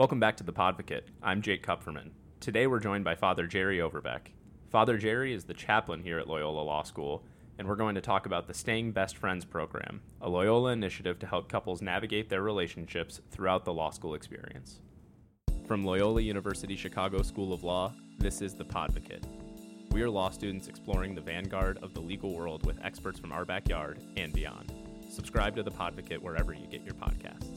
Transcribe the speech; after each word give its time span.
Welcome 0.00 0.18
back 0.18 0.38
to 0.38 0.44
the 0.44 0.52
Podvocate. 0.54 1.02
I'm 1.22 1.42
Jake 1.42 1.62
Kupferman. 1.62 2.12
Today 2.40 2.66
we're 2.66 2.80
joined 2.80 3.04
by 3.04 3.14
Father 3.14 3.46
Jerry 3.46 3.82
Overbeck. 3.82 4.32
Father 4.70 4.96
Jerry 4.96 5.34
is 5.34 5.44
the 5.44 5.52
chaplain 5.52 6.02
here 6.02 6.18
at 6.18 6.26
Loyola 6.26 6.62
Law 6.62 6.84
School, 6.84 7.22
and 7.58 7.68
we're 7.68 7.76
going 7.76 7.96
to 7.96 8.00
talk 8.00 8.24
about 8.24 8.46
the 8.46 8.54
Staying 8.54 8.92
Best 8.92 9.18
Friends 9.18 9.44
program, 9.44 10.00
a 10.22 10.28
Loyola 10.30 10.72
initiative 10.72 11.18
to 11.18 11.26
help 11.26 11.50
couples 11.50 11.82
navigate 11.82 12.30
their 12.30 12.40
relationships 12.40 13.20
throughout 13.30 13.66
the 13.66 13.74
law 13.74 13.90
school 13.90 14.14
experience. 14.14 14.80
From 15.66 15.84
Loyola 15.84 16.22
University 16.22 16.76
Chicago 16.76 17.20
School 17.20 17.52
of 17.52 17.62
Law, 17.62 17.92
this 18.16 18.40
is 18.40 18.54
the 18.54 18.64
Podvocate. 18.64 19.24
We 19.90 20.00
are 20.00 20.08
law 20.08 20.30
students 20.30 20.68
exploring 20.68 21.14
the 21.14 21.20
vanguard 21.20 21.76
of 21.82 21.92
the 21.92 22.00
legal 22.00 22.34
world 22.34 22.64
with 22.64 22.82
experts 22.82 23.20
from 23.20 23.32
our 23.32 23.44
backyard 23.44 23.98
and 24.16 24.32
beyond. 24.32 24.72
Subscribe 25.10 25.54
to 25.56 25.62
the 25.62 25.70
Podvocate 25.70 26.22
wherever 26.22 26.54
you 26.54 26.66
get 26.68 26.84
your 26.84 26.94
podcasts. 26.94 27.49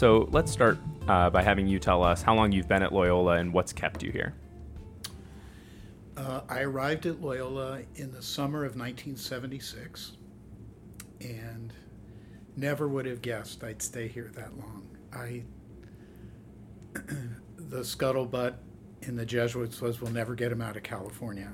So 0.00 0.26
let's 0.30 0.50
start 0.50 0.78
uh, 1.08 1.28
by 1.28 1.42
having 1.42 1.66
you 1.66 1.78
tell 1.78 2.02
us 2.02 2.22
how 2.22 2.34
long 2.34 2.52
you've 2.52 2.66
been 2.66 2.82
at 2.82 2.90
Loyola 2.90 3.32
and 3.32 3.52
what's 3.52 3.70
kept 3.70 4.02
you 4.02 4.10
here. 4.10 4.32
Uh, 6.16 6.40
I 6.48 6.62
arrived 6.62 7.04
at 7.04 7.20
Loyola 7.20 7.82
in 7.96 8.10
the 8.10 8.22
summer 8.22 8.64
of 8.64 8.76
1976 8.76 10.12
and 11.20 11.74
never 12.56 12.88
would 12.88 13.04
have 13.04 13.20
guessed 13.20 13.62
I'd 13.62 13.82
stay 13.82 14.08
here 14.08 14.30
that 14.36 14.56
long. 14.56 14.88
I 15.12 15.42
the 17.58 17.80
scuttlebutt 17.80 18.54
in 19.02 19.16
the 19.16 19.26
Jesuits 19.26 19.82
was 19.82 20.00
we'll 20.00 20.12
never 20.12 20.34
get 20.34 20.50
him 20.50 20.62
out 20.62 20.78
of 20.78 20.82
California 20.82 21.52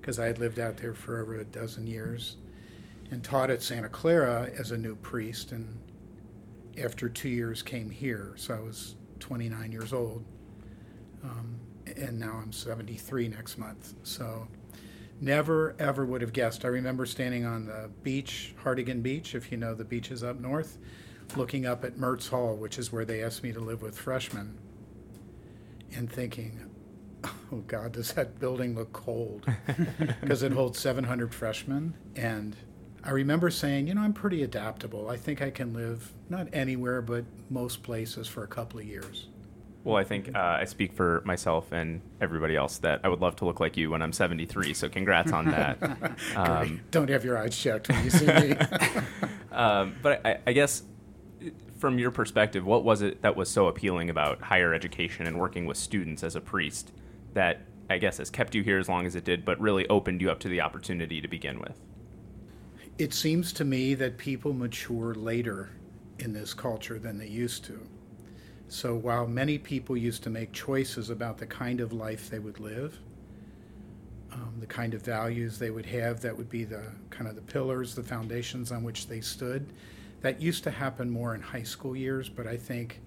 because 0.00 0.18
I 0.18 0.24
had 0.24 0.38
lived 0.38 0.58
out 0.58 0.78
there 0.78 0.94
for 0.94 1.20
over 1.20 1.40
a 1.40 1.44
dozen 1.44 1.86
years 1.86 2.38
and 3.10 3.22
taught 3.22 3.50
at 3.50 3.62
Santa 3.62 3.90
Clara 3.90 4.48
as 4.58 4.70
a 4.70 4.78
new 4.78 4.96
priest 4.96 5.52
and 5.52 5.78
after 6.82 7.08
two 7.08 7.28
years 7.28 7.62
came 7.62 7.90
here. 7.90 8.34
So 8.36 8.54
I 8.54 8.60
was 8.60 8.96
29 9.20 9.72
years 9.72 9.92
old. 9.92 10.24
Um, 11.24 11.60
and 11.96 12.18
now 12.18 12.40
I'm 12.42 12.52
73 12.52 13.28
next 13.28 13.58
month. 13.58 13.94
So 14.02 14.48
never 15.20 15.74
ever 15.78 16.04
would 16.04 16.20
have 16.20 16.32
guessed. 16.32 16.64
I 16.64 16.68
remember 16.68 17.06
standing 17.06 17.44
on 17.44 17.66
the 17.66 17.90
beach, 18.02 18.54
Hartigan 18.62 19.02
Beach, 19.02 19.34
if 19.34 19.50
you 19.50 19.58
know 19.58 19.74
the 19.74 19.84
beaches 19.84 20.22
up 20.24 20.40
north, 20.40 20.78
looking 21.36 21.66
up 21.66 21.84
at 21.84 21.96
Mertz 21.96 22.28
Hall, 22.28 22.56
which 22.56 22.78
is 22.78 22.92
where 22.92 23.04
they 23.04 23.22
asked 23.22 23.42
me 23.42 23.52
to 23.52 23.60
live 23.60 23.82
with 23.82 23.96
freshmen, 23.96 24.58
and 25.94 26.10
thinking, 26.10 26.68
oh 27.24 27.58
God, 27.66 27.92
does 27.92 28.12
that 28.14 28.40
building 28.40 28.74
look 28.74 28.92
cold? 28.92 29.46
Because 30.20 30.42
it 30.42 30.52
holds 30.52 30.78
700 30.78 31.34
freshmen. 31.34 31.94
And 32.16 32.56
I 33.04 33.10
remember 33.10 33.50
saying, 33.50 33.88
you 33.88 33.94
know, 33.94 34.02
I'm 34.02 34.12
pretty 34.12 34.42
adaptable. 34.42 35.08
I 35.08 35.16
think 35.16 35.42
I 35.42 35.50
can 35.50 35.74
live 35.74 36.12
not 36.28 36.48
anywhere, 36.52 37.02
but 37.02 37.24
most 37.50 37.82
places 37.82 38.28
for 38.28 38.44
a 38.44 38.46
couple 38.46 38.78
of 38.78 38.86
years. 38.86 39.26
Well, 39.84 39.96
I 39.96 40.04
think 40.04 40.34
uh, 40.34 40.58
I 40.60 40.64
speak 40.64 40.92
for 40.92 41.22
myself 41.24 41.72
and 41.72 42.00
everybody 42.20 42.54
else 42.54 42.78
that 42.78 43.00
I 43.02 43.08
would 43.08 43.20
love 43.20 43.34
to 43.36 43.44
look 43.44 43.58
like 43.58 43.76
you 43.76 43.90
when 43.90 44.00
I'm 44.00 44.12
73. 44.12 44.74
So 44.74 44.88
congrats 44.88 45.32
on 45.32 45.46
that. 45.46 45.78
um, 46.36 46.80
Don't 46.92 47.10
have 47.10 47.24
your 47.24 47.36
eyes 47.36 47.58
checked 47.58 47.88
when 47.88 48.04
you 48.04 48.10
see 48.10 48.26
me. 48.26 48.54
um, 49.52 49.96
but 50.00 50.24
I, 50.24 50.38
I, 50.46 50.52
guess 50.52 50.84
from 51.80 51.98
your 51.98 52.12
perspective, 52.12 52.64
what 52.64 52.84
was 52.84 53.02
it 53.02 53.22
that 53.22 53.34
was 53.34 53.50
so 53.50 53.66
appealing 53.66 54.08
about 54.08 54.40
higher 54.40 54.72
education 54.72 55.26
and 55.26 55.36
working 55.36 55.66
with 55.66 55.76
students 55.76 56.22
as 56.22 56.36
a 56.36 56.40
priest 56.40 56.92
that 57.34 57.62
I 57.90 57.98
guess 57.98 58.18
has 58.18 58.30
kept 58.30 58.54
you 58.54 58.62
here 58.62 58.78
as 58.78 58.88
long 58.88 59.04
as 59.04 59.16
it 59.16 59.24
did, 59.24 59.44
but 59.44 59.60
really 59.60 59.88
opened 59.88 60.20
you 60.20 60.30
up 60.30 60.38
to 60.40 60.48
the 60.48 60.60
opportunity 60.60 61.20
to 61.20 61.26
begin 61.26 61.58
with? 61.58 61.76
It 63.02 63.12
seems 63.12 63.52
to 63.54 63.64
me 63.64 63.94
that 63.94 64.16
people 64.16 64.52
mature 64.52 65.12
later 65.12 65.70
in 66.20 66.32
this 66.32 66.54
culture 66.54 67.00
than 67.00 67.18
they 67.18 67.26
used 67.26 67.64
to. 67.64 67.80
So 68.68 68.94
while 68.94 69.26
many 69.26 69.58
people 69.58 69.96
used 69.96 70.22
to 70.22 70.30
make 70.30 70.52
choices 70.52 71.10
about 71.10 71.38
the 71.38 71.46
kind 71.46 71.80
of 71.80 71.92
life 71.92 72.30
they 72.30 72.38
would 72.38 72.60
live, 72.60 73.00
um, 74.30 74.54
the 74.60 74.68
kind 74.68 74.94
of 74.94 75.02
values 75.02 75.58
they 75.58 75.70
would 75.70 75.86
have, 75.86 76.20
that 76.20 76.36
would 76.36 76.48
be 76.48 76.62
the 76.62 76.84
kind 77.10 77.26
of 77.28 77.34
the 77.34 77.42
pillars, 77.42 77.96
the 77.96 78.04
foundations 78.04 78.70
on 78.70 78.84
which 78.84 79.08
they 79.08 79.20
stood. 79.20 79.72
That 80.20 80.40
used 80.40 80.62
to 80.62 80.70
happen 80.70 81.10
more 81.10 81.34
in 81.34 81.40
high 81.40 81.64
school 81.64 81.96
years, 81.96 82.28
but 82.28 82.46
I 82.46 82.56
think 82.56 83.00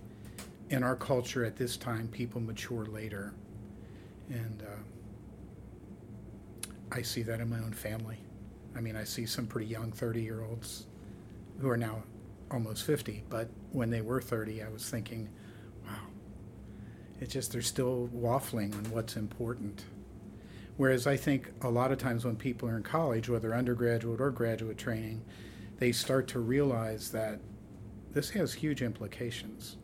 in 0.72 0.84
our 0.84 0.98
culture 0.98 1.46
at 1.46 1.56
this 1.56 1.78
time, 1.78 2.10
people 2.10 2.42
mature 2.42 2.86
later. 2.86 3.34
And 4.28 4.62
uh, 4.62 4.76
I 6.92 7.02
see 7.02 7.22
that 7.22 7.40
in 7.40 7.50
my 7.50 7.60
own 7.60 7.72
family. 7.72 8.25
I 8.76 8.82
mean, 8.82 8.96
I 8.96 9.04
see 9.04 9.26
some 9.26 9.48
pretty 9.48 9.68
young 9.68 9.92
30 9.92 10.22
year 10.22 10.44
olds 10.44 10.88
who 11.60 11.70
are 11.70 11.78
now 11.78 12.04
almost 12.52 12.84
50, 12.84 13.24
but 13.30 13.50
when 13.72 13.90
they 13.90 14.02
were 14.02 14.22
30, 14.22 14.64
I 14.64 14.70
was 14.70 14.90
thinking, 14.90 15.30
wow, 15.86 15.94
it's 17.20 17.34
just 17.34 17.52
they're 17.52 17.62
still 17.62 18.10
waffling 18.14 18.76
on 18.76 18.92
what's 18.92 19.16
important. 19.16 19.86
Whereas 20.78 21.08
I 21.08 21.16
think 21.16 21.52
a 21.62 21.70
lot 21.70 21.92
of 21.92 21.98
times 21.98 22.26
when 22.26 22.36
people 22.36 22.68
are 22.68 22.76
in 22.76 22.84
college, 22.84 23.30
whether 23.30 23.56
undergraduate 23.56 24.20
or 24.20 24.30
graduate 24.30 24.78
training, 24.78 25.24
they 25.78 25.92
start 25.92 26.28
to 26.30 26.40
realize 26.40 27.12
that 27.12 27.40
this 28.12 28.30
has 28.32 28.54
huge 28.54 28.82
implications. 28.82 29.78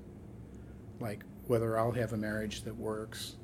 Like 0.99 1.23
whether 1.47 1.77
I'll 1.79 1.91
have 1.91 2.13
a 2.13 2.17
marriage 2.17 2.63
that 2.63 2.75
works, 2.75 3.35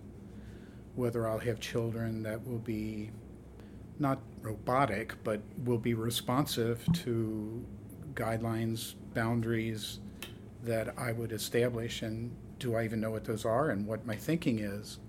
whether 0.95 1.27
I'll 1.27 1.39
have 1.39 1.59
children 1.59 2.23
that 2.23 2.45
will 2.45 2.59
be 2.59 3.11
not 3.99 4.19
robotic, 4.41 5.15
but 5.23 5.41
will 5.63 5.77
be 5.77 5.93
responsive 5.93 6.85
to 6.93 7.63
guidelines, 8.13 8.95
boundaries 9.13 9.99
that 10.63 10.97
I 10.97 11.11
would 11.11 11.31
establish, 11.31 12.01
and 12.01 12.35
do 12.59 12.75
I 12.75 12.83
even 12.83 12.99
know 12.99 13.11
what 13.11 13.25
those 13.25 13.45
are 13.45 13.69
and 13.69 13.85
what 13.85 14.05
my 14.05 14.15
thinking 14.15 14.59
is? 14.59 14.99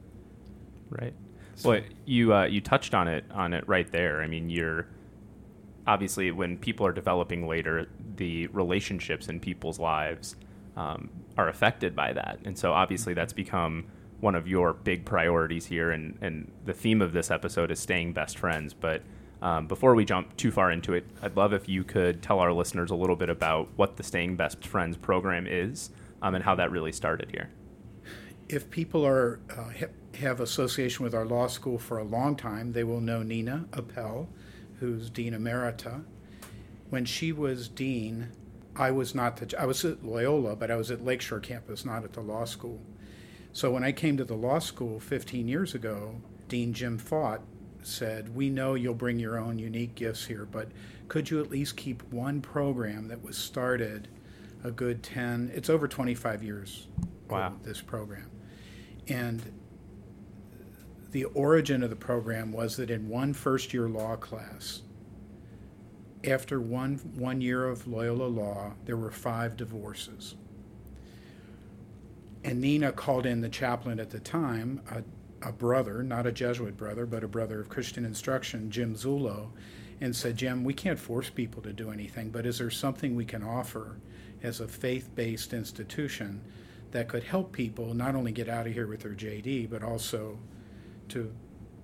Right. 0.90 1.14
So, 1.56 1.70
well, 1.70 1.80
you 2.04 2.34
uh, 2.34 2.44
you 2.44 2.60
touched 2.60 2.94
on 2.94 3.08
it 3.08 3.24
on 3.32 3.52
it 3.52 3.66
right 3.66 3.90
there. 3.90 4.22
I 4.22 4.26
mean, 4.26 4.48
you're 4.48 4.86
obviously 5.86 6.30
when 6.30 6.56
people 6.56 6.86
are 6.86 6.92
developing 6.92 7.46
later, 7.46 7.88
the 8.16 8.46
relationships 8.48 9.28
in 9.28 9.40
people's 9.40 9.78
lives 9.78 10.36
um, 10.76 11.10
are 11.36 11.48
affected 11.48 11.96
by 11.96 12.12
that, 12.12 12.38
and 12.44 12.56
so 12.56 12.72
obviously 12.72 13.12
that's 13.14 13.32
become 13.32 13.86
one 14.20 14.34
of 14.34 14.48
your 14.48 14.72
big 14.72 15.04
priorities 15.04 15.66
here. 15.66 15.90
And 15.90 16.18
and 16.20 16.50
the 16.64 16.74
theme 16.74 17.02
of 17.02 17.12
this 17.12 17.30
episode 17.30 17.70
is 17.70 17.78
staying 17.78 18.12
best 18.12 18.38
friends, 18.38 18.74
but 18.74 19.02
um, 19.40 19.66
before 19.66 19.94
we 19.94 20.04
jump 20.04 20.36
too 20.36 20.50
far 20.50 20.70
into 20.72 20.94
it, 20.94 21.06
I'd 21.22 21.36
love 21.36 21.52
if 21.52 21.68
you 21.68 21.84
could 21.84 22.22
tell 22.22 22.40
our 22.40 22.52
listeners 22.52 22.90
a 22.90 22.96
little 22.96 23.14
bit 23.14 23.28
about 23.28 23.68
what 23.76 23.96
the 23.96 24.02
Staying 24.02 24.36
Best 24.36 24.66
Friends 24.66 24.96
program 24.96 25.46
is 25.46 25.90
um, 26.22 26.34
and 26.34 26.42
how 26.42 26.56
that 26.56 26.72
really 26.72 26.90
started 26.90 27.30
here. 27.30 27.50
If 28.48 28.68
people 28.70 29.06
are 29.06 29.38
uh, 29.56 29.86
have 30.18 30.40
association 30.40 31.04
with 31.04 31.14
our 31.14 31.24
law 31.24 31.46
school 31.46 31.78
for 31.78 31.98
a 31.98 32.04
long 32.04 32.34
time, 32.34 32.72
they 32.72 32.82
will 32.82 33.00
know 33.00 33.22
Nina 33.22 33.66
Appel, 33.72 34.28
who's 34.80 35.10
Dean 35.10 35.34
Emerita. 35.34 36.02
When 36.90 37.04
she 37.04 37.30
was 37.32 37.68
dean, 37.68 38.28
I 38.74 38.90
was 38.90 39.14
not 39.14 39.36
the, 39.36 39.60
I 39.60 39.66
was 39.66 39.84
at 39.84 40.04
Loyola, 40.04 40.56
but 40.56 40.70
I 40.70 40.76
was 40.76 40.90
at 40.90 41.04
Lakeshore 41.04 41.40
campus, 41.40 41.84
not 41.84 42.04
at 42.04 42.14
the 42.14 42.22
law 42.22 42.44
school. 42.44 42.80
So 43.58 43.72
when 43.72 43.82
I 43.82 43.90
came 43.90 44.16
to 44.18 44.24
the 44.24 44.36
law 44.36 44.60
school 44.60 45.00
15 45.00 45.48
years 45.48 45.74
ago, 45.74 46.14
Dean 46.46 46.72
Jim 46.72 46.96
Faught 46.96 47.40
said, 47.82 48.32
We 48.32 48.50
know 48.50 48.74
you'll 48.74 48.94
bring 48.94 49.18
your 49.18 49.36
own 49.36 49.58
unique 49.58 49.96
gifts 49.96 50.26
here, 50.26 50.46
but 50.48 50.68
could 51.08 51.28
you 51.28 51.40
at 51.40 51.50
least 51.50 51.76
keep 51.76 52.04
one 52.12 52.40
program 52.40 53.08
that 53.08 53.20
was 53.20 53.36
started 53.36 54.06
a 54.62 54.70
good 54.70 55.02
10, 55.02 55.50
it's 55.52 55.68
over 55.68 55.88
25 55.88 56.44
years, 56.44 56.86
wow. 57.28 57.52
this 57.64 57.80
program. 57.80 58.30
And 59.08 59.42
the 61.10 61.24
origin 61.24 61.82
of 61.82 61.90
the 61.90 61.96
program 61.96 62.52
was 62.52 62.76
that 62.76 62.90
in 62.90 63.08
one 63.08 63.32
first 63.32 63.74
year 63.74 63.88
law 63.88 64.14
class, 64.14 64.82
after 66.22 66.60
one, 66.60 66.98
one 67.16 67.40
year 67.40 67.66
of 67.66 67.88
Loyola 67.88 68.28
law, 68.28 68.74
there 68.84 68.96
were 68.96 69.10
five 69.10 69.56
divorces. 69.56 70.36
And 72.44 72.60
Nina 72.60 72.92
called 72.92 73.26
in 73.26 73.40
the 73.40 73.48
chaplain 73.48 73.98
at 74.00 74.10
the 74.10 74.20
time, 74.20 74.80
a 74.90 75.02
a 75.42 75.52
brother, 75.52 76.02
not 76.02 76.26
a 76.26 76.32
Jesuit 76.32 76.76
brother, 76.76 77.06
but 77.06 77.24
a 77.24 77.28
brother 77.28 77.60
of 77.60 77.68
Christian 77.68 78.04
instruction, 78.04 78.70
Jim 78.70 78.94
Zullo, 78.94 79.50
and 80.00 80.14
said, 80.14 80.36
Jim, 80.36 80.64
we 80.64 80.74
can't 80.74 80.98
force 80.98 81.30
people 81.30 81.62
to 81.62 81.72
do 81.72 81.90
anything, 81.90 82.30
but 82.30 82.46
is 82.46 82.58
there 82.58 82.70
something 82.70 83.14
we 83.14 83.24
can 83.24 83.42
offer 83.42 83.98
as 84.42 84.60
a 84.60 84.68
faith 84.68 85.10
based 85.14 85.52
institution 85.52 86.40
that 86.90 87.08
could 87.08 87.24
help 87.24 87.52
people 87.52 87.94
not 87.94 88.14
only 88.14 88.32
get 88.32 88.48
out 88.48 88.66
of 88.66 88.72
here 88.72 88.86
with 88.86 89.00
their 89.00 89.12
JD, 89.12 89.68
but 89.70 89.82
also 89.82 90.38
to 91.08 91.32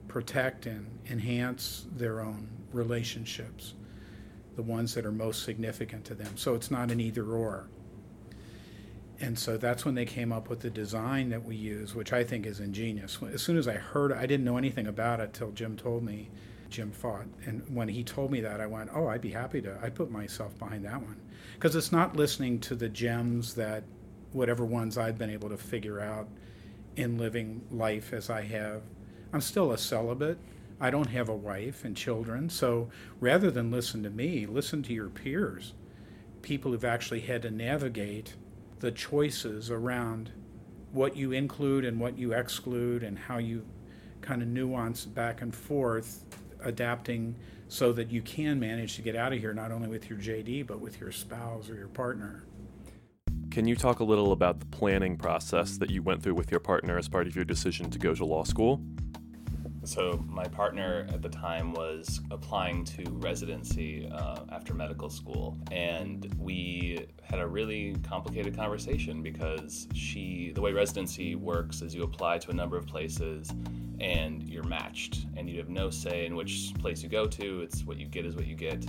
protect 0.09 0.67
and 0.67 0.87
enhance 1.11 1.87
their 1.97 2.21
own 2.21 2.49
relationships, 2.73 3.75
the 4.56 4.62
ones 4.62 4.95
that 4.95 5.05
are 5.05 5.12
most 5.12 5.43
significant 5.43 6.05
to 6.05 6.15
them? 6.15 6.37
So 6.37 6.55
it's 6.55 6.71
not 6.71 6.91
an 6.91 7.01
either 7.01 7.27
or. 7.27 7.69
And 9.20 9.38
so 9.38 9.56
that's 9.56 9.84
when 9.84 9.94
they 9.94 10.05
came 10.05 10.32
up 10.32 10.49
with 10.49 10.61
the 10.61 10.70
design 10.70 11.31
that 11.31 11.44
we 11.44 11.55
use, 11.55 11.94
which 11.94 12.12
I 12.12 12.25
think 12.25 12.46
is 12.46 12.61
ingenious. 12.61 13.19
As 13.32 13.43
soon 13.43 13.56
as 13.56 13.69
I 13.69 13.75
heard 13.75 14.11
it, 14.11 14.16
I 14.16 14.26
didn't 14.26 14.44
know 14.44 14.56
anything 14.56 14.87
about 14.87 15.20
it 15.20 15.32
till 15.32 15.52
Jim 15.52 15.76
told 15.76 16.02
me, 16.02 16.31
Jim 16.69 16.90
Faught. 16.90 17.26
And 17.46 17.62
when 17.72 17.88
he 17.88 18.02
told 18.02 18.32
me 18.32 18.40
that, 18.40 18.61
I 18.61 18.66
went, 18.66 18.90
oh, 18.93 19.06
I'd 19.06 19.20
be 19.20 19.31
happy 19.31 19.62
to. 19.62 19.78
I 19.81 19.88
put 19.88 20.11
myself 20.11 20.58
behind 20.58 20.84
that 20.84 21.00
one. 21.00 21.20
Because 21.55 21.76
it's 21.76 21.93
not 21.93 22.16
listening 22.16 22.58
to 22.61 22.75
the 22.75 22.88
gems 22.88 23.55
that, 23.55 23.84
whatever 24.32 24.64
ones 24.64 24.99
I've 24.99 25.17
been 25.17 25.31
able 25.31 25.49
to 25.50 25.56
figure 25.56 26.00
out 26.00 26.28
in 26.96 27.17
living 27.17 27.62
life 27.70 28.12
as 28.12 28.31
I 28.31 28.43
have. 28.43 28.82
I'm 29.32 29.40
still 29.40 29.72
a 29.72 29.78
celibate. 29.78 30.38
I 30.81 30.90
don't 30.90 31.10
have 31.10 31.28
a 31.28 31.37
wife 31.37 31.84
and 31.84 31.96
children. 31.96 32.50
So 32.50 32.90
rather 33.20 33.50
than 33.50 33.70
listen 33.70 34.02
to 34.02 34.10
me, 34.10 34.46
listen 34.46 34.82
to 34.84 34.93
your 34.93 35.08
peers, 35.08 35.72
people 36.43 36.72
who've 36.72 36.84
actually 36.84 37.20
had 37.20 37.43
to 37.43 37.50
navigate 37.50 38.34
the 38.84 38.92
choices 38.92 39.70
around 39.70 40.31
what 40.92 41.16
you 41.16 41.32
include 41.32 41.86
and 41.86 41.98
what 41.98 42.19
you 42.19 42.34
exclude 42.34 43.02
and 43.02 43.19
how 43.19 43.38
you 43.38 43.64
kind 44.20 44.42
of 44.42 44.48
nuance 44.48 45.06
back 45.06 45.40
and 45.40 45.56
forth, 45.56 46.26
adapting 46.62 47.34
so 47.66 47.94
that 47.94 48.10
you 48.10 48.20
can 48.20 48.60
manage 48.60 48.94
to 48.96 49.00
get 49.00 49.16
out 49.16 49.32
of 49.32 49.38
here 49.38 49.54
not 49.54 49.72
only 49.72 49.88
with 49.88 50.10
your 50.10 50.19
JD 50.19 50.66
but 50.66 50.81
with 50.81 51.00
your 51.00 51.10
spouse 51.10 51.70
or 51.70 51.76
your 51.76 51.88
partner. 51.88 52.44
Can 53.50 53.66
you 53.66 53.75
talk 53.75 54.00
a 54.00 54.04
little 54.04 54.32
about 54.32 54.60
the 54.60 54.66
planning 54.66 55.16
process 55.16 55.78
that 55.78 55.88
you 55.88 56.02
went 56.02 56.22
through 56.22 56.34
with 56.34 56.50
your 56.50 56.60
partner 56.60 56.98
as 56.98 57.08
part 57.08 57.26
of 57.26 57.34
your 57.34 57.46
decision 57.46 57.88
to 57.88 57.98
go 57.98 58.14
to 58.14 58.25
law 58.26 58.44
school? 58.44 58.82
So, 59.84 60.25
my 60.26 60.44
partner 60.44 61.06
at 61.12 61.20
the 61.20 61.28
time 61.28 61.75
was 61.75 62.22
applying 62.31 62.84
to 62.86 63.04
residency 63.10 64.08
uh, 64.10 64.40
after 64.50 64.72
medical 64.72 65.10
school, 65.10 65.58
and 65.70 66.34
we 66.38 67.06
had 67.22 67.38
a 67.38 67.46
really 67.46 67.94
complicated 68.02 68.56
conversation 68.56 69.22
because 69.22 69.86
she, 69.92 70.52
the 70.54 70.60
way 70.62 70.72
residency 70.72 71.34
works 71.34 71.82
is 71.82 71.94
you 71.94 72.02
apply 72.02 72.38
to 72.38 72.50
a 72.50 72.54
number 72.54 72.78
of 72.78 72.86
places 72.86 73.52
and 74.00 74.42
you're 74.44 74.64
matched, 74.64 75.26
and 75.36 75.50
you 75.50 75.58
have 75.58 75.69
no 75.69 75.90
say 75.90 76.25
in 76.25 76.34
which 76.34 76.72
place 76.78 77.02
you 77.02 77.10
go 77.10 77.26
to. 77.26 77.60
It's 77.60 77.84
what 77.84 77.98
you 77.98 78.06
get 78.06 78.25
is 78.25 78.34
what 78.34 78.46
you 78.46 78.56
get. 78.56 78.86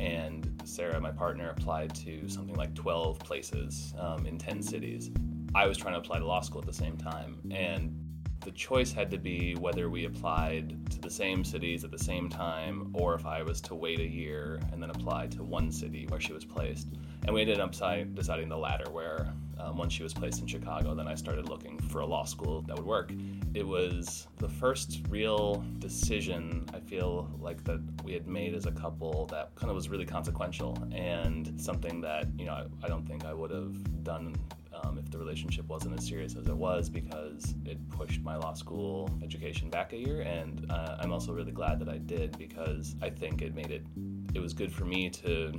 And 0.00 0.60
Sarah, 0.64 1.00
my 1.00 1.12
partner, 1.12 1.50
applied 1.50 1.94
to 1.96 2.28
something 2.28 2.56
like 2.56 2.74
12 2.74 3.20
places 3.20 3.94
um, 3.96 4.26
in 4.26 4.38
10 4.38 4.60
cities. 4.60 5.10
I 5.54 5.66
was 5.66 5.78
trying 5.78 5.94
to 5.94 6.00
apply 6.00 6.18
to 6.18 6.26
law 6.26 6.40
school 6.40 6.60
at 6.60 6.66
the 6.66 6.72
same 6.72 6.96
time, 6.96 7.38
and 7.50 8.01
the 8.44 8.50
choice 8.50 8.92
had 8.92 9.10
to 9.10 9.18
be 9.18 9.54
whether 9.54 9.88
we 9.88 10.04
applied 10.04 10.90
to 10.90 11.00
the 11.00 11.10
same 11.10 11.44
cities 11.44 11.84
at 11.84 11.90
the 11.90 11.98
same 11.98 12.28
time 12.28 12.90
or 12.94 13.14
if 13.14 13.24
I 13.24 13.42
was 13.42 13.60
to 13.62 13.74
wait 13.74 14.00
a 14.00 14.06
year 14.06 14.60
and 14.72 14.82
then 14.82 14.90
apply 14.90 15.28
to 15.28 15.42
one 15.42 15.70
city 15.70 16.06
where 16.08 16.20
she 16.20 16.32
was 16.32 16.44
placed. 16.44 16.88
And 17.24 17.32
we 17.32 17.40
ended 17.40 17.60
up 17.60 17.70
deciding 17.70 18.48
the 18.48 18.56
latter, 18.56 18.90
where 18.90 19.32
um, 19.58 19.76
once 19.76 19.92
she 19.92 20.02
was 20.02 20.12
placed 20.12 20.40
in 20.40 20.46
Chicago, 20.46 20.92
then 20.94 21.06
I 21.06 21.14
started 21.14 21.48
looking 21.48 21.78
for 21.78 22.00
a 22.00 22.06
law 22.06 22.24
school 22.24 22.62
that 22.62 22.76
would 22.76 22.86
work. 22.86 23.12
It 23.54 23.66
was 23.66 24.26
the 24.38 24.48
first 24.48 25.02
real 25.08 25.64
decision 25.78 26.66
I 26.74 26.80
feel 26.80 27.30
like 27.40 27.62
that 27.64 27.80
we 28.02 28.12
had 28.12 28.26
made 28.26 28.54
as 28.54 28.66
a 28.66 28.72
couple 28.72 29.26
that 29.26 29.54
kind 29.54 29.70
of 29.70 29.76
was 29.76 29.88
really 29.88 30.06
consequential 30.06 30.76
and 30.92 31.60
something 31.60 32.00
that, 32.00 32.26
you 32.36 32.46
know, 32.46 32.54
I, 32.54 32.64
I 32.84 32.88
don't 32.88 33.06
think 33.06 33.24
I 33.24 33.32
would 33.32 33.52
have 33.52 34.02
done 34.02 34.34
um, 34.82 34.98
if 34.98 35.10
the 35.10 35.18
relationship 35.18 35.68
wasn't 35.68 35.98
as 35.98 36.06
serious 36.06 36.36
as 36.36 36.46
it 36.46 36.56
was 36.56 36.88
because 36.88 37.54
it 37.64 37.78
pushed 37.90 38.22
my 38.22 38.36
law 38.36 38.54
school 38.54 39.10
education 39.22 39.70
back 39.70 39.92
a 39.92 39.96
year. 39.96 40.22
And 40.22 40.66
uh, 40.70 40.96
I'm 41.00 41.12
also 41.12 41.32
really 41.32 41.52
glad 41.52 41.78
that 41.80 41.88
I 41.88 41.98
did 41.98 42.36
because 42.38 42.96
I 43.02 43.10
think 43.10 43.42
it 43.42 43.54
made 43.54 43.70
it, 43.70 43.86
it 44.34 44.40
was 44.40 44.52
good 44.52 44.72
for 44.72 44.84
me 44.84 45.10
to 45.10 45.52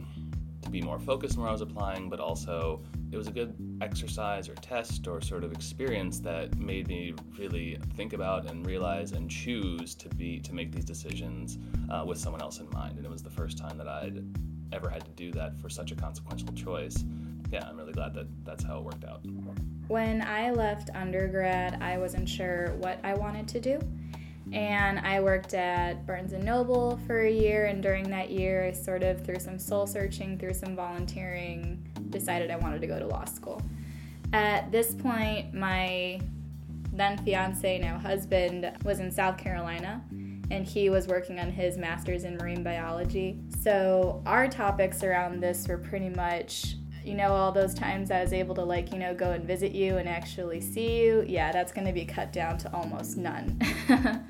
to 0.64 0.70
be 0.70 0.82
more 0.82 0.98
focused 0.98 1.38
where 1.38 1.50
I 1.50 1.52
was 1.52 1.62
applying, 1.62 2.10
but 2.10 2.22
also 2.22 2.82
it 3.12 3.18
was 3.18 3.28
a 3.28 3.32
good 3.32 3.54
exercise 3.82 4.48
or 4.48 4.56
test 4.56 5.08
or 5.08 5.22
sort 5.22 5.44
of 5.44 5.52
experience 5.52 6.20
that 6.20 6.58
made 6.58 6.88
me 6.88 7.14
really 7.38 7.78
think 7.96 8.14
about 8.14 8.50
and 8.50 8.66
realize 8.66 9.12
and 9.12 9.30
choose 9.30 9.94
to 9.96 10.10
be 10.10 10.40
to 10.40 10.54
make 10.54 10.72
these 10.72 10.86
decisions 10.86 11.60
uh, 11.90 12.04
with 12.06 12.18
someone 12.18 12.42
else 12.42 12.60
in 12.60 12.70
mind. 12.72 12.98
And 12.98 13.06
it 13.06 13.12
was 13.12 13.22
the 13.22 13.30
first 13.30 13.58
time 13.58 13.78
that 13.78 13.88
I'd 13.90 14.24
ever 14.72 14.90
had 14.90 15.06
to 15.06 15.12
do 15.12 15.32
that 15.34 15.56
for 15.58 15.70
such 15.70 15.92
a 15.92 15.96
consequential 15.96 16.54
choice 16.54 17.04
yeah, 17.54 17.68
I'm 17.70 17.78
really 17.78 17.94
glad 17.94 18.16
that 18.16 18.28
that's 18.44 18.64
how 18.64 18.80
it 18.80 18.84
worked 18.84 19.06
out. 19.06 19.22
When 19.88 20.24
I 20.24 20.50
left 20.50 20.90
undergrad, 20.96 21.80
I 21.82 22.00
wasn't 22.00 22.28
sure 22.28 22.74
what 22.80 23.00
I 23.04 23.14
wanted 23.14 23.48
to 23.50 23.60
do. 23.60 23.80
And 24.52 25.00
I 25.00 25.20
worked 25.20 25.54
at 25.54 26.06
Barnes 26.08 26.34
and 26.34 26.44
Noble 26.44 27.00
for 27.06 27.22
a 27.22 27.32
year, 27.32 27.66
and 27.66 27.82
during 27.82 28.10
that 28.10 28.32
year, 28.32 28.66
I 28.66 28.72
sort 28.72 29.04
of, 29.04 29.24
through 29.24 29.40
some 29.40 29.60
soul 29.60 29.86
searching, 29.86 30.38
through 30.38 30.56
some 30.56 30.76
volunteering, 30.76 31.88
decided 32.10 32.50
I 32.50 32.56
wanted 32.56 32.82
to 32.82 32.88
go 32.88 32.98
to 32.98 33.06
law 33.06 33.26
school. 33.26 33.62
At 34.34 34.72
this 34.72 34.96
point, 34.96 35.54
my 35.54 36.20
then 36.92 37.18
fiance, 37.20 37.78
now 37.80 38.00
husband, 38.00 38.72
was 38.84 39.00
in 39.00 39.12
South 39.12 39.38
Carolina 39.38 40.04
and 40.52 40.66
he 40.68 40.90
was 40.90 41.08
working 41.08 41.40
on 41.40 41.50
his 41.50 41.78
master's 41.78 42.26
in 42.26 42.38
marine 42.38 42.62
biology. 42.62 43.40
So, 43.62 44.22
our 44.26 44.48
topics 44.48 45.02
around 45.02 45.40
this 45.40 45.68
were 45.68 45.78
pretty 45.78 46.10
much 46.10 46.76
you 47.06 47.14
know 47.14 47.34
all 47.34 47.52
those 47.52 47.74
times 47.74 48.12
I 48.12 48.22
was 48.22 48.34
able 48.34 48.56
to 48.56 48.64
like 48.64 48.92
you 48.94 49.00
know 49.00 49.14
go 49.14 49.32
and 49.32 49.46
visit 49.46 49.72
you 49.72 49.98
and 49.98 50.08
actually 50.08 50.62
see 50.62 51.02
you 51.02 51.26
yeah 51.28 51.52
that's 51.52 51.72
going 51.72 51.88
to 51.88 51.94
be 51.94 52.06
cut 52.06 52.32
down 52.32 52.58
to 52.60 52.74
almost 52.74 53.18
none 53.18 53.60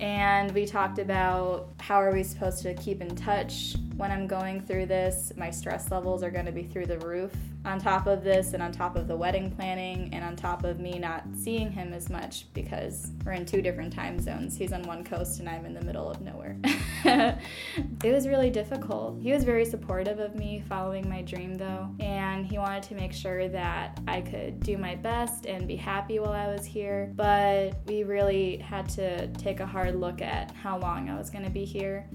and 0.00 0.52
we 0.52 0.64
talked 0.64 0.98
about 0.98 1.70
how 1.80 1.96
are 1.96 2.12
we 2.12 2.22
supposed 2.22 2.62
to 2.62 2.74
keep 2.74 3.00
in 3.00 3.14
touch 3.16 3.74
when 3.96 4.12
I'm 4.12 4.28
going 4.28 4.60
through 4.60 4.86
this. 4.86 5.32
My 5.36 5.50
stress 5.50 5.90
levels 5.90 6.22
are 6.22 6.30
going 6.30 6.46
to 6.46 6.52
be 6.52 6.62
through 6.62 6.86
the 6.86 6.98
roof. 7.00 7.32
On 7.68 7.78
top 7.78 8.06
of 8.06 8.24
this, 8.24 8.54
and 8.54 8.62
on 8.62 8.72
top 8.72 8.96
of 8.96 9.08
the 9.08 9.14
wedding 9.14 9.50
planning, 9.50 10.08
and 10.14 10.24
on 10.24 10.36
top 10.36 10.64
of 10.64 10.80
me 10.80 10.98
not 10.98 11.24
seeing 11.36 11.70
him 11.70 11.92
as 11.92 12.08
much 12.08 12.46
because 12.54 13.12
we're 13.26 13.32
in 13.32 13.44
two 13.44 13.60
different 13.60 13.92
time 13.92 14.18
zones. 14.18 14.56
He's 14.56 14.72
on 14.72 14.84
one 14.84 15.04
coast 15.04 15.38
and 15.38 15.50
I'm 15.50 15.66
in 15.66 15.74
the 15.74 15.82
middle 15.82 16.10
of 16.10 16.22
nowhere. 16.22 16.56
it 17.04 18.10
was 18.10 18.26
really 18.26 18.48
difficult. 18.48 19.20
He 19.20 19.32
was 19.32 19.44
very 19.44 19.66
supportive 19.66 20.18
of 20.18 20.34
me 20.34 20.64
following 20.66 21.06
my 21.10 21.20
dream, 21.20 21.56
though, 21.56 21.90
and 22.00 22.46
he 22.46 22.56
wanted 22.56 22.84
to 22.84 22.94
make 22.94 23.12
sure 23.12 23.48
that 23.48 24.00
I 24.08 24.22
could 24.22 24.60
do 24.60 24.78
my 24.78 24.94
best 24.94 25.44
and 25.44 25.68
be 25.68 25.76
happy 25.76 26.20
while 26.20 26.32
I 26.32 26.46
was 26.46 26.64
here. 26.64 27.12
But 27.16 27.72
we 27.86 28.02
really 28.02 28.56
had 28.56 28.88
to 28.90 29.26
take 29.34 29.60
a 29.60 29.66
hard 29.66 29.94
look 29.94 30.22
at 30.22 30.52
how 30.52 30.78
long 30.78 31.10
I 31.10 31.18
was 31.18 31.28
going 31.28 31.44
to 31.44 31.50
be 31.50 31.66
here 31.66 32.08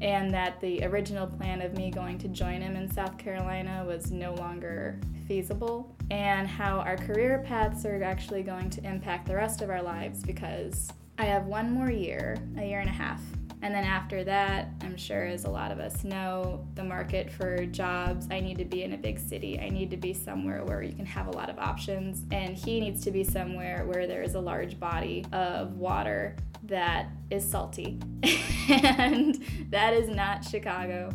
and 0.00 0.32
that 0.32 0.60
the 0.60 0.84
original 0.84 1.26
plan 1.26 1.62
of 1.62 1.76
me 1.76 1.90
going 1.90 2.18
to 2.18 2.28
join 2.28 2.60
him 2.60 2.76
in 2.76 2.90
South 2.90 3.16
Carolina 3.18 3.84
was 3.86 4.10
no 4.10 4.34
longer 4.34 4.98
feasible, 5.26 5.96
and 6.10 6.46
how 6.46 6.80
our 6.80 6.96
career 6.96 7.42
paths 7.46 7.86
are 7.86 8.02
actually 8.02 8.42
going 8.42 8.68
to 8.70 8.84
impact 8.84 9.26
the 9.26 9.34
rest 9.34 9.62
of 9.62 9.70
our 9.70 9.82
lives 9.82 10.22
because 10.22 10.90
I 11.18 11.24
have 11.24 11.46
one 11.46 11.70
more 11.70 11.90
year, 11.90 12.36
a 12.58 12.64
year 12.66 12.80
and 12.80 12.88
a 12.88 12.92
half. 12.92 13.20
And 13.62 13.74
then 13.74 13.84
after 13.84 14.24
that, 14.24 14.68
I'm 14.82 14.96
sure 14.96 15.24
as 15.24 15.44
a 15.44 15.50
lot 15.50 15.70
of 15.70 15.78
us 15.78 16.04
know, 16.04 16.66
the 16.74 16.84
market 16.84 17.30
for 17.30 17.64
jobs, 17.66 18.26
I 18.30 18.40
need 18.40 18.58
to 18.58 18.64
be 18.64 18.82
in 18.82 18.92
a 18.92 18.98
big 18.98 19.18
city. 19.18 19.58
I 19.58 19.68
need 19.70 19.90
to 19.90 19.96
be 19.96 20.12
somewhere 20.12 20.64
where 20.64 20.82
you 20.82 20.92
can 20.92 21.06
have 21.06 21.28
a 21.28 21.32
lot 21.32 21.48
of 21.48 21.58
options. 21.58 22.24
And 22.30 22.56
he 22.56 22.80
needs 22.80 23.02
to 23.04 23.10
be 23.10 23.24
somewhere 23.24 23.84
where 23.86 24.06
there 24.06 24.22
is 24.22 24.34
a 24.34 24.40
large 24.40 24.78
body 24.78 25.24
of 25.32 25.76
water 25.76 26.36
that 26.64 27.08
is 27.30 27.48
salty. 27.48 27.98
and 28.68 29.42
that 29.70 29.94
is 29.94 30.08
not 30.08 30.44
Chicago. 30.44 31.10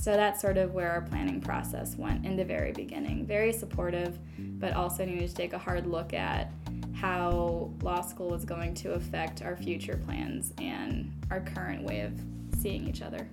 So 0.00 0.12
that's 0.12 0.40
sort 0.40 0.56
of 0.56 0.74
where 0.74 0.90
our 0.90 1.02
planning 1.02 1.40
process 1.40 1.96
went 1.96 2.26
in 2.26 2.36
the 2.36 2.44
very 2.44 2.72
beginning. 2.72 3.24
Very 3.24 3.52
supportive, 3.52 4.18
but 4.38 4.72
also 4.72 5.04
needed 5.04 5.28
to 5.28 5.34
take 5.34 5.52
a 5.52 5.58
hard 5.58 5.86
look 5.86 6.12
at 6.12 6.52
how 7.02 7.68
law 7.82 8.00
school 8.00 8.32
is 8.32 8.44
going 8.44 8.72
to 8.72 8.92
affect 8.92 9.42
our 9.42 9.56
future 9.56 9.96
plans 10.04 10.52
and 10.58 11.12
our 11.32 11.40
current 11.40 11.82
way 11.82 12.02
of 12.02 12.12
seeing 12.60 12.86
each 12.86 13.02
other. 13.02 13.28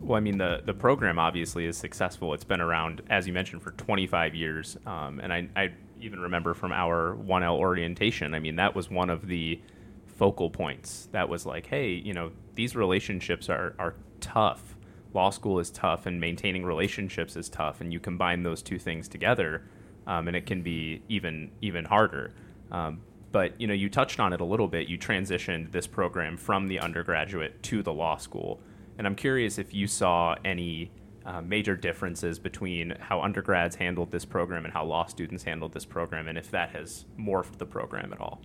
Well, 0.00 0.16
I 0.16 0.20
mean, 0.20 0.38
the, 0.38 0.62
the 0.64 0.72
program 0.72 1.18
obviously 1.18 1.66
is 1.66 1.76
successful. 1.76 2.32
It's 2.32 2.44
been 2.44 2.60
around, 2.60 3.02
as 3.10 3.26
you 3.26 3.32
mentioned, 3.32 3.62
for 3.62 3.72
25 3.72 4.36
years. 4.36 4.76
Um, 4.86 5.18
and 5.18 5.32
I, 5.32 5.48
I 5.56 5.72
even 6.00 6.20
remember 6.20 6.54
from 6.54 6.70
our 6.70 7.16
1L 7.16 7.58
orientation, 7.58 8.34
I 8.34 8.38
mean, 8.38 8.54
that 8.54 8.76
was 8.76 8.88
one 8.88 9.10
of 9.10 9.26
the 9.26 9.60
focal 10.06 10.48
points 10.48 11.08
that 11.10 11.28
was 11.28 11.44
like, 11.44 11.66
hey, 11.66 11.90
you 11.90 12.12
know, 12.12 12.30
these 12.54 12.76
relationships 12.76 13.48
are, 13.48 13.74
are 13.80 13.96
tough. 14.20 14.76
Law 15.12 15.30
school 15.30 15.58
is 15.58 15.72
tough, 15.72 16.06
and 16.06 16.20
maintaining 16.20 16.64
relationships 16.64 17.34
is 17.34 17.48
tough. 17.48 17.80
And 17.80 17.92
you 17.92 17.98
combine 17.98 18.44
those 18.44 18.62
two 18.62 18.78
things 18.78 19.08
together, 19.08 19.64
um, 20.06 20.28
and 20.28 20.36
it 20.36 20.46
can 20.46 20.62
be 20.62 21.02
even 21.08 21.50
even 21.60 21.86
harder. 21.86 22.32
Um, 22.70 23.00
but 23.32 23.60
you 23.60 23.66
know, 23.66 23.74
you 23.74 23.88
touched 23.88 24.20
on 24.20 24.32
it 24.32 24.40
a 24.40 24.44
little 24.44 24.68
bit. 24.68 24.88
You 24.88 24.98
transitioned 24.98 25.72
this 25.72 25.86
program 25.86 26.36
from 26.36 26.68
the 26.68 26.78
undergraduate 26.78 27.62
to 27.64 27.82
the 27.82 27.92
law 27.92 28.16
school, 28.16 28.60
and 28.98 29.06
I'm 29.06 29.14
curious 29.14 29.58
if 29.58 29.74
you 29.74 29.86
saw 29.86 30.36
any 30.44 30.90
uh, 31.26 31.40
major 31.40 31.76
differences 31.76 32.38
between 32.38 32.94
how 33.00 33.20
undergrads 33.20 33.76
handled 33.76 34.10
this 34.12 34.24
program 34.24 34.64
and 34.64 34.72
how 34.72 34.84
law 34.84 35.06
students 35.06 35.42
handled 35.42 35.72
this 35.72 35.84
program, 35.84 36.28
and 36.28 36.38
if 36.38 36.50
that 36.52 36.70
has 36.70 37.04
morphed 37.18 37.58
the 37.58 37.66
program 37.66 38.12
at 38.12 38.20
all. 38.20 38.40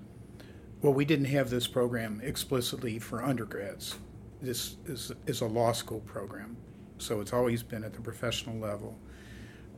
Well, 0.82 0.94
we 0.94 1.06
didn't 1.06 1.26
have 1.26 1.52
this 1.52 1.68
program 1.68 2.20
explicitly 2.24 2.98
for 2.98 3.24
undergrads. 3.24 3.98
This 4.42 4.78
is, 4.88 5.12
is 5.28 5.42
a 5.42 5.46
law 5.46 5.74
school 5.74 6.00
program, 6.00 6.58
so 6.98 7.22
it's 7.22 7.34
always 7.34 7.62
been 7.62 7.84
at 7.84 7.94
the 7.94 8.02
professional 8.02 8.58
level. 8.58 8.98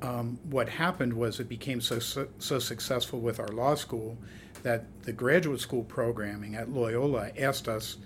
Um, 0.04 0.38
what 0.44 0.68
happened 0.68 1.14
was 1.14 1.40
it 1.40 1.48
became 1.48 1.80
so, 1.80 1.98
so, 1.98 2.28
so 2.38 2.60
successful 2.60 3.20
with 3.22 3.40
our 3.40 3.48
law 3.48 3.74
school 3.74 4.18
that 4.62 4.86
the 5.04 5.14
graduate 5.14 5.62
school 5.62 5.84
programming 5.84 6.56
at 6.56 6.70
Loyola 6.70 7.32
asked 7.40 7.70
us, 7.70 7.98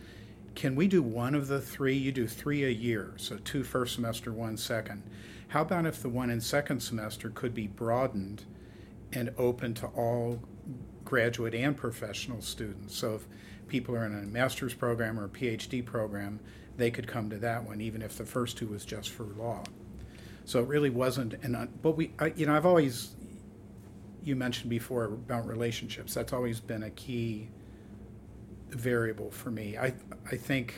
can 0.53 0.75
we 0.75 0.87
do 0.87 1.01
one 1.01 1.33
of 1.35 1.47
the 1.47 1.59
three? 1.59 1.95
You 1.95 2.11
do 2.11 2.27
three 2.27 2.63
a 2.63 2.69
year, 2.69 3.13
so 3.17 3.37
two 3.37 3.63
first 3.63 3.95
semester, 3.95 4.31
one 4.31 4.57
second. 4.57 5.03
How 5.49 5.63
about 5.63 5.85
if 5.85 6.01
the 6.01 6.09
one 6.09 6.29
in 6.29 6.39
second 6.39 6.81
semester 6.81 7.29
could 7.29 7.53
be 7.53 7.67
broadened 7.67 8.43
and 9.11 9.33
open 9.37 9.73
to 9.75 9.87
all 9.87 10.39
graduate 11.03 11.55
and 11.55 11.75
professional 11.75 12.41
students? 12.41 12.95
So 12.95 13.15
if 13.15 13.27
people 13.67 13.95
are 13.95 14.05
in 14.05 14.13
a 14.13 14.27
master's 14.27 14.73
program 14.73 15.19
or 15.19 15.25
a 15.25 15.29
PhD 15.29 15.83
program, 15.83 16.39
they 16.75 16.91
could 16.91 17.07
come 17.07 17.29
to 17.31 17.37
that 17.37 17.63
one, 17.63 17.81
even 17.81 18.03
if 18.03 18.17
the 18.17 18.25
first 18.25 18.57
two 18.57 18.67
was 18.67 18.85
just 18.85 19.09
for 19.09 19.23
law. 19.23 19.63
So 20.47 20.61
it 20.61 20.67
really 20.69 20.89
wasn't 20.89 21.33
an. 21.43 21.67
But 21.81 21.97
we, 21.97 22.13
I, 22.19 22.27
you 22.37 22.45
know, 22.45 22.55
I've 22.55 22.65
always. 22.65 23.15
You 24.23 24.37
mentioned 24.37 24.69
before 24.69 25.03
about 25.03 25.45
relationships. 25.45 26.13
That's 26.13 26.31
always 26.31 26.61
been 26.61 26.83
a 26.83 26.89
key 26.91 27.49
variable 28.69 29.29
for 29.29 29.51
me. 29.51 29.77
I 29.77 29.93
I 30.31 30.37
think. 30.37 30.73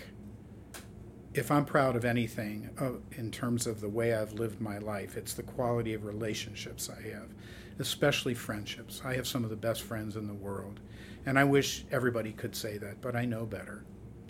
If 1.36 1.52
I'm 1.52 1.64
proud 1.64 1.96
of 1.96 2.04
anything 2.04 2.72
uh, 2.82 2.94
in 3.12 3.30
terms 3.30 3.68
of 3.68 3.80
the 3.80 3.88
way 3.88 4.16
I've 4.16 4.34
lived 4.34 4.60
my 4.60 4.80
life, 4.80 5.16
it's 5.16 5.36
the 5.36 5.44
quality 5.44 5.94
of 5.94 6.04
relationships 6.04 6.90
I 6.90 7.08
have, 7.10 7.30
especially 7.78 8.34
friendships. 8.34 9.04
I 9.06 9.14
have 9.14 9.28
some 9.28 9.44
of 9.44 9.52
the 9.52 9.56
best 9.56 9.84
friends 9.84 10.16
in 10.16 10.26
the 10.26 10.34
world, 10.34 10.80
and 11.28 11.38
I 11.38 11.44
wish 11.44 11.86
everybody 11.92 12.32
could 12.32 12.56
say 12.56 12.80
that, 12.80 13.00
but 13.02 13.16
I 13.16 13.26
know 13.26 13.46
better. 13.46 13.86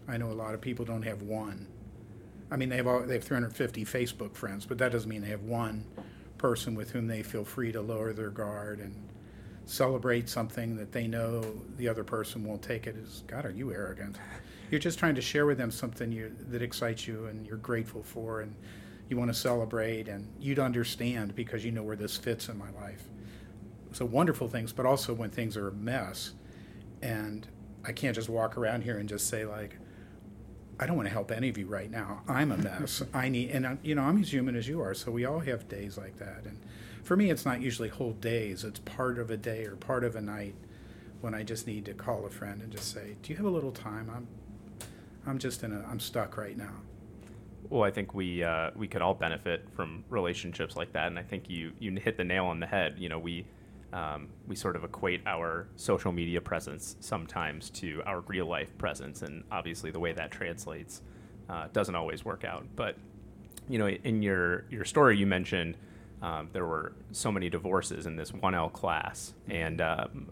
I 0.09 0.17
know 0.17 0.29
a 0.29 0.33
lot 0.33 0.53
of 0.53 0.59
people 0.59 0.83
don't 0.83 1.03
have 1.03 1.21
one. 1.21 1.67
I 2.51 2.57
mean, 2.57 2.69
they 2.69 2.77
have 2.77 2.87
all, 2.87 3.01
they 3.01 3.15
have 3.15 3.23
350 3.23 3.85
Facebook 3.85 4.35
friends, 4.35 4.65
but 4.65 4.77
that 4.79 4.91
doesn't 4.91 5.09
mean 5.09 5.21
they 5.21 5.29
have 5.29 5.43
one 5.43 5.85
person 6.37 6.73
with 6.73 6.91
whom 6.91 7.07
they 7.07 7.21
feel 7.21 7.45
free 7.45 7.71
to 7.71 7.81
lower 7.81 8.13
their 8.13 8.29
guard 8.29 8.79
and 8.79 8.95
celebrate 9.65 10.27
something 10.27 10.75
that 10.77 10.91
they 10.91 11.07
know 11.07 11.43
the 11.77 11.87
other 11.87 12.03
person 12.03 12.43
won't 12.43 12.61
take 12.61 12.87
it 12.87 12.95
as 13.03 13.21
God, 13.27 13.45
are 13.45 13.51
you 13.51 13.71
arrogant? 13.71 14.17
You're 14.71 14.79
just 14.79 14.97
trying 14.97 15.15
to 15.15 15.21
share 15.21 15.45
with 15.45 15.57
them 15.57 15.69
something 15.69 16.11
you, 16.11 16.35
that 16.49 16.61
excites 16.61 17.07
you 17.07 17.25
and 17.25 17.45
you're 17.45 17.57
grateful 17.57 18.01
for 18.01 18.41
and 18.41 18.55
you 19.09 19.17
want 19.17 19.31
to 19.31 19.37
celebrate 19.37 20.07
and 20.07 20.27
you'd 20.39 20.59
understand 20.59 21.35
because 21.35 21.63
you 21.65 21.71
know 21.71 21.83
where 21.83 21.95
this 21.95 22.17
fits 22.17 22.49
in 22.49 22.57
my 22.57 22.69
life. 22.71 23.03
So 23.91 24.05
wonderful 24.05 24.47
things, 24.47 24.71
but 24.71 24.85
also 24.85 25.13
when 25.13 25.29
things 25.29 25.57
are 25.57 25.67
a 25.67 25.71
mess 25.71 26.33
and 27.01 27.47
I 27.83 27.91
can't 27.91 28.15
just 28.15 28.29
walk 28.29 28.57
around 28.57 28.83
here 28.83 28.97
and 28.97 29.07
just 29.07 29.27
say 29.27 29.45
like, 29.45 29.77
I 30.79 30.85
don't 30.85 30.95
want 30.95 31.07
to 31.07 31.13
help 31.13 31.31
any 31.31 31.49
of 31.49 31.57
you 31.57 31.65
right 31.65 31.91
now. 31.91 32.21
I'm 32.27 32.51
a 32.53 32.57
mess. 32.57 33.03
I 33.13 33.27
need, 33.27 33.51
and 33.51 33.67
I'm, 33.67 33.79
you 33.83 33.95
know, 33.95 34.03
I'm 34.03 34.21
as 34.21 34.31
human 34.31 34.55
as 34.55 34.67
you 34.67 34.81
are. 34.81 34.93
So 34.93 35.11
we 35.11 35.25
all 35.25 35.39
have 35.39 35.67
days 35.67 35.97
like 35.97 36.17
that. 36.19 36.45
And 36.45 36.57
for 37.03 37.17
me, 37.17 37.29
it's 37.29 37.45
not 37.45 37.61
usually 37.61 37.89
whole 37.89 38.13
days. 38.13 38.63
It's 38.63 38.79
part 38.79 39.19
of 39.19 39.29
a 39.29 39.35
day 39.35 39.65
or 39.65 39.75
part 39.75 40.05
of 40.05 40.15
a 40.15 40.21
night 40.21 40.55
when 41.19 41.33
I 41.33 41.43
just 41.43 41.67
need 41.67 41.83
to 41.85 41.93
call 41.93 42.25
a 42.25 42.29
friend 42.29 42.61
and 42.61 42.71
just 42.71 42.93
say, 42.93 43.17
"Do 43.21 43.33
you 43.33 43.37
have 43.37 43.45
a 43.45 43.49
little 43.49 43.73
time? 43.73 44.09
I'm, 44.15 44.27
I'm 45.27 45.37
just 45.37 45.63
in 45.63 45.73
a, 45.73 45.85
I'm 45.89 45.99
stuck 45.99 46.37
right 46.37 46.57
now." 46.57 46.75
Well, 47.69 47.83
I 47.83 47.91
think 47.91 48.13
we 48.13 48.41
uh, 48.41 48.71
we 48.75 48.87
could 48.87 49.01
all 49.01 49.13
benefit 49.13 49.67
from 49.75 50.05
relationships 50.09 50.77
like 50.77 50.93
that, 50.93 51.07
and 51.07 51.19
I 51.19 51.23
think 51.23 51.49
you 51.49 51.73
you 51.79 51.91
hit 51.99 52.15
the 52.15 52.23
nail 52.23 52.45
on 52.45 52.61
the 52.61 52.67
head. 52.67 52.95
You 52.97 53.09
know, 53.09 53.19
we 53.19 53.45
um, 53.93 54.29
we 54.47 54.55
sort 54.55 54.75
of 54.75 54.83
equate 54.83 55.21
our 55.25 55.67
social 55.75 56.11
media 56.11 56.41
presence 56.41 56.95
sometimes 56.99 57.69
to 57.71 58.01
our 58.05 58.21
real 58.21 58.45
life 58.45 58.77
presence, 58.77 59.21
and 59.21 59.43
obviously 59.51 59.91
the 59.91 59.99
way 59.99 60.11
that 60.13 60.31
translates 60.31 61.01
uh, 61.49 61.67
doesn't 61.73 61.95
always 61.95 62.23
work 62.23 62.43
out. 62.43 62.65
But 62.75 62.95
you 63.67 63.79
know, 63.79 63.87
in 63.87 64.21
your 64.21 64.65
your 64.69 64.85
story, 64.85 65.17
you 65.17 65.25
mentioned 65.25 65.77
um, 66.21 66.49
there 66.53 66.65
were 66.65 66.93
so 67.11 67.31
many 67.31 67.49
divorces 67.49 68.05
in 68.05 68.15
this 68.15 68.31
1L 68.31 68.71
class, 68.73 69.33
and 69.47 69.81
um, 69.81 70.27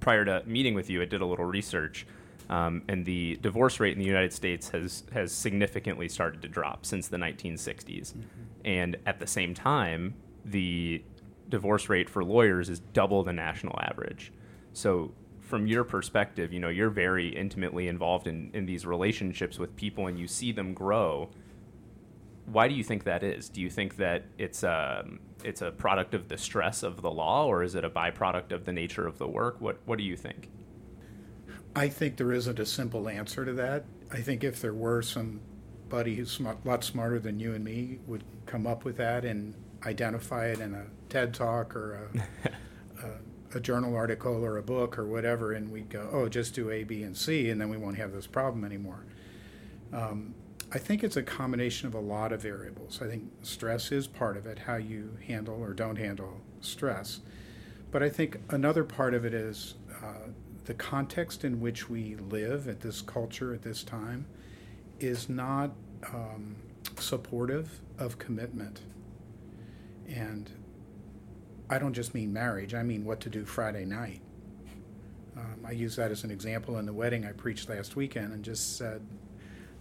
prior 0.00 0.24
to 0.24 0.42
meeting 0.46 0.74
with 0.74 0.90
you, 0.90 1.00
I 1.00 1.06
did 1.06 1.20
a 1.20 1.26
little 1.26 1.46
research. 1.46 2.06
Um, 2.50 2.82
and 2.88 3.06
the 3.06 3.38
divorce 3.40 3.80
rate 3.80 3.94
in 3.94 3.98
the 3.98 4.04
United 4.04 4.34
States 4.34 4.68
has 4.68 5.04
has 5.12 5.32
significantly 5.32 6.10
started 6.10 6.42
to 6.42 6.48
drop 6.48 6.84
since 6.84 7.08
the 7.08 7.16
1960s, 7.16 8.12
mm-hmm. 8.12 8.20
and 8.66 8.96
at 9.06 9.18
the 9.18 9.26
same 9.26 9.54
time, 9.54 10.14
the 10.44 11.02
divorce 11.48 11.88
rate 11.88 12.08
for 12.08 12.24
lawyers 12.24 12.68
is 12.68 12.80
double 12.80 13.22
the 13.22 13.32
national 13.32 13.78
average. 13.80 14.32
So 14.72 15.12
from 15.40 15.66
your 15.66 15.84
perspective, 15.84 16.52
you 16.52 16.60
know, 16.60 16.68
you're 16.68 16.90
very 16.90 17.28
intimately 17.28 17.88
involved 17.88 18.26
in, 18.26 18.50
in 18.54 18.66
these 18.66 18.86
relationships 18.86 19.58
with 19.58 19.76
people 19.76 20.06
and 20.06 20.18
you 20.18 20.26
see 20.26 20.52
them 20.52 20.72
grow. 20.72 21.30
Why 22.46 22.68
do 22.68 22.74
you 22.74 22.82
think 22.82 23.04
that 23.04 23.22
is? 23.22 23.48
Do 23.48 23.60
you 23.60 23.70
think 23.70 23.96
that 23.96 24.24
it's 24.38 24.62
a, 24.62 25.04
um, 25.04 25.20
it's 25.44 25.62
a 25.62 25.70
product 25.70 26.14
of 26.14 26.28
the 26.28 26.38
stress 26.38 26.82
of 26.82 27.02
the 27.02 27.10
law 27.10 27.46
or 27.46 27.62
is 27.62 27.74
it 27.74 27.84
a 27.84 27.90
byproduct 27.90 28.52
of 28.52 28.64
the 28.64 28.72
nature 28.72 29.06
of 29.06 29.18
the 29.18 29.28
work? 29.28 29.60
What, 29.60 29.78
what 29.84 29.98
do 29.98 30.04
you 30.04 30.16
think? 30.16 30.48
I 31.76 31.88
think 31.88 32.16
there 32.16 32.32
isn't 32.32 32.58
a 32.58 32.66
simple 32.66 33.08
answer 33.08 33.44
to 33.44 33.52
that. 33.54 33.84
I 34.12 34.20
think 34.20 34.44
if 34.44 34.60
there 34.60 34.74
were 34.74 35.02
somebody 35.02 36.14
who's 36.14 36.40
a 36.40 36.56
lot 36.64 36.84
smarter 36.84 37.18
than 37.18 37.40
you 37.40 37.54
and 37.54 37.64
me 37.64 37.98
would 38.06 38.24
come 38.46 38.66
up 38.66 38.84
with 38.84 38.96
that 38.98 39.24
and 39.24 39.54
identify 39.86 40.46
it 40.46 40.60
in 40.60 40.74
a 40.74 40.86
TED 41.08 41.34
talk 41.34 41.74
or 41.76 42.08
a, 42.14 42.18
a, 43.06 43.56
a, 43.56 43.60
journal 43.60 43.94
article 43.94 44.44
or 44.44 44.56
a 44.56 44.62
book 44.62 44.98
or 44.98 45.06
whatever, 45.06 45.52
and 45.52 45.70
we'd 45.70 45.88
go, 45.88 46.08
oh, 46.12 46.28
just 46.28 46.54
do 46.54 46.70
A, 46.70 46.84
B, 46.84 47.02
and 47.02 47.16
C, 47.16 47.50
and 47.50 47.60
then 47.60 47.68
we 47.68 47.76
won't 47.76 47.96
have 47.96 48.12
this 48.12 48.26
problem 48.26 48.64
anymore. 48.64 49.04
Um, 49.92 50.34
I 50.72 50.78
think 50.78 51.04
it's 51.04 51.16
a 51.16 51.22
combination 51.22 51.86
of 51.86 51.94
a 51.94 52.00
lot 52.00 52.32
of 52.32 52.42
variables. 52.42 53.00
I 53.00 53.06
think 53.06 53.30
stress 53.42 53.92
is 53.92 54.06
part 54.06 54.36
of 54.36 54.46
it, 54.46 54.58
how 54.58 54.76
you 54.76 55.16
handle 55.26 55.62
or 55.62 55.72
don't 55.72 55.96
handle 55.96 56.40
stress. 56.60 57.20
But 57.92 58.02
I 58.02 58.08
think 58.08 58.38
another 58.48 58.82
part 58.82 59.14
of 59.14 59.24
it 59.24 59.34
is 59.34 59.74
uh, 60.02 60.30
the 60.64 60.74
context 60.74 61.44
in 61.44 61.60
which 61.60 61.88
we 61.88 62.16
live 62.16 62.66
at 62.66 62.80
this 62.80 63.02
culture 63.02 63.54
at 63.54 63.62
this 63.62 63.84
time 63.84 64.26
is 64.98 65.28
not 65.28 65.70
um, 66.12 66.56
supportive 66.98 67.80
of 67.98 68.18
commitment. 68.18 68.80
And 70.08 70.50
I 71.70 71.78
don't 71.78 71.94
just 71.94 72.14
mean 72.14 72.32
marriage, 72.32 72.74
I 72.74 72.82
mean 72.82 73.04
what 73.04 73.20
to 73.20 73.30
do 73.30 73.44
Friday 73.44 73.84
night. 73.84 74.20
Um, 75.36 75.66
I 75.66 75.72
use 75.72 75.96
that 75.96 76.10
as 76.10 76.22
an 76.24 76.30
example 76.30 76.78
in 76.78 76.86
the 76.86 76.92
wedding 76.92 77.24
I 77.24 77.32
preached 77.32 77.68
last 77.68 77.96
weekend 77.96 78.32
and 78.32 78.44
just 78.44 78.76
said, 78.76 79.04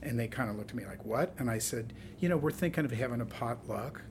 and 0.01 0.20
they 0.20 0.27
kind 0.27 0.50
of 0.50 0.58
looked 0.58 0.72
at 0.72 0.75
me 0.75 0.86
like, 0.86 1.06
what? 1.06 1.34
And 1.38 1.50
I 1.50 1.60
said, 1.60 1.94
you 2.20 2.30
know, 2.30 2.38
we're 2.38 2.51
thinking 2.51 2.86
of 2.86 2.92
having 2.92 3.22
a 3.22 3.25
potluck. 3.25 4.01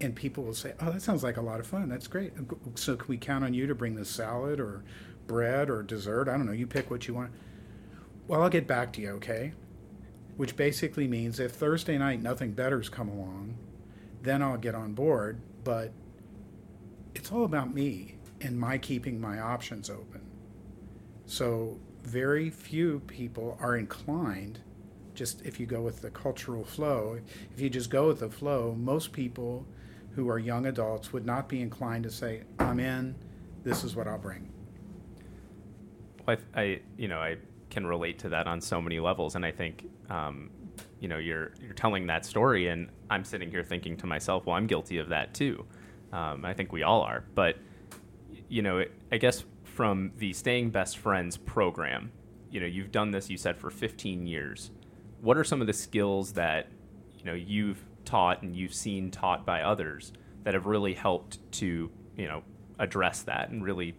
And 0.00 0.16
people 0.16 0.42
will 0.42 0.54
say, 0.54 0.74
oh, 0.80 0.90
that 0.90 1.02
sounds 1.02 1.22
like 1.22 1.36
a 1.36 1.42
lot 1.42 1.60
of 1.60 1.66
fun. 1.66 1.88
That's 1.88 2.08
great. 2.08 2.32
So 2.74 2.96
can 2.96 3.08
we 3.08 3.16
count 3.16 3.44
on 3.44 3.54
you 3.54 3.66
to 3.66 3.74
bring 3.74 3.94
the 3.94 4.04
salad 4.04 4.58
or 4.58 4.82
bread 5.26 5.70
or 5.70 5.82
dessert? 5.82 6.28
I 6.28 6.32
don't 6.32 6.46
know. 6.46 6.52
You 6.52 6.66
pick 6.66 6.90
what 6.90 7.06
you 7.06 7.14
want. 7.14 7.30
Well, 8.26 8.42
I'll 8.42 8.48
get 8.48 8.66
back 8.66 8.92
to 8.94 9.00
you, 9.00 9.10
okay? 9.10 9.52
Which 10.36 10.56
basically 10.56 11.06
means 11.06 11.38
if 11.38 11.52
Thursday 11.52 11.98
night 11.98 12.20
nothing 12.20 12.52
better's 12.52 12.88
come 12.88 13.08
along, 13.08 13.56
then 14.22 14.42
I'll 14.42 14.56
get 14.56 14.74
on 14.74 14.92
board. 14.92 15.40
But 15.64 15.92
it's 17.14 17.30
all 17.30 17.44
about 17.44 17.74
me 17.74 18.16
and 18.40 18.58
my 18.58 18.78
keeping 18.78 19.20
my 19.20 19.40
options 19.40 19.90
open. 19.90 20.22
So, 21.26 21.78
very 22.02 22.50
few 22.50 23.00
people 23.06 23.56
are 23.60 23.76
inclined, 23.76 24.58
just 25.14 25.40
if 25.42 25.60
you 25.60 25.66
go 25.66 25.80
with 25.80 26.02
the 26.02 26.10
cultural 26.10 26.64
flow, 26.64 27.18
if 27.54 27.60
you 27.60 27.70
just 27.70 27.90
go 27.90 28.08
with 28.08 28.18
the 28.20 28.28
flow, 28.28 28.74
most 28.76 29.12
people 29.12 29.64
who 30.14 30.28
are 30.28 30.38
young 30.38 30.66
adults 30.66 31.12
would 31.12 31.24
not 31.24 31.48
be 31.48 31.62
inclined 31.62 32.04
to 32.04 32.10
say, 32.10 32.42
I'm 32.58 32.80
in, 32.80 33.14
this 33.62 33.84
is 33.84 33.94
what 33.94 34.08
I'll 34.08 34.18
bring. 34.18 34.50
I, 36.26 36.36
I 36.54 36.80
you 36.96 37.08
know, 37.08 37.18
I 37.18 37.36
can 37.70 37.86
relate 37.86 38.18
to 38.20 38.28
that 38.30 38.46
on 38.46 38.60
so 38.60 38.82
many 38.82 39.00
levels. 39.00 39.34
And 39.34 39.46
I 39.46 39.52
think, 39.52 39.88
um, 40.10 40.50
you 41.00 41.08
know, 41.08 41.18
you're, 41.18 41.52
you're 41.60 41.72
telling 41.72 42.06
that 42.08 42.26
story, 42.26 42.68
and 42.68 42.88
I'm 43.12 43.24
sitting 43.24 43.50
here 43.50 43.62
thinking 43.62 43.96
to 43.98 44.06
myself, 44.06 44.46
well, 44.46 44.56
I'm 44.56 44.66
guilty 44.66 44.98
of 44.98 45.10
that 45.10 45.34
too. 45.34 45.66
Um, 46.12 46.44
I 46.44 46.54
think 46.54 46.72
we 46.72 46.82
all 46.82 47.02
are. 47.02 47.24
But, 47.34 47.56
you 48.48 48.62
know, 48.62 48.84
I 49.10 49.18
guess 49.18 49.44
from 49.64 50.12
the 50.16 50.32
Staying 50.32 50.70
Best 50.70 50.98
Friends 50.98 51.36
program, 51.36 52.10
you 52.50 52.60
know, 52.60 52.66
you've 52.66 52.90
done 52.90 53.10
this, 53.10 53.28
you 53.28 53.36
said, 53.36 53.58
for 53.58 53.70
15 53.70 54.26
years. 54.26 54.70
What 55.20 55.36
are 55.36 55.44
some 55.44 55.60
of 55.60 55.66
the 55.66 55.72
skills 55.72 56.32
that, 56.32 56.68
you 57.18 57.24
know, 57.24 57.34
you've 57.34 57.84
taught 58.04 58.42
and 58.42 58.56
you've 58.56 58.74
seen 58.74 59.10
taught 59.10 59.44
by 59.44 59.62
others 59.62 60.12
that 60.44 60.54
have 60.54 60.66
really 60.66 60.94
helped 60.94 61.38
to, 61.52 61.90
you 62.16 62.28
know, 62.28 62.42
address 62.78 63.22
that 63.22 63.50
and 63.50 63.62
really 63.62 63.94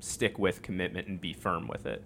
stick 0.00 0.38
with 0.38 0.62
commitment 0.62 1.08
and 1.08 1.20
be 1.20 1.32
firm 1.32 1.66
with 1.66 1.86
it? 1.86 2.04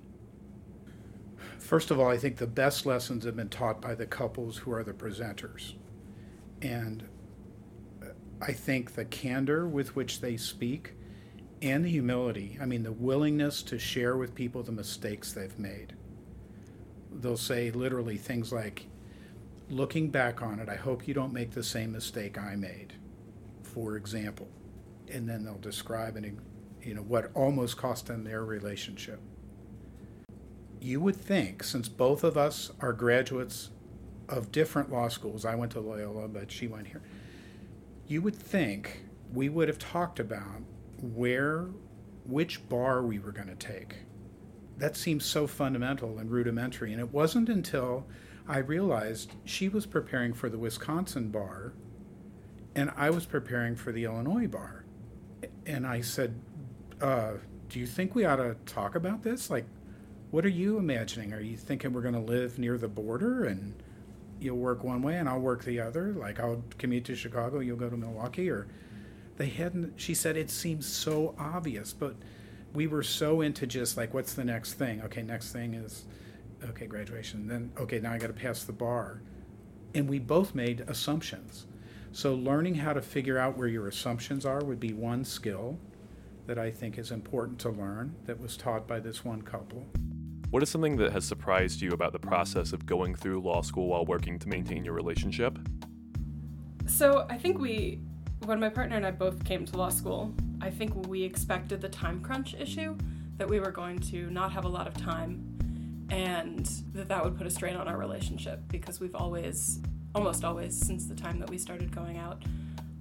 First 1.58 1.90
of 1.90 1.98
all, 1.98 2.08
I 2.08 2.18
think 2.18 2.36
the 2.36 2.46
best 2.46 2.86
lessons 2.86 3.24
have 3.24 3.36
been 3.36 3.48
taught 3.48 3.80
by 3.80 3.94
the 3.94 4.06
couples 4.06 4.58
who 4.58 4.72
are 4.72 4.82
the 4.82 4.92
presenters. 4.92 5.74
And 6.62 7.04
I 8.40 8.52
think 8.52 8.94
the 8.94 9.04
candor 9.04 9.68
with 9.68 9.94
which 9.94 10.20
they 10.20 10.36
speak 10.36 10.94
and 11.60 11.84
the 11.84 11.90
humility, 11.90 12.56
I 12.60 12.64
mean, 12.66 12.82
the 12.82 12.92
willingness 12.92 13.62
to 13.64 13.78
share 13.78 14.16
with 14.16 14.34
people 14.34 14.62
the 14.62 14.72
mistakes 14.72 15.32
they've 15.32 15.58
made. 15.58 15.94
They'll 17.12 17.36
say 17.36 17.70
literally 17.70 18.16
things 18.16 18.52
like, 18.52 18.86
looking 19.70 20.10
back 20.10 20.42
on 20.42 20.58
it, 20.60 20.68
I 20.68 20.76
hope 20.76 21.06
you 21.06 21.14
don't 21.14 21.32
make 21.32 21.50
the 21.50 21.62
same 21.62 21.92
mistake 21.92 22.38
I 22.38 22.56
made. 22.56 22.94
for 23.72 23.96
example, 23.96 24.48
and 25.10 25.28
then 25.28 25.44
they'll 25.44 25.54
describe 25.58 26.16
and 26.16 26.38
you 26.82 26.94
know 26.94 27.02
what 27.02 27.30
almost 27.34 27.76
cost 27.76 28.06
them 28.06 28.24
their 28.24 28.44
relationship. 28.44 29.20
You 30.80 31.00
would 31.00 31.16
think, 31.16 31.62
since 31.62 31.88
both 31.88 32.24
of 32.24 32.36
us 32.36 32.72
are 32.80 32.92
graduates 32.92 33.70
of 34.32 34.50
different 34.50 34.90
law 34.90 35.08
schools, 35.08 35.44
I 35.44 35.54
went 35.54 35.72
to 35.72 35.80
Loyola, 35.80 36.26
but 36.26 36.50
she 36.50 36.66
went 36.66 36.86
here. 36.86 37.02
You 38.08 38.22
would 38.22 38.34
think 38.34 39.04
we 39.32 39.50
would 39.50 39.68
have 39.68 39.78
talked 39.78 40.18
about 40.18 40.62
where, 41.02 41.66
which 42.24 42.66
bar 42.68 43.02
we 43.02 43.18
were 43.18 43.32
going 43.32 43.48
to 43.48 43.54
take. 43.54 43.96
That 44.78 44.96
seems 44.96 45.26
so 45.26 45.46
fundamental 45.46 46.18
and 46.18 46.30
rudimentary. 46.30 46.92
And 46.92 47.00
it 47.00 47.12
wasn't 47.12 47.50
until 47.50 48.06
I 48.48 48.58
realized 48.58 49.32
she 49.44 49.68
was 49.68 49.84
preparing 49.84 50.32
for 50.32 50.48
the 50.48 50.58
Wisconsin 50.58 51.28
bar 51.28 51.74
and 52.74 52.90
I 52.96 53.10
was 53.10 53.26
preparing 53.26 53.76
for 53.76 53.92
the 53.92 54.04
Illinois 54.04 54.46
bar. 54.46 54.86
And 55.66 55.86
I 55.86 56.00
said, 56.00 56.40
uh, 57.02 57.32
Do 57.68 57.78
you 57.78 57.86
think 57.86 58.14
we 58.14 58.24
ought 58.24 58.36
to 58.36 58.56
talk 58.64 58.94
about 58.94 59.22
this? 59.22 59.50
Like, 59.50 59.66
what 60.30 60.46
are 60.46 60.50
you 60.50 60.78
imagining? 60.78 61.34
Are 61.34 61.40
you 61.40 61.58
thinking 61.58 61.92
we're 61.92 62.00
going 62.00 62.14
to 62.14 62.20
live 62.20 62.58
near 62.58 62.78
the 62.78 62.88
border 62.88 63.44
and 63.44 63.74
you'll 64.42 64.58
work 64.58 64.84
one 64.84 65.02
way 65.02 65.16
and 65.16 65.28
I'll 65.28 65.40
work 65.40 65.64
the 65.64 65.80
other? 65.80 66.12
Like, 66.12 66.40
I'll 66.40 66.62
commute 66.78 67.04
to 67.06 67.16
Chicago, 67.16 67.60
you'll 67.60 67.76
go 67.76 67.88
to 67.88 67.96
Milwaukee? 67.96 68.50
Or 68.50 68.66
they 69.36 69.48
hadn't, 69.48 69.94
she 69.96 70.14
said, 70.14 70.36
it 70.36 70.50
seems 70.50 70.86
so 70.86 71.34
obvious, 71.38 71.92
but 71.92 72.16
we 72.74 72.86
were 72.86 73.02
so 73.02 73.40
into 73.40 73.66
just 73.66 73.96
like, 73.96 74.14
what's 74.14 74.34
the 74.34 74.44
next 74.44 74.74
thing? 74.74 75.02
Okay, 75.02 75.22
next 75.22 75.52
thing 75.52 75.74
is, 75.74 76.04
okay, 76.70 76.86
graduation. 76.86 77.46
Then, 77.46 77.72
okay, 77.78 78.00
now 78.00 78.12
I 78.12 78.18
got 78.18 78.28
to 78.28 78.32
pass 78.32 78.64
the 78.64 78.72
bar. 78.72 79.22
And 79.94 80.08
we 80.08 80.18
both 80.18 80.54
made 80.54 80.80
assumptions. 80.88 81.66
So, 82.12 82.34
learning 82.34 82.76
how 82.76 82.92
to 82.92 83.02
figure 83.02 83.38
out 83.38 83.56
where 83.56 83.68
your 83.68 83.88
assumptions 83.88 84.44
are 84.44 84.62
would 84.62 84.80
be 84.80 84.92
one 84.92 85.24
skill 85.24 85.78
that 86.46 86.58
I 86.58 86.70
think 86.70 86.98
is 86.98 87.10
important 87.10 87.58
to 87.60 87.70
learn 87.70 88.14
that 88.26 88.40
was 88.40 88.56
taught 88.56 88.86
by 88.86 89.00
this 89.00 89.24
one 89.24 89.42
couple. 89.42 89.86
What 90.52 90.62
is 90.62 90.68
something 90.68 90.98
that 90.98 91.12
has 91.12 91.24
surprised 91.24 91.80
you 91.80 91.92
about 91.92 92.12
the 92.12 92.18
process 92.18 92.74
of 92.74 92.84
going 92.84 93.14
through 93.14 93.40
law 93.40 93.62
school 93.62 93.86
while 93.86 94.04
working 94.04 94.38
to 94.38 94.50
maintain 94.50 94.84
your 94.84 94.92
relationship? 94.92 95.58
So, 96.86 97.26
I 97.30 97.38
think 97.38 97.58
we, 97.58 98.02
when 98.44 98.60
my 98.60 98.68
partner 98.68 98.96
and 98.96 99.06
I 99.06 99.12
both 99.12 99.46
came 99.46 99.64
to 99.64 99.78
law 99.78 99.88
school, 99.88 100.34
I 100.60 100.68
think 100.68 101.08
we 101.08 101.22
expected 101.22 101.80
the 101.80 101.88
time 101.88 102.20
crunch 102.20 102.52
issue 102.52 102.98
that 103.38 103.48
we 103.48 103.60
were 103.60 103.70
going 103.70 103.98
to 104.00 104.28
not 104.30 104.52
have 104.52 104.66
a 104.66 104.68
lot 104.68 104.86
of 104.86 104.92
time 104.94 106.06
and 106.10 106.66
that 106.92 107.08
that 107.08 107.24
would 107.24 107.38
put 107.38 107.46
a 107.46 107.50
strain 107.50 107.74
on 107.74 107.88
our 107.88 107.96
relationship 107.96 108.60
because 108.68 109.00
we've 109.00 109.14
always 109.14 109.80
almost 110.14 110.44
always 110.44 110.78
since 110.78 111.06
the 111.06 111.14
time 111.14 111.38
that 111.38 111.48
we 111.48 111.56
started 111.56 111.90
going 111.96 112.18
out 112.18 112.42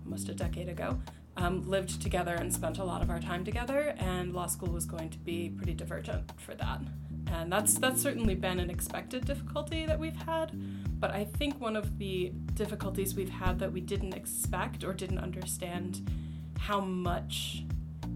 almost 0.06 0.30
a 0.30 0.34
decade 0.34 0.70
ago 0.70 0.98
um, 1.36 1.70
lived 1.70 2.02
together 2.02 2.36
and 2.36 2.54
spent 2.54 2.78
a 2.78 2.84
lot 2.84 3.02
of 3.02 3.10
our 3.10 3.20
time 3.20 3.44
together 3.44 3.94
and 3.98 4.34
law 4.34 4.48
school 4.48 4.72
was 4.72 4.86
going 4.86 5.10
to 5.10 5.18
be 5.18 5.50
pretty 5.50 5.74
divergent 5.74 6.32
for 6.40 6.56
that 6.56 6.80
and 7.32 7.52
that's 7.52 7.76
that's 7.76 8.02
certainly 8.02 8.36
been 8.36 8.60
an 8.60 8.70
expected 8.70 9.26
difficulty 9.26 9.86
that 9.86 9.98
we've 9.98 10.16
had 10.16 10.52
but 11.00 11.12
i 11.12 11.24
think 11.24 11.60
one 11.60 11.76
of 11.76 11.98
the 11.98 12.32
difficulties 12.54 13.16
we've 13.16 13.30
had 13.30 13.58
that 13.60 13.72
we 13.72 13.82
didn't 13.82 14.14
expect 14.14 14.84
or 14.84 14.94
didn't 14.94 15.20
understand 15.20 16.10
how 16.60 16.80
much 16.80 17.64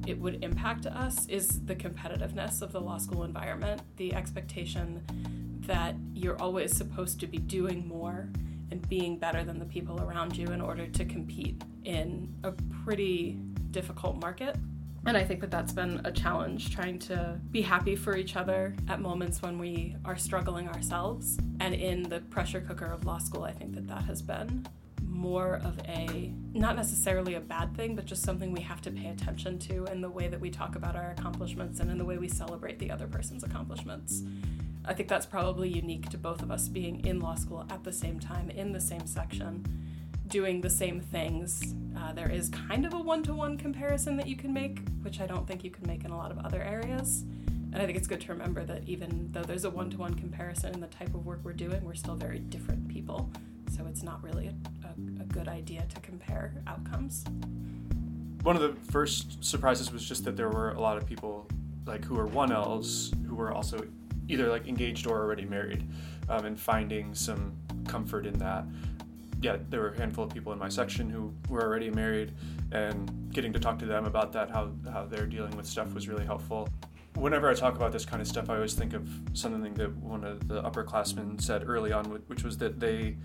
it 0.06 0.20
would 0.20 0.44
impact 0.44 0.86
us 0.86 1.26
is 1.28 1.66
the 1.66 1.76
competitiveness 1.76 2.62
of 2.62 2.72
the 2.72 2.80
law 2.80 2.98
school 2.98 3.24
environment 3.24 3.82
the 3.98 4.14
expectation 4.14 5.02
that 5.62 5.96
you're 6.14 6.40
always 6.42 6.76
supposed 6.76 7.20
to 7.20 7.28
be 7.28 7.38
doing 7.38 7.88
more 7.88 8.30
and 8.72 8.88
being 8.90 9.18
better 9.18 9.44
than 9.44 9.60
the 9.60 9.66
people 9.66 10.02
around 10.02 10.36
you 10.36 10.48
in 10.48 10.62
order 10.62 10.88
to 10.88 11.06
compete 11.06 11.62
in 11.84 12.34
a 12.44 12.52
pretty 12.84 13.38
difficult 13.72 14.20
market. 14.22 14.56
And 15.08 15.16
I 15.16 15.24
think 15.24 15.40
that 15.42 15.52
that's 15.52 15.72
been 15.72 16.02
a 16.04 16.12
challenge 16.12 16.74
trying 16.74 16.98
to 17.00 17.40
be 17.52 17.62
happy 17.62 17.96
for 17.96 18.18
each 18.18 18.36
other 18.36 18.76
at 18.88 19.00
moments 19.00 19.42
when 19.42 19.60
we 19.60 19.96
are 20.04 20.18
struggling 20.18 20.68
ourselves. 20.68 21.38
And 21.60 21.76
in 21.76 22.04
the 22.04 22.22
pressure 22.22 22.60
cooker 22.60 22.86
of 22.86 23.06
law 23.06 23.20
school, 23.20 23.44
I 23.44 23.52
think 23.52 23.76
that 23.76 23.88
that 23.88 24.06
has 24.06 24.24
been 24.24 24.66
more 25.04 25.62
of 25.64 25.80
a 25.88 26.34
not 26.54 26.76
necessarily 26.76 27.36
a 27.36 27.40
bad 27.40 27.76
thing, 27.78 27.96
but 27.96 28.06
just 28.06 28.24
something 28.24 28.52
we 28.52 28.62
have 28.62 28.82
to 28.82 28.92
pay 28.92 29.08
attention 29.08 29.60
to 29.60 29.86
in 29.86 30.02
the 30.02 30.10
way 30.10 30.28
that 30.28 30.40
we 30.40 30.50
talk 30.50 30.76
about 30.76 30.96
our 30.96 31.12
accomplishments 31.12 31.80
and 31.80 31.92
in 31.92 31.98
the 32.00 32.06
way 32.06 32.18
we 32.18 32.28
celebrate 32.28 32.80
the 32.80 32.90
other 32.90 33.08
person's 33.08 33.44
accomplishments. 33.44 34.24
I 34.86 34.94
think 34.94 35.08
that's 35.08 35.26
probably 35.26 35.70
unique 35.70 36.10
to 36.10 36.18
both 36.18 36.42
of 36.42 36.52
us 36.52 36.68
being 36.68 37.06
in 37.06 37.20
law 37.20 37.36
school 37.36 37.66
at 37.70 37.84
the 37.84 37.94
same 37.94 38.20
time, 38.20 38.50
in 38.50 38.72
the 38.72 38.82
same 38.82 39.06
section, 39.06 39.66
doing 40.28 40.62
the 40.62 40.70
same 40.70 41.00
things. 41.00 41.76
Uh, 41.98 42.14
there 42.14 42.30
is 42.30 42.50
kind 42.50 42.86
of 42.86 42.94
a 42.94 43.00
one 43.00 43.24
to 43.24 43.34
one 43.34 43.58
comparison 43.58 44.18
that 44.18 44.28
you 44.28 44.36
can 44.36 44.54
make, 44.54 44.80
which 45.02 45.20
I 45.20 45.28
don't 45.28 45.48
think 45.48 45.64
you 45.64 45.72
can 45.72 45.88
make 45.88 46.04
in 46.04 46.12
a 46.12 46.18
lot 46.18 46.32
of 46.32 46.40
other 46.40 46.62
areas. 46.62 47.24
And 47.74 47.82
I 47.82 47.86
think 47.86 47.98
it's 47.98 48.08
good 48.08 48.22
to 48.22 48.32
remember 48.32 48.64
that 48.66 48.88
even 48.88 49.30
though 49.32 49.44
there's 49.44 49.66
a 49.66 49.70
one 49.70 49.90
to 49.92 49.98
one 49.98 50.14
comparison 50.14 50.74
in 50.74 50.80
the 50.80 50.88
type 50.88 51.14
of 51.14 51.26
work 51.26 51.42
we're 51.44 51.54
doing, 51.54 51.84
we're 51.84 51.94
still 51.94 52.16
very 52.16 52.40
different 52.40 52.88
people. 52.88 53.30
So 53.76 53.86
it's 53.88 54.04
not 54.04 54.24
really 54.24 54.48
a, 54.48 54.88
a, 54.88 55.22
a 55.22 55.26
good 55.26 55.48
idea 55.48 55.86
to 55.94 56.00
compare 56.00 56.54
outcomes. 56.68 57.26
One 58.44 58.56
of 58.56 58.62
the 58.62 58.76
first 58.92 59.44
surprises 59.44 59.92
was 59.92 60.08
just 60.08 60.24
that 60.26 60.38
there 60.38 60.50
were 60.50 60.72
a 60.72 60.80
lot 60.80 60.98
of 60.98 61.06
people 61.06 61.48
like 61.86 62.04
who 62.06 62.16
were 62.16 62.28
1Ls 62.28 63.14
who 63.26 63.36
were 63.36 63.52
also 63.52 63.86
either 64.28 64.50
like 64.50 64.68
engaged 64.68 65.08
or 65.08 65.20
already 65.20 65.46
married 65.46 65.88
um, 66.30 66.46
and 66.46 66.60
finding 66.60 67.14
some 67.14 67.54
comfort 67.88 68.26
in 68.26 68.38
that 68.40 68.66
yeah 69.46 69.58
there 69.70 69.80
were 69.82 69.90
a 69.90 69.98
handful 69.98 70.24
of 70.24 70.34
people 70.34 70.52
in 70.52 70.60
my 70.60 70.70
section 70.70 71.10
who 71.10 71.34
were 71.50 71.62
already 71.62 71.90
married 71.90 72.34
and 72.72 73.32
getting 73.32 73.54
to 73.54 73.60
talk 73.60 73.78
to 73.80 73.86
them 73.86 74.06
about 74.06 74.34
that 74.34 74.50
how, 74.50 74.72
how 74.92 75.06
they're 75.06 75.28
dealing 75.28 75.56
with 75.56 75.66
stuff 75.66 75.94
was 75.94 76.08
really 76.08 76.26
helpful. 76.26 76.68
Whenever 77.16 77.50
i 77.50 77.54
talk 77.54 77.76
about 77.76 77.94
this 77.94 78.06
kind 78.06 78.22
of 78.22 78.28
stuff 78.28 78.50
i 78.50 78.56
always 78.56 78.74
think 78.74 78.94
of 78.94 79.08
something 79.34 79.74
that 79.76 79.96
one 79.98 80.26
of 80.26 80.48
the 80.50 80.62
upperclassmen 80.64 81.40
said 81.40 81.64
early 81.66 81.94
on 81.94 82.06
which 82.28 82.44
was 82.44 82.58
that 82.58 82.80
they 82.80 83.16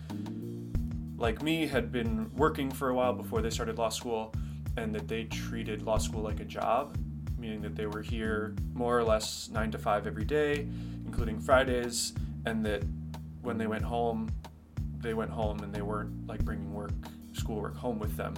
like 1.16 1.42
me 1.42 1.66
had 1.66 1.90
been 1.90 2.30
working 2.36 2.70
for 2.70 2.90
a 2.90 2.94
while 2.94 3.12
before 3.12 3.42
they 3.42 3.50
started 3.50 3.78
law 3.78 3.88
school 3.88 4.32
and 4.76 4.94
that 4.94 5.08
they 5.08 5.24
treated 5.24 5.82
law 5.82 5.98
school 5.98 6.22
like 6.22 6.38
a 6.38 6.44
job 6.44 6.96
meaning 7.40 7.62
that 7.62 7.74
they 7.74 7.86
were 7.86 8.02
here 8.02 8.54
more 8.74 8.96
or 8.98 9.02
less 9.02 9.48
nine 9.50 9.70
to 9.70 9.78
five 9.78 10.06
every 10.06 10.24
day, 10.24 10.68
including 11.06 11.40
Fridays, 11.40 12.12
and 12.44 12.64
that 12.66 12.82
when 13.42 13.56
they 13.56 13.66
went 13.66 13.82
home, 13.82 14.28
they 15.00 15.14
went 15.14 15.30
home 15.30 15.60
and 15.60 15.74
they 15.74 15.82
weren't 15.82 16.26
like 16.26 16.44
bringing 16.44 16.72
work, 16.72 16.92
schoolwork 17.32 17.76
home 17.76 17.98
with 17.98 18.16
them, 18.16 18.34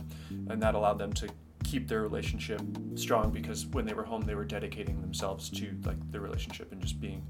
and 0.48 0.62
that 0.62 0.74
allowed 0.74 0.98
them 0.98 1.12
to 1.14 1.28
keep 1.64 1.88
their 1.88 2.02
relationship 2.02 2.60
strong 2.94 3.30
because 3.30 3.66
when 3.66 3.86
they 3.86 3.94
were 3.94 4.04
home, 4.04 4.22
they 4.22 4.34
were 4.34 4.44
dedicating 4.44 5.00
themselves 5.00 5.48
to 5.48 5.74
like 5.84 5.98
the 6.10 6.20
relationship 6.20 6.72
and 6.72 6.80
just 6.80 7.00
being 7.00 7.24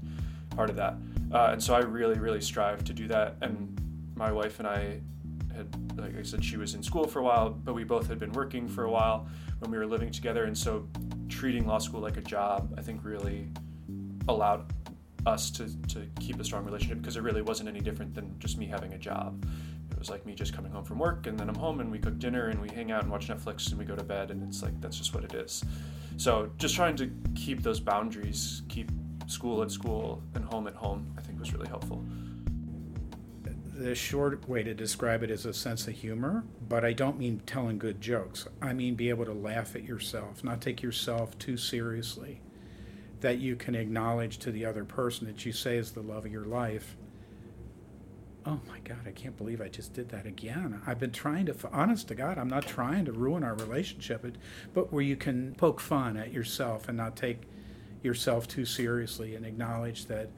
part 0.55 0.69
of 0.69 0.75
that. 0.75 0.95
Uh, 1.31 1.49
and 1.51 1.63
so 1.63 1.73
I 1.73 1.79
really, 1.79 2.19
really 2.19 2.41
strive 2.41 2.83
to 2.83 2.93
do 2.93 3.07
that. 3.07 3.37
And 3.41 3.79
my 4.15 4.31
wife 4.31 4.59
and 4.59 4.67
I 4.67 4.99
had, 5.55 5.97
like 5.97 6.17
I 6.17 6.23
said, 6.23 6.43
she 6.43 6.57
was 6.57 6.73
in 6.73 6.83
school 6.83 7.07
for 7.07 7.19
a 7.19 7.23
while, 7.23 7.49
but 7.49 7.73
we 7.73 7.83
both 7.83 8.07
had 8.07 8.19
been 8.19 8.31
working 8.33 8.67
for 8.67 8.83
a 8.83 8.91
while 8.91 9.27
when 9.59 9.71
we 9.71 9.77
were 9.77 9.85
living 9.85 10.11
together, 10.11 10.43
and 10.45 10.57
so 10.57 10.87
treating 11.29 11.65
law 11.65 11.77
school 11.77 12.01
like 12.01 12.17
a 12.17 12.21
job, 12.21 12.73
I 12.77 12.81
think, 12.81 13.03
really 13.03 13.49
allowed 14.27 14.65
us 15.25 15.51
to, 15.51 15.69
to 15.87 16.07
keep 16.19 16.39
a 16.39 16.43
strong 16.43 16.65
relationship 16.65 16.99
because 16.99 17.17
it 17.17 17.23
really 17.23 17.41
wasn't 17.41 17.69
any 17.69 17.79
different 17.79 18.13
than 18.13 18.35
just 18.39 18.57
me 18.57 18.65
having 18.65 18.93
a 18.93 18.97
job. 18.97 19.45
It 19.91 19.99
was 19.99 20.09
like 20.09 20.25
me 20.25 20.33
just 20.33 20.53
coming 20.53 20.71
home 20.71 20.83
from 20.83 20.99
work 20.99 21.27
and 21.27 21.37
then 21.37 21.49
I'm 21.49 21.55
home 21.55 21.79
and 21.79 21.91
we 21.91 21.99
cook 21.99 22.19
dinner 22.19 22.47
and 22.47 22.61
we 22.61 22.69
hang 22.69 22.91
out 22.91 23.03
and 23.03 23.11
watch 23.11 23.27
Netflix 23.27 23.69
and 23.69 23.77
we 23.77 23.85
go 23.85 23.95
to 23.95 24.03
bed 24.03 24.31
and 24.31 24.43
it's 24.43 24.61
like 24.61 24.79
that's 24.81 24.97
just 24.97 25.13
what 25.13 25.23
it 25.23 25.33
is. 25.33 25.63
So 26.17 26.49
just 26.57 26.75
trying 26.75 26.95
to 26.97 27.11
keep 27.35 27.63
those 27.63 27.79
boundaries, 27.79 28.63
keep 28.69 28.91
school 29.27 29.61
at 29.61 29.71
school 29.71 30.21
and 30.35 30.43
home 30.43 30.67
at 30.67 30.75
home, 30.75 31.13
I 31.17 31.21
think 31.21 31.39
was 31.39 31.53
really 31.53 31.69
helpful 31.69 32.03
the 33.75 33.95
short 33.95 34.47
way 34.47 34.63
to 34.63 34.73
describe 34.73 35.23
it 35.23 35.31
is 35.31 35.45
a 35.45 35.53
sense 35.53 35.87
of 35.87 35.93
humor, 35.93 36.43
but 36.69 36.85
I 36.85 36.93
don't 36.93 37.17
mean 37.17 37.41
telling 37.45 37.77
good 37.77 37.99
jokes. 37.99 38.47
I 38.61 38.71
mean 38.73 38.95
be 38.95 39.09
able 39.09 39.25
to 39.25 39.33
laugh 39.33 39.75
at 39.75 39.83
yourself, 39.83 40.43
not 40.43 40.61
take 40.61 40.81
yourself 40.81 41.37
too 41.39 41.57
seriously. 41.57 42.39
That 43.23 43.39
you 43.39 43.55
can 43.55 43.73
acknowledge 43.73 44.37
to 44.39 44.51
the 44.51 44.65
other 44.65 44.83
person 44.83 45.27
that 45.27 45.45
you 45.45 45.53
say 45.53 45.77
is 45.77 45.93
the 45.93 46.01
love 46.01 46.25
of 46.25 46.31
your 46.31 46.43
life. 46.43 46.97
Oh 48.45 48.59
my 48.67 48.79
God, 48.83 49.07
I 49.07 49.11
can't 49.11 49.37
believe 49.37 49.61
I 49.61 49.69
just 49.69 49.93
did 49.93 50.09
that 50.09 50.25
again. 50.25 50.81
I've 50.85 50.99
been 50.99 51.13
trying 51.13 51.45
to, 51.45 51.55
honest 51.71 52.09
to 52.09 52.15
God, 52.15 52.37
I'm 52.37 52.49
not 52.49 52.67
trying 52.67 53.05
to 53.05 53.13
ruin 53.13 53.41
our 53.45 53.55
relationship, 53.55 54.25
but 54.73 54.91
where 54.91 55.01
you 55.01 55.15
can 55.15 55.55
poke 55.55 55.79
fun 55.79 56.17
at 56.17 56.33
yourself 56.33 56.89
and 56.89 56.97
not 56.97 57.15
take 57.15 57.43
yourself 58.01 58.45
too 58.45 58.65
seriously 58.65 59.35
and 59.35 59.45
acknowledge 59.45 60.07
that, 60.07 60.29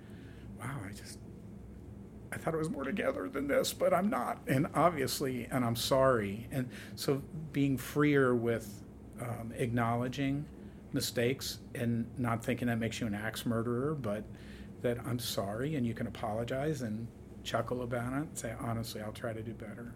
wow, 0.59 0.77
I 0.87 0.93
just 0.93 1.17
I 2.31 2.37
thought 2.37 2.53
it 2.53 2.57
was 2.57 2.69
more 2.69 2.83
together 2.83 3.27
than 3.29 3.47
this, 3.47 3.73
but 3.73 3.95
I'm 3.95 4.11
not. 4.11 4.37
And 4.45 4.67
obviously, 4.75 5.47
and 5.49 5.65
I'm 5.65 5.75
sorry. 5.75 6.47
And 6.51 6.69
so 6.95 7.23
being 7.51 7.77
freer 7.77 8.35
with 8.35 8.83
um, 9.19 9.53
acknowledging 9.55 10.45
mistakes 10.95 11.59
and 11.75 12.09
not 12.17 12.43
thinking 12.43 12.67
that 12.69 12.79
makes 12.79 12.99
you 12.99 13.05
an 13.05 13.13
axe 13.13 13.45
murderer, 13.45 13.93
but 13.93 14.23
that 14.81 14.97
I'm 15.05 15.19
sorry 15.19 15.75
and 15.75 15.85
you 15.85 15.93
can 15.93 16.07
apologize 16.07 16.81
and 16.81 17.07
chuckle 17.43 17.83
about 17.83 18.13
it 18.13 18.15
and 18.15 18.37
say, 18.37 18.53
honestly, 18.59 19.01
I'll 19.01 19.11
try 19.11 19.33
to 19.33 19.43
do 19.43 19.53
better. 19.53 19.93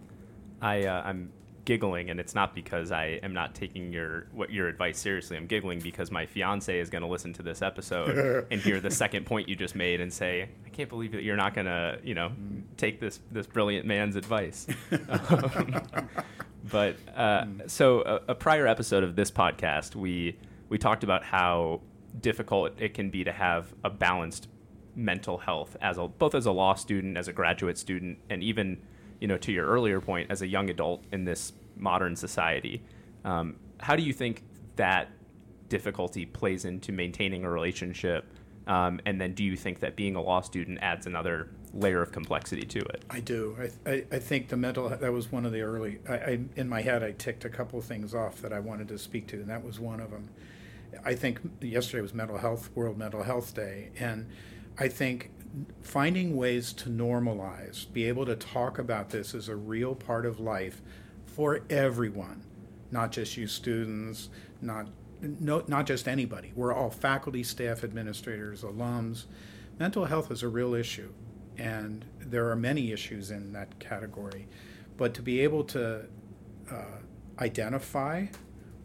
I, 0.62 0.84
uh, 0.84 1.02
I'm 1.04 1.32
giggling, 1.70 2.10
and 2.10 2.20
it's 2.20 2.34
not 2.34 2.56
because 2.56 2.92
I 2.92 3.20
am 3.22 3.32
not 3.32 3.54
taking 3.54 3.94
your 3.94 4.26
what 4.32 4.52
your 4.52 4.68
advice 4.68 4.98
seriously. 4.98 5.38
I'm 5.38 5.46
giggling 5.46 5.80
because 5.80 6.10
my 6.10 6.26
fiance 6.26 6.80
is 6.80 6.90
going 6.90 7.04
to 7.04 7.08
listen 7.08 7.32
to 7.34 7.44
this 7.44 7.62
episode 7.62 8.48
and 8.52 8.60
hear 8.60 8.80
the 8.80 8.90
second 8.90 9.28
point 9.28 9.48
you 9.48 9.56
just 9.56 9.76
made 9.76 10.02
and 10.02 10.12
say, 10.12 10.50
"I 10.66 10.70
can't 10.70 10.90
believe 10.90 11.12
that 11.12 11.22
you're 11.22 11.38
not 11.38 11.54
going 11.54 11.68
to, 11.68 12.00
you 12.04 12.16
know, 12.16 12.32
take 12.78 13.00
this 13.00 13.20
this 13.32 13.46
brilliant 13.46 13.86
man's 13.86 14.16
advice." 14.16 14.66
um, 15.10 15.82
but 16.72 16.96
uh, 17.16 17.46
so 17.68 18.02
a, 18.02 18.32
a 18.32 18.36
prior 18.36 18.66
episode 18.66 19.04
of 19.04 19.16
this 19.16 19.30
podcast, 19.30 19.96
we 19.96 20.38
we 20.70 20.78
talked 20.78 21.04
about 21.04 21.24
how 21.24 21.82
difficult 22.20 22.74
it 22.80 22.94
can 22.94 23.10
be 23.10 23.24
to 23.24 23.32
have 23.32 23.74
a 23.84 23.90
balanced 23.90 24.48
mental 24.96 25.38
health 25.38 25.78
as 25.82 25.98
a 25.98 26.08
both 26.08 26.36
as 26.36 26.46
a 26.46 26.52
law 26.52 26.74
student, 26.76 27.18
as 27.18 27.28
a 27.28 27.34
graduate 27.34 27.78
student, 27.78 28.18
and 28.30 28.44
even 28.44 28.78
you 29.20 29.28
know 29.28 29.38
to 29.38 29.52
your 29.52 29.66
earlier 29.66 30.00
point 30.00 30.30
as 30.32 30.42
a 30.42 30.48
young 30.48 30.70
adult 30.70 31.04
in 31.12 31.26
this 31.26 31.54
modern 31.76 32.16
society. 32.16 32.82
Um, 33.26 33.56
how 33.80 33.96
do 33.96 34.04
you 34.04 34.14
think 34.14 34.44
that 34.76 35.10
difficulty 35.70 36.26
plays 36.26 36.66
into 36.66 36.92
maintaining 36.92 37.44
a 37.44 37.50
relationship? 37.50 38.26
Um, 38.68 39.00
and 39.06 39.20
then, 39.20 39.34
do 39.34 39.44
you 39.44 39.56
think 39.56 39.80
that 39.80 39.96
being 39.96 40.16
a 40.16 40.22
law 40.22 40.42
student 40.42 40.80
adds 40.82 41.08
another 41.08 41.50
layer 41.74 42.02
of 42.02 42.12
complexity 42.12 42.66
to 42.68 42.80
it? 42.80 43.04
I 43.10 43.20
do. 43.20 43.56
I, 43.60 43.90
I, 43.90 44.06
I 44.12 44.20
think 44.20 44.50
the 44.50 44.58
mental 44.58 44.90
that 44.90 45.14
was 45.14 45.32
one 45.32 45.46
of 45.46 45.52
the 45.52 45.62
early. 45.62 46.00
I, 46.08 46.14
I 46.14 46.40
in 46.56 46.70
my 46.70 46.82
head 46.82 47.04
I 47.04 47.12
ticked 47.14 47.46
a 47.46 47.50
couple 47.50 47.80
of 47.80 47.86
things 47.86 48.14
off 48.14 48.42
that 48.42 48.54
I 48.54 48.60
wanted 48.60 48.88
to 48.90 48.98
speak 48.98 49.28
to, 49.28 49.38
and 49.38 49.50
that 49.50 49.64
was 49.64 49.80
one 49.80 50.00
of 50.00 50.12
them. 50.12 50.30
I 51.04 51.16
think 51.16 51.40
yesterday 51.62 52.02
was 52.02 52.14
Mental 52.14 52.38
Health 52.38 52.70
World 52.76 52.98
Mental 52.98 53.24
Health 53.24 53.54
Day, 53.54 53.92
and 54.00 54.28
I 54.78 54.88
think 54.88 55.32
finding 55.82 56.36
ways 56.36 56.74
to 56.74 56.90
normalize, 56.90 57.92
be 57.92 58.06
able 58.06 58.26
to 58.26 58.36
talk 58.36 58.78
about 58.78 59.10
this 59.10 59.34
as 59.34 59.50
a 59.50 59.56
real 59.56 59.96
part 59.96 60.26
of 60.26 60.40
life 60.40 60.82
for 61.26 61.62
everyone, 61.70 62.44
not 62.92 63.12
just 63.12 63.38
you 63.38 63.48
students, 63.48 64.30
not 64.62 64.88
no, 65.22 65.64
not 65.68 65.86
just 65.86 66.08
anybody. 66.08 66.54
We're 66.56 66.74
all 66.74 66.90
faculty, 66.90 67.44
staff, 67.44 67.84
administrators, 67.84 68.64
alums. 68.64 69.26
Mental 69.78 70.06
health 70.06 70.32
is 70.32 70.44
a 70.44 70.48
real 70.48 70.74
issue, 70.74 71.12
and 71.58 72.06
there 72.20 72.50
are 72.50 72.56
many 72.56 72.92
issues 72.92 73.32
in 73.32 73.52
that 73.54 73.80
category. 73.80 74.48
But 74.96 75.14
to 75.16 75.22
be 75.22 75.42
able 75.42 75.64
to 75.66 76.06
uh, 76.72 76.84
identify 77.40 78.28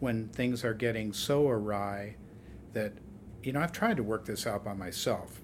when 0.05 0.27
things 0.29 0.63
are 0.63 0.75
getting 0.75 1.11
so 1.11 1.49
awry 1.49 2.15
that, 2.73 2.93
you 3.41 3.51
know, 3.51 3.59
I've 3.59 3.71
tried 3.71 3.97
to 3.97 4.03
work 4.03 4.25
this 4.25 4.45
out 4.45 4.63
by 4.63 4.75
myself, 4.75 5.41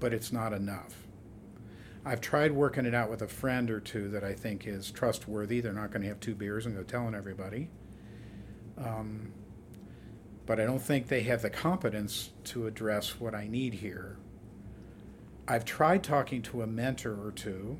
but 0.00 0.12
it's 0.12 0.32
not 0.32 0.52
enough. 0.52 1.06
I've 2.04 2.20
tried 2.20 2.50
working 2.50 2.86
it 2.86 2.94
out 2.94 3.08
with 3.08 3.22
a 3.22 3.28
friend 3.28 3.70
or 3.70 3.78
two 3.78 4.08
that 4.08 4.24
I 4.24 4.32
think 4.32 4.66
is 4.66 4.90
trustworthy. 4.90 5.60
They're 5.60 5.72
not 5.72 5.92
going 5.92 6.02
to 6.02 6.08
have 6.08 6.18
two 6.18 6.34
beers 6.34 6.66
and 6.66 6.74
go 6.74 6.82
telling 6.82 7.14
everybody. 7.14 7.70
Um, 8.78 9.32
but 10.44 10.58
I 10.58 10.64
don't 10.64 10.82
think 10.82 11.06
they 11.06 11.22
have 11.22 11.42
the 11.42 11.50
competence 11.50 12.30
to 12.46 12.66
address 12.66 13.20
what 13.20 13.32
I 13.32 13.46
need 13.46 13.74
here. 13.74 14.18
I've 15.46 15.64
tried 15.64 16.02
talking 16.02 16.42
to 16.42 16.62
a 16.62 16.66
mentor 16.66 17.14
or 17.24 17.30
two, 17.30 17.78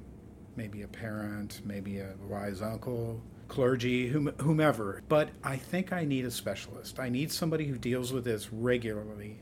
maybe 0.55 0.83
a 0.83 0.89
parent, 0.89 1.63
maybe 1.65 1.99
a 1.99 2.15
wise 2.29 2.63
uncle, 2.63 3.21
clergy, 3.49 4.09
whomever, 4.09 5.03
but 5.09 5.31
I 5.43 5.57
think 5.57 5.93
I 5.93 6.05
need 6.05 6.25
a 6.25 6.31
specialist. 6.31 6.99
I 6.99 7.09
need 7.09 7.31
somebody 7.31 7.67
who 7.67 7.77
deals 7.77 8.13
with 8.13 8.25
this 8.25 8.53
regularly, 8.53 9.39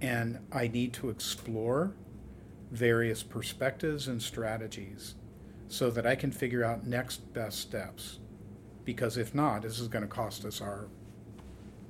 and 0.00 0.38
I 0.52 0.68
need 0.68 0.92
to 0.94 1.10
explore 1.10 1.94
various 2.70 3.22
perspectives 3.22 4.08
and 4.08 4.22
strategies 4.22 5.14
so 5.68 5.90
that 5.90 6.06
I 6.06 6.14
can 6.14 6.30
figure 6.30 6.64
out 6.64 6.86
next 6.86 7.32
best 7.32 7.60
steps. 7.60 8.18
Because 8.84 9.16
if 9.16 9.34
not, 9.34 9.62
this 9.62 9.80
is 9.80 9.88
going 9.88 10.02
to 10.02 10.08
cost 10.08 10.44
us 10.44 10.60
our 10.60 10.88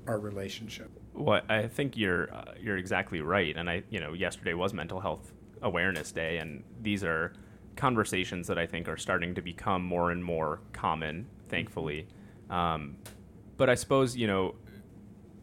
our 0.07 0.19
relationship. 0.19 0.91
Well, 1.15 1.43
I 1.49 1.67
think 1.67 1.97
you're 1.97 2.33
uh, 2.35 2.55
you're 2.61 2.77
exactly 2.77 3.21
right, 3.21 3.57
and 3.57 3.69
I 3.69 3.83
you 3.91 4.01
know 4.01 4.13
yesterday 4.13 4.55
was 4.55 4.73
Mental 4.73 5.01
Health 5.01 5.33
Awareness 5.63 6.13
Day, 6.13 6.39
and 6.39 6.65
these 6.81 7.05
are 7.05 7.33
conversations 7.77 8.49
that 8.49 8.59
I 8.59 8.67
think 8.67 8.89
are 8.89 8.97
starting 8.97 9.35
to 9.37 9.43
become 9.43 9.85
more 9.85 10.11
and 10.11 10.25
more 10.25 10.61
common, 10.73 11.27
thankfully. 11.49 12.07
Um, 12.51 12.97
but 13.57 13.69
I 13.69 13.75
suppose 13.75 14.17
you 14.17 14.27
know, 14.27 14.55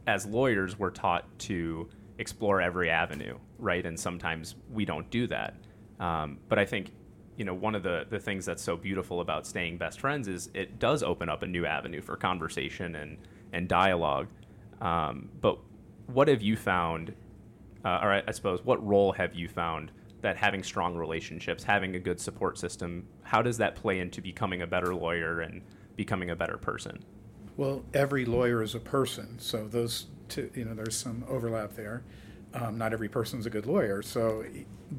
as 0.08 0.26
lawyers, 0.26 0.78
we're 0.78 0.92
taught 0.92 1.28
to 1.40 1.90
explore 2.18 2.62
every 2.62 2.90
avenue, 2.90 3.38
right? 3.60 3.86
And 3.86 4.00
sometimes 4.00 4.56
we 4.72 4.86
don't 4.86 5.10
do 5.10 5.28
that. 5.28 5.56
Um, 6.00 6.40
but 6.48 6.60
I 6.60 6.66
think 6.66 6.92
you 7.38 7.46
know 7.46 7.54
one 7.54 7.76
of 7.76 7.84
the 7.84 8.06
the 8.10 8.20
things 8.20 8.46
that's 8.46 8.64
so 8.64 8.78
beautiful 8.78 9.22
about 9.22 9.46
staying 9.46 9.78
best 9.78 10.00
friends 10.00 10.28
is 10.28 10.50
it 10.54 10.80
does 10.80 11.04
open 11.04 11.30
up 11.30 11.44
a 11.44 11.48
new 11.48 11.66
avenue 11.66 12.02
for 12.02 12.16
conversation 12.16 12.96
and 12.96 13.18
and 13.52 13.68
dialogue 13.68 14.28
um, 14.82 15.30
but 15.42 15.58
what 16.08 16.28
have 16.28 16.42
you 16.42 16.56
found, 16.56 17.14
uh, 17.84 18.00
or 18.02 18.14
I, 18.14 18.24
I 18.28 18.32
suppose, 18.32 18.64
what 18.64 18.86
role 18.86 19.12
have 19.14 19.34
you 19.34 19.48
found 19.48 19.92
that 20.22 20.38
having 20.38 20.64
strong 20.64 20.96
relationships, 20.96 21.64
having 21.64 21.96
a 21.96 22.00
good 22.00 22.20
support 22.20 22.58
system, 22.58 23.08
how 23.24 23.42
does 23.42 23.58
that 23.58 23.76
play 23.76 24.00
into 24.00 24.22
becoming 24.22 24.62
a 24.62 24.68
better 24.68 24.94
lawyer 24.94 25.42
and 25.42 25.62
becoming 25.96 26.30
a 26.30 26.36
better 26.36 26.58
person? 26.58 27.04
Well, 27.58 27.84
every 27.94 28.26
lawyer 28.26 28.62
is 28.62 28.76
a 28.76 28.80
person, 28.80 29.40
so 29.40 29.68
those 29.68 30.08
two, 30.28 30.50
you 30.54 30.66
know, 30.66 30.74
there's 30.74 30.98
some 30.98 31.24
overlap 31.28 31.76
there. 31.76 32.04
Um, 32.54 32.78
not 32.78 32.94
every 32.94 33.10
person's 33.10 33.46
a 33.46 33.50
good 33.50 33.66
lawyer, 33.66 34.02
so, 34.02 34.46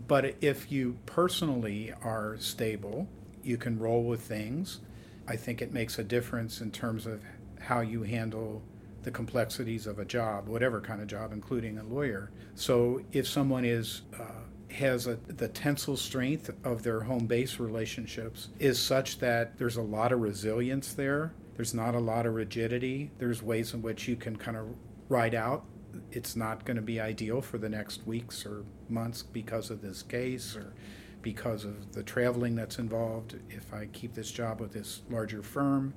but 0.06 0.34
if 0.42 0.70
you 0.70 0.98
personally 1.06 1.92
are 2.02 2.36
stable, 2.38 3.08
you 3.42 3.56
can 3.56 3.78
roll 3.78 4.04
with 4.04 4.20
things. 4.20 4.80
I 5.26 5.36
think 5.36 5.62
it 5.62 5.72
makes 5.72 5.98
a 5.98 6.04
difference 6.04 6.60
in 6.60 6.70
terms 6.70 7.06
of 7.06 7.22
how 7.60 7.80
you 7.80 8.02
handle 8.02 8.62
the 9.02 9.10
complexities 9.10 9.86
of 9.86 9.98
a 9.98 10.04
job, 10.04 10.48
whatever 10.48 10.80
kind 10.80 11.00
of 11.00 11.06
job, 11.06 11.32
including 11.32 11.78
a 11.78 11.84
lawyer. 11.84 12.30
So 12.54 13.02
if 13.12 13.26
someone 13.26 13.64
is 13.64 14.02
uh, 14.18 14.42
has 14.70 15.06
a, 15.06 15.16
the 15.26 15.48
tensile 15.48 15.96
strength 15.96 16.50
of 16.64 16.82
their 16.82 17.00
home 17.00 17.26
base 17.26 17.58
relationships 17.58 18.48
is 18.58 18.78
such 18.78 19.18
that 19.18 19.58
there's 19.58 19.76
a 19.76 19.82
lot 19.82 20.12
of 20.12 20.20
resilience 20.20 20.92
there. 20.92 21.32
There's 21.54 21.74
not 21.74 21.94
a 21.94 22.00
lot 22.00 22.26
of 22.26 22.34
rigidity. 22.34 23.10
There's 23.18 23.42
ways 23.42 23.72
in 23.72 23.82
which 23.82 24.08
you 24.08 24.16
can 24.16 24.36
kind 24.36 24.56
of 24.56 24.66
ride 25.08 25.34
out. 25.34 25.64
It's 26.12 26.36
not 26.36 26.64
going 26.64 26.76
to 26.76 26.82
be 26.82 27.00
ideal 27.00 27.40
for 27.40 27.58
the 27.58 27.68
next 27.68 28.06
weeks 28.06 28.44
or 28.44 28.64
months 28.88 29.22
because 29.22 29.70
of 29.70 29.80
this 29.80 30.02
case 30.02 30.56
or 30.56 30.74
because 31.22 31.64
of 31.64 31.92
the 31.92 32.02
traveling 32.02 32.54
that's 32.54 32.78
involved. 32.78 33.36
If 33.48 33.72
I 33.72 33.86
keep 33.86 34.14
this 34.14 34.30
job 34.30 34.60
with 34.60 34.72
this 34.72 35.02
larger 35.08 35.42
firm, 35.42 35.94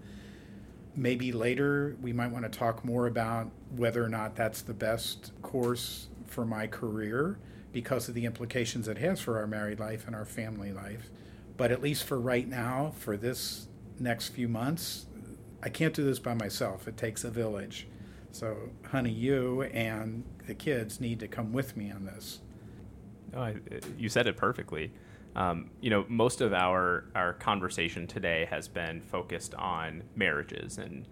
maybe 0.95 1.31
later 1.31 1.97
we 2.01 2.13
might 2.13 2.31
want 2.31 2.51
to 2.51 2.57
talk 2.57 2.85
more 2.85 3.07
about 3.07 3.51
whether 3.75 4.03
or 4.03 4.09
not 4.09 4.35
that's 4.35 4.61
the 4.61 4.73
best 4.73 5.31
course 5.41 6.07
for 6.25 6.45
my 6.45 6.67
career 6.67 7.37
because 7.71 8.09
of 8.09 8.15
the 8.15 8.25
implications 8.25 8.87
it 8.87 8.97
has 8.97 9.19
for 9.19 9.37
our 9.37 9.47
married 9.47 9.79
life 9.79 10.07
and 10.07 10.15
our 10.15 10.25
family 10.25 10.71
life. 10.71 11.09
But 11.57 11.71
at 11.71 11.81
least 11.81 12.03
for 12.05 12.19
right 12.19 12.47
now, 12.47 12.93
for 12.97 13.17
this 13.17 13.67
next 13.99 14.29
few 14.29 14.47
months, 14.47 15.05
I 15.61 15.69
can't 15.69 15.93
do 15.93 16.03
this 16.03 16.19
by 16.19 16.33
myself. 16.33 16.87
It 16.87 16.97
takes 16.97 17.23
a 17.23 17.29
village. 17.29 17.87
So, 18.31 18.69
honey, 18.91 19.11
you 19.11 19.63
and 19.63 20.23
the 20.47 20.53
kids 20.53 21.01
need 21.01 21.19
to 21.19 21.27
come 21.27 21.51
with 21.51 21.75
me 21.75 21.91
on 21.91 22.05
this. 22.05 22.39
Oh, 23.33 23.41
I, 23.41 23.55
you 23.97 24.09
said 24.09 24.27
it 24.27 24.37
perfectly. 24.37 24.91
Um, 25.35 25.69
you 25.81 25.89
know, 25.89 26.05
most 26.07 26.41
of 26.41 26.53
our 26.53 27.05
our 27.13 27.33
conversation 27.33 28.07
today 28.07 28.47
has 28.49 28.67
been 28.67 29.01
focused 29.01 29.53
on 29.55 30.03
marriages 30.15 30.77
and 30.77 31.07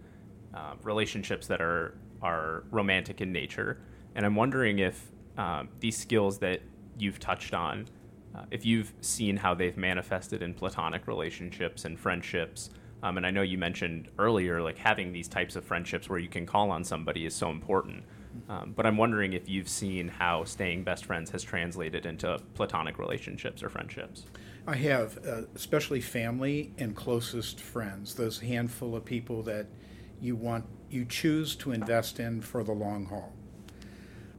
uh, 0.53 0.73
relationships 0.83 1.47
that 1.47 1.61
are 1.61 1.97
are 2.21 2.63
romantic 2.71 3.21
in 3.21 3.31
nature, 3.31 3.79
and 4.15 4.25
I'm 4.25 4.35
wondering 4.35 4.79
if 4.79 5.11
um, 5.37 5.69
these 5.79 5.97
skills 5.97 6.39
that 6.39 6.61
you've 6.97 7.19
touched 7.19 7.53
on, 7.53 7.85
uh, 8.35 8.43
if 8.51 8.65
you've 8.65 8.93
seen 9.01 9.37
how 9.37 9.53
they've 9.53 9.77
manifested 9.77 10.41
in 10.41 10.53
platonic 10.53 11.07
relationships 11.07 11.85
and 11.85 11.99
friendships. 11.99 12.69
Um, 13.03 13.17
and 13.17 13.25
I 13.25 13.31
know 13.31 13.43
you 13.43 13.57
mentioned 13.57 14.09
earlier, 14.17 14.61
like 14.61 14.77
having 14.77 15.13
these 15.13 15.27
types 15.27 15.55
of 15.55 15.63
friendships 15.63 16.09
where 16.09 16.19
you 16.19 16.29
can 16.29 16.45
call 16.45 16.71
on 16.71 16.83
somebody 16.83 17.25
is 17.25 17.35
so 17.35 17.49
important. 17.49 18.03
Um, 18.49 18.73
but 18.75 18.85
I'm 18.85 18.97
wondering 18.97 19.33
if 19.33 19.49
you've 19.49 19.69
seen 19.69 20.07
how 20.07 20.43
staying 20.43 20.83
best 20.83 21.05
friends 21.05 21.29
has 21.31 21.43
translated 21.43 22.05
into 22.05 22.39
platonic 22.53 22.97
relationships 22.99 23.63
or 23.63 23.69
friendships. 23.69 24.25
I 24.65 24.75
have, 24.75 25.17
uh, 25.25 25.43
especially 25.55 26.01
family 26.01 26.73
and 26.77 26.95
closest 26.95 27.59
friends, 27.59 28.15
those 28.15 28.39
handful 28.39 28.95
of 28.95 29.05
people 29.05 29.43
that 29.43 29.67
you 30.19 30.35
want, 30.35 30.65
you 30.89 31.05
choose 31.05 31.55
to 31.57 31.71
invest 31.71 32.19
in 32.19 32.41
for 32.41 32.63
the 32.63 32.73
long 32.73 33.05
haul. 33.05 33.33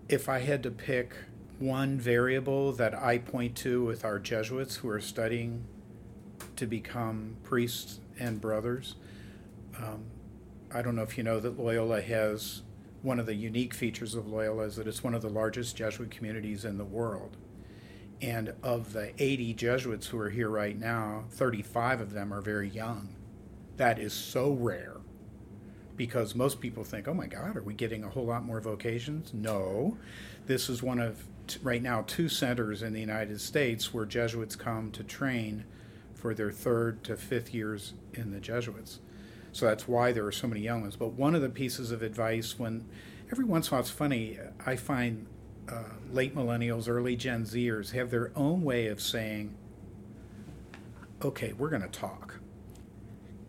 If 0.08 0.26
I 0.26 0.38
had 0.38 0.62
to 0.62 0.70
pick 0.70 1.12
one 1.58 1.98
variable 1.98 2.72
that 2.72 2.94
I 2.94 3.18
point 3.18 3.56
to 3.56 3.84
with 3.84 4.06
our 4.06 4.18
Jesuits 4.18 4.76
who 4.76 4.88
are 4.88 5.00
studying 5.00 5.64
to 6.56 6.66
become 6.66 7.36
priests 7.42 8.00
and 8.18 8.40
brothers, 8.40 8.94
um, 9.76 10.04
I 10.72 10.80
don't 10.80 10.96
know 10.96 11.02
if 11.02 11.18
you 11.18 11.24
know 11.24 11.40
that 11.40 11.58
Loyola 11.58 12.00
has 12.00 12.62
one 13.02 13.20
of 13.20 13.26
the 13.26 13.34
unique 13.34 13.74
features 13.74 14.14
of 14.14 14.26
Loyola 14.26 14.64
is 14.64 14.76
that 14.76 14.86
it's 14.86 15.04
one 15.04 15.14
of 15.14 15.20
the 15.20 15.28
largest 15.28 15.76
Jesuit 15.76 16.10
communities 16.10 16.64
in 16.64 16.78
the 16.78 16.84
world. 16.84 17.36
And 18.22 18.54
of 18.62 18.94
the 18.94 19.12
80 19.22 19.54
Jesuits 19.54 20.06
who 20.08 20.18
are 20.18 20.30
here 20.30 20.48
right 20.48 20.78
now, 20.78 21.24
35 21.30 22.00
of 22.00 22.12
them 22.12 22.32
are 22.32 22.40
very 22.40 22.68
young. 22.68 23.14
That 23.76 23.98
is 23.98 24.12
so 24.14 24.52
rare 24.52 24.97
because 25.98 26.34
most 26.34 26.60
people 26.60 26.84
think, 26.84 27.06
oh 27.06 27.12
my 27.12 27.26
God, 27.26 27.56
are 27.56 27.62
we 27.62 27.74
getting 27.74 28.04
a 28.04 28.08
whole 28.08 28.24
lot 28.24 28.44
more 28.44 28.60
vocations? 28.60 29.34
No. 29.34 29.98
This 30.46 30.70
is 30.70 30.82
one 30.82 31.00
of, 31.00 31.26
right 31.62 31.82
now, 31.82 32.04
two 32.06 32.30
centers 32.30 32.82
in 32.82 32.94
the 32.94 33.00
United 33.00 33.40
States 33.40 33.92
where 33.92 34.06
Jesuits 34.06 34.56
come 34.56 34.90
to 34.92 35.04
train 35.04 35.64
for 36.14 36.32
their 36.32 36.50
third 36.50 37.04
to 37.04 37.16
fifth 37.16 37.52
years 37.52 37.92
in 38.14 38.30
the 38.30 38.40
Jesuits. 38.40 39.00
So 39.52 39.66
that's 39.66 39.86
why 39.86 40.12
there 40.12 40.24
are 40.24 40.32
so 40.32 40.46
many 40.46 40.60
young 40.60 40.82
ones. 40.82 40.96
But 40.96 41.12
one 41.12 41.34
of 41.34 41.42
the 41.42 41.50
pieces 41.50 41.90
of 41.90 42.02
advice, 42.02 42.58
when 42.58 42.88
every 43.30 43.44
once 43.44 43.68
in 43.68 43.70
a 43.70 43.74
while 43.74 43.80
it's 43.80 43.90
funny, 43.90 44.38
I 44.64 44.76
find 44.76 45.26
uh, 45.68 45.82
late 46.12 46.34
millennials, 46.34 46.88
early 46.88 47.16
Gen 47.16 47.44
Zers 47.44 47.90
have 47.90 48.10
their 48.10 48.30
own 48.36 48.62
way 48.62 48.86
of 48.86 49.00
saying, 49.00 49.54
okay, 51.22 51.52
we're 51.54 51.70
going 51.70 51.82
to 51.82 51.88
talk. 51.88 52.37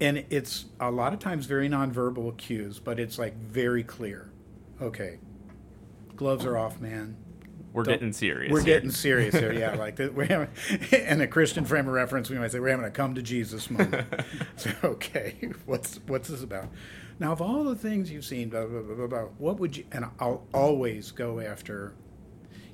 And 0.02 0.26
it's 0.30 0.66
a 0.80 0.92
lot 0.92 1.14
of 1.14 1.20
times 1.20 1.46
very 1.46 1.68
nonverbal 1.68 2.38
cues, 2.38 2.80
but 2.80 3.00
it's 3.00 3.20
like 3.20 3.36
very 3.36 3.84
clear. 3.84 4.32
Okay, 4.82 5.20
gloves 6.16 6.46
are 6.46 6.58
off, 6.58 6.80
man. 6.80 7.18
We're 7.74 7.84
Don't- 7.84 7.96
getting 7.96 8.14
serious. 8.14 8.52
We're 8.52 8.62
here. 8.62 8.76
getting 8.76 8.92
serious 8.92 9.36
here, 9.36 9.54
yeah. 9.58 9.76
Like 9.76 9.98
the, 9.98 10.10
we're 10.10 10.26
having, 10.26 10.50
in 10.92 11.22
a 11.22 11.28
Christian 11.28 11.66
frame 11.66 11.88
of 11.88 11.94
reference, 11.94 12.30
we 12.30 12.38
might 12.38 12.52
say 12.52 12.60
we're 12.60 12.70
having 12.70 12.86
a 12.86 12.92
come 12.92 13.14
to 13.16 13.22
Jesus 13.22 13.70
moment. 13.70 14.08
so, 14.56 14.72
okay, 14.84 15.36
what's 15.66 16.00
what's 16.08 16.30
this 16.30 16.44
about? 16.44 16.70
Now, 17.20 17.34
of 17.34 17.42
all 17.42 17.64
the 17.66 17.76
things 17.76 18.10
you've 18.10 18.26
seen, 18.26 18.50
blah 18.50 18.66
blah 18.66 18.82
blah 18.82 18.96
blah, 18.96 19.08
blah 19.08 19.22
what 19.38 19.60
would 19.60 19.78
you? 19.78 19.86
And 19.92 20.06
I'll 20.20 20.46
always 20.54 21.12
go 21.12 21.40
after. 21.40 21.94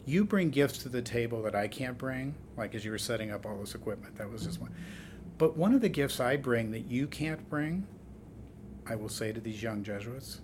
You 0.08 0.24
bring 0.24 0.52
gifts 0.52 0.78
to 0.84 0.90
the 0.90 1.02
table 1.02 1.42
that 1.42 1.56
I 1.56 1.68
can't 1.68 1.98
bring, 1.98 2.36
like 2.56 2.76
as 2.76 2.86
you 2.86 2.92
were 2.92 3.00
setting 3.00 3.32
up 3.32 3.44
all 3.48 3.58
this 3.58 3.74
equipment. 3.74 4.16
That 4.20 4.32
was 4.32 4.44
just 4.46 4.62
one. 4.62 4.72
But 5.38 5.58
one 5.58 5.74
of 5.74 5.82
the 5.82 5.90
gifts 5.90 6.20
I 6.20 6.38
bring 6.38 6.72
that 6.72 6.90
you 6.90 7.08
can't 7.08 7.50
bring, 7.50 7.88
I 8.86 8.96
will 8.96 9.10
say 9.10 9.34
to 9.34 9.42
these 9.42 9.62
young 9.62 9.84
Jesuits, 9.84 10.42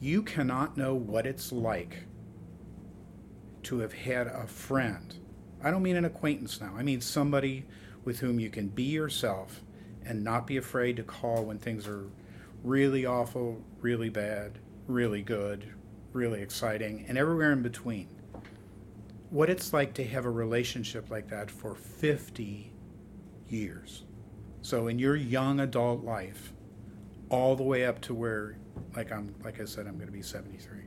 you 0.00 0.22
cannot 0.22 0.76
know 0.76 0.94
what 0.94 1.26
it's 1.26 1.52
like 1.52 2.04
to 3.64 3.78
have 3.78 3.92
had 3.92 4.26
a 4.26 4.46
friend. 4.46 5.14
I 5.62 5.70
don't 5.70 5.82
mean 5.82 5.96
an 5.96 6.04
acquaintance 6.04 6.60
now. 6.60 6.74
I 6.76 6.82
mean 6.82 7.00
somebody 7.00 7.64
with 8.04 8.20
whom 8.20 8.40
you 8.40 8.50
can 8.50 8.68
be 8.68 8.84
yourself 8.84 9.62
and 10.04 10.24
not 10.24 10.46
be 10.46 10.56
afraid 10.56 10.96
to 10.96 11.02
call 11.02 11.44
when 11.44 11.58
things 11.58 11.86
are 11.86 12.06
really 12.64 13.06
awful, 13.06 13.62
really 13.80 14.08
bad, 14.08 14.58
really 14.88 15.22
good, 15.22 15.72
really 16.12 16.42
exciting, 16.42 17.04
and 17.08 17.16
everywhere 17.16 17.52
in 17.52 17.62
between. 17.62 18.08
What 19.30 19.48
it's 19.48 19.72
like 19.72 19.94
to 19.94 20.04
have 20.04 20.24
a 20.24 20.30
relationship 20.30 21.10
like 21.10 21.28
that 21.28 21.50
for 21.50 21.74
50 21.74 22.71
years. 23.52 24.04
So 24.62 24.88
in 24.88 24.98
your 24.98 25.16
young 25.16 25.60
adult 25.60 26.04
life, 26.04 26.52
all 27.28 27.56
the 27.56 27.62
way 27.62 27.84
up 27.84 28.00
to 28.02 28.14
where, 28.14 28.56
like 28.96 29.10
I'm, 29.12 29.34
like 29.44 29.60
I 29.60 29.64
said, 29.64 29.86
I'm 29.86 29.94
going 29.94 30.06
to 30.06 30.12
be 30.12 30.22
73 30.22 30.82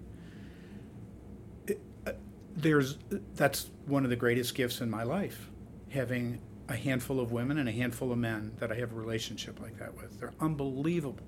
uh, 2.05 2.11
there's 2.55 2.97
that's 3.35 3.69
one 3.85 4.03
of 4.03 4.09
the 4.09 4.15
greatest 4.15 4.55
gifts 4.55 4.81
in 4.81 4.89
my 4.89 5.03
life 5.03 5.49
having 5.89 6.39
a 6.67 6.75
handful 6.75 7.19
of 7.19 7.31
women 7.31 7.57
and 7.57 7.69
a 7.69 7.71
handful 7.71 8.11
of 8.11 8.17
men 8.17 8.51
that 8.59 8.71
I 8.71 8.75
have 8.75 8.91
a 8.91 8.95
relationship 8.95 9.59
like 9.61 9.77
that 9.77 9.95
with. 9.95 10.19
They're 10.19 10.33
unbelievable. 10.39 11.23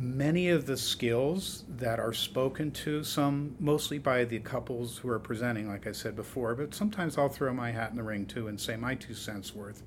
Many 0.00 0.48
of 0.50 0.66
the 0.66 0.76
skills 0.76 1.64
that 1.68 1.98
are 1.98 2.12
spoken 2.12 2.70
to, 2.70 3.02
some 3.02 3.56
mostly 3.58 3.98
by 3.98 4.24
the 4.24 4.38
couples 4.38 4.98
who 4.98 5.08
are 5.08 5.18
presenting, 5.18 5.66
like 5.66 5.88
I 5.88 5.92
said 5.92 6.14
before, 6.14 6.54
but 6.54 6.72
sometimes 6.72 7.18
I'll 7.18 7.28
throw 7.28 7.52
my 7.52 7.72
hat 7.72 7.90
in 7.90 7.96
the 7.96 8.04
ring 8.04 8.24
too 8.24 8.46
and 8.46 8.60
say 8.60 8.76
my 8.76 8.94
two 8.94 9.14
cents 9.14 9.56
worth. 9.56 9.82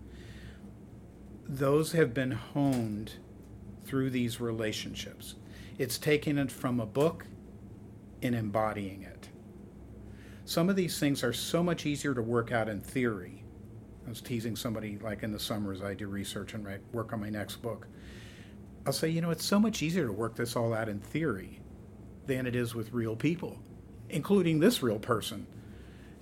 Those 1.47 1.93
have 1.93 2.13
been 2.13 2.31
honed 2.31 3.13
through 3.85 4.09
these 4.09 4.41
relationships. 4.41 5.35
It's 5.77 5.97
taking 5.97 6.37
it 6.37 6.51
from 6.51 6.81
a 6.81 6.85
book 6.85 7.25
and 8.21 8.35
embodying 8.35 9.03
it. 9.03 9.29
Some 10.43 10.67
of 10.67 10.75
these 10.75 10.99
things 10.99 11.23
are 11.23 11.31
so 11.31 11.63
much 11.63 11.85
easier 11.85 12.13
to 12.13 12.21
work 12.21 12.51
out 12.51 12.67
in 12.67 12.81
theory. 12.81 13.45
I 14.05 14.09
was 14.09 14.19
teasing 14.19 14.57
somebody 14.57 14.97
like 14.97 15.23
in 15.23 15.31
the 15.31 15.39
summers 15.39 15.81
I 15.81 15.93
do 15.93 16.07
research 16.07 16.53
and 16.53 16.65
write 16.65 16.81
work 16.91 17.13
on 17.13 17.21
my 17.21 17.29
next 17.29 17.61
book. 17.61 17.87
I'll 18.85 18.93
say, 18.93 19.09
you 19.09 19.21
know, 19.21 19.31
it's 19.31 19.45
so 19.45 19.59
much 19.59 19.81
easier 19.81 20.07
to 20.07 20.13
work 20.13 20.35
this 20.35 20.55
all 20.55 20.73
out 20.73 20.89
in 20.89 20.99
theory 20.99 21.59
than 22.25 22.47
it 22.47 22.55
is 22.55 22.73
with 22.73 22.93
real 22.93 23.15
people, 23.15 23.59
including 24.09 24.59
this 24.59 24.81
real 24.81 24.99
person. 24.99 25.47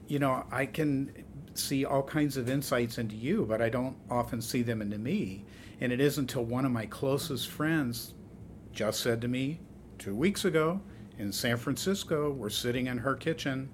You 0.07 0.19
know, 0.19 0.45
I 0.51 0.65
can 0.65 1.23
see 1.53 1.85
all 1.85 2.03
kinds 2.03 2.37
of 2.37 2.49
insights 2.49 2.97
into 2.97 3.15
you, 3.15 3.45
but 3.47 3.61
I 3.61 3.69
don't 3.69 3.95
often 4.09 4.41
see 4.41 4.61
them 4.61 4.81
into 4.81 4.97
me. 4.97 5.45
And 5.81 5.91
it 5.91 6.01
isn't 6.01 6.23
until 6.23 6.43
one 6.43 6.65
of 6.65 6.71
my 6.71 6.85
closest 6.85 7.47
friends 7.47 8.13
just 8.73 8.99
said 8.99 9.21
to 9.21 9.27
me 9.27 9.59
two 9.97 10.15
weeks 10.15 10.45
ago, 10.45 10.81
in 11.19 11.31
San 11.31 11.57
Francisco. 11.57 12.31
We're 12.31 12.49
sitting 12.49 12.87
in 12.87 12.97
her 12.97 13.13
kitchen, 13.13 13.69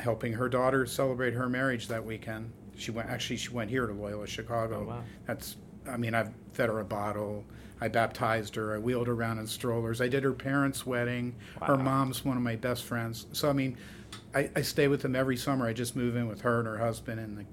helping 0.00 0.32
her 0.32 0.48
daughter 0.48 0.86
celebrate 0.86 1.34
her 1.34 1.48
marriage 1.48 1.88
that 1.88 2.04
weekend. 2.04 2.52
She 2.76 2.90
went 2.90 3.10
actually 3.10 3.36
she 3.36 3.50
went 3.50 3.68
here 3.68 3.86
to 3.86 3.92
Loyola 3.92 4.26
Chicago. 4.26 4.84
Oh, 4.86 4.88
wow. 4.88 5.02
That's 5.26 5.56
I 5.86 5.98
mean 5.98 6.14
I've 6.14 6.30
fed 6.52 6.70
her 6.70 6.80
a 6.80 6.84
bottle. 6.84 7.44
I 7.82 7.88
baptized 7.88 8.54
her. 8.54 8.76
I 8.76 8.78
wheeled 8.78 9.08
her 9.08 9.12
around 9.12 9.38
in 9.38 9.46
strollers. 9.48 10.00
I 10.00 10.06
did 10.06 10.22
her 10.22 10.32
parents' 10.32 10.86
wedding. 10.86 11.34
Her 11.60 11.76
mom's 11.76 12.24
one 12.24 12.36
of 12.36 12.42
my 12.44 12.54
best 12.54 12.84
friends. 12.84 13.26
So 13.32 13.50
I 13.50 13.52
mean, 13.52 13.76
I, 14.32 14.48
I 14.54 14.62
stay 14.62 14.86
with 14.86 15.02
them 15.02 15.16
every 15.16 15.36
summer. 15.36 15.66
I 15.66 15.72
just 15.72 15.96
move 15.96 16.14
in 16.14 16.28
with 16.28 16.42
her 16.42 16.60
and 16.60 16.68
her 16.68 16.78
husband 16.78 17.18
and 17.18 17.38
the, 17.38 17.44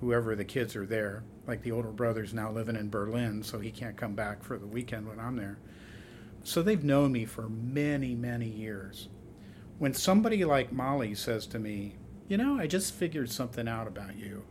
whoever 0.00 0.34
the 0.34 0.44
kids 0.46 0.74
are 0.74 0.86
there. 0.86 1.22
Like 1.46 1.60
the 1.60 1.72
older 1.72 1.90
brother's 1.90 2.32
now 2.32 2.50
living 2.50 2.76
in 2.76 2.88
Berlin, 2.88 3.42
so 3.42 3.58
he 3.58 3.70
can't 3.70 3.94
come 3.94 4.14
back 4.14 4.42
for 4.42 4.56
the 4.56 4.66
weekend 4.66 5.06
when 5.06 5.20
I'm 5.20 5.36
there. 5.36 5.58
So 6.44 6.62
they've 6.62 6.82
known 6.82 7.12
me 7.12 7.26
for 7.26 7.50
many, 7.50 8.14
many 8.14 8.48
years. 8.48 9.10
When 9.76 9.92
somebody 9.92 10.46
like 10.46 10.72
Molly 10.72 11.14
says 11.14 11.46
to 11.48 11.58
me, 11.58 11.96
You 12.26 12.38
know, 12.38 12.58
I 12.58 12.66
just 12.66 12.94
figured 12.94 13.30
something 13.30 13.68
out 13.68 13.86
about 13.86 14.16
you, 14.16 14.44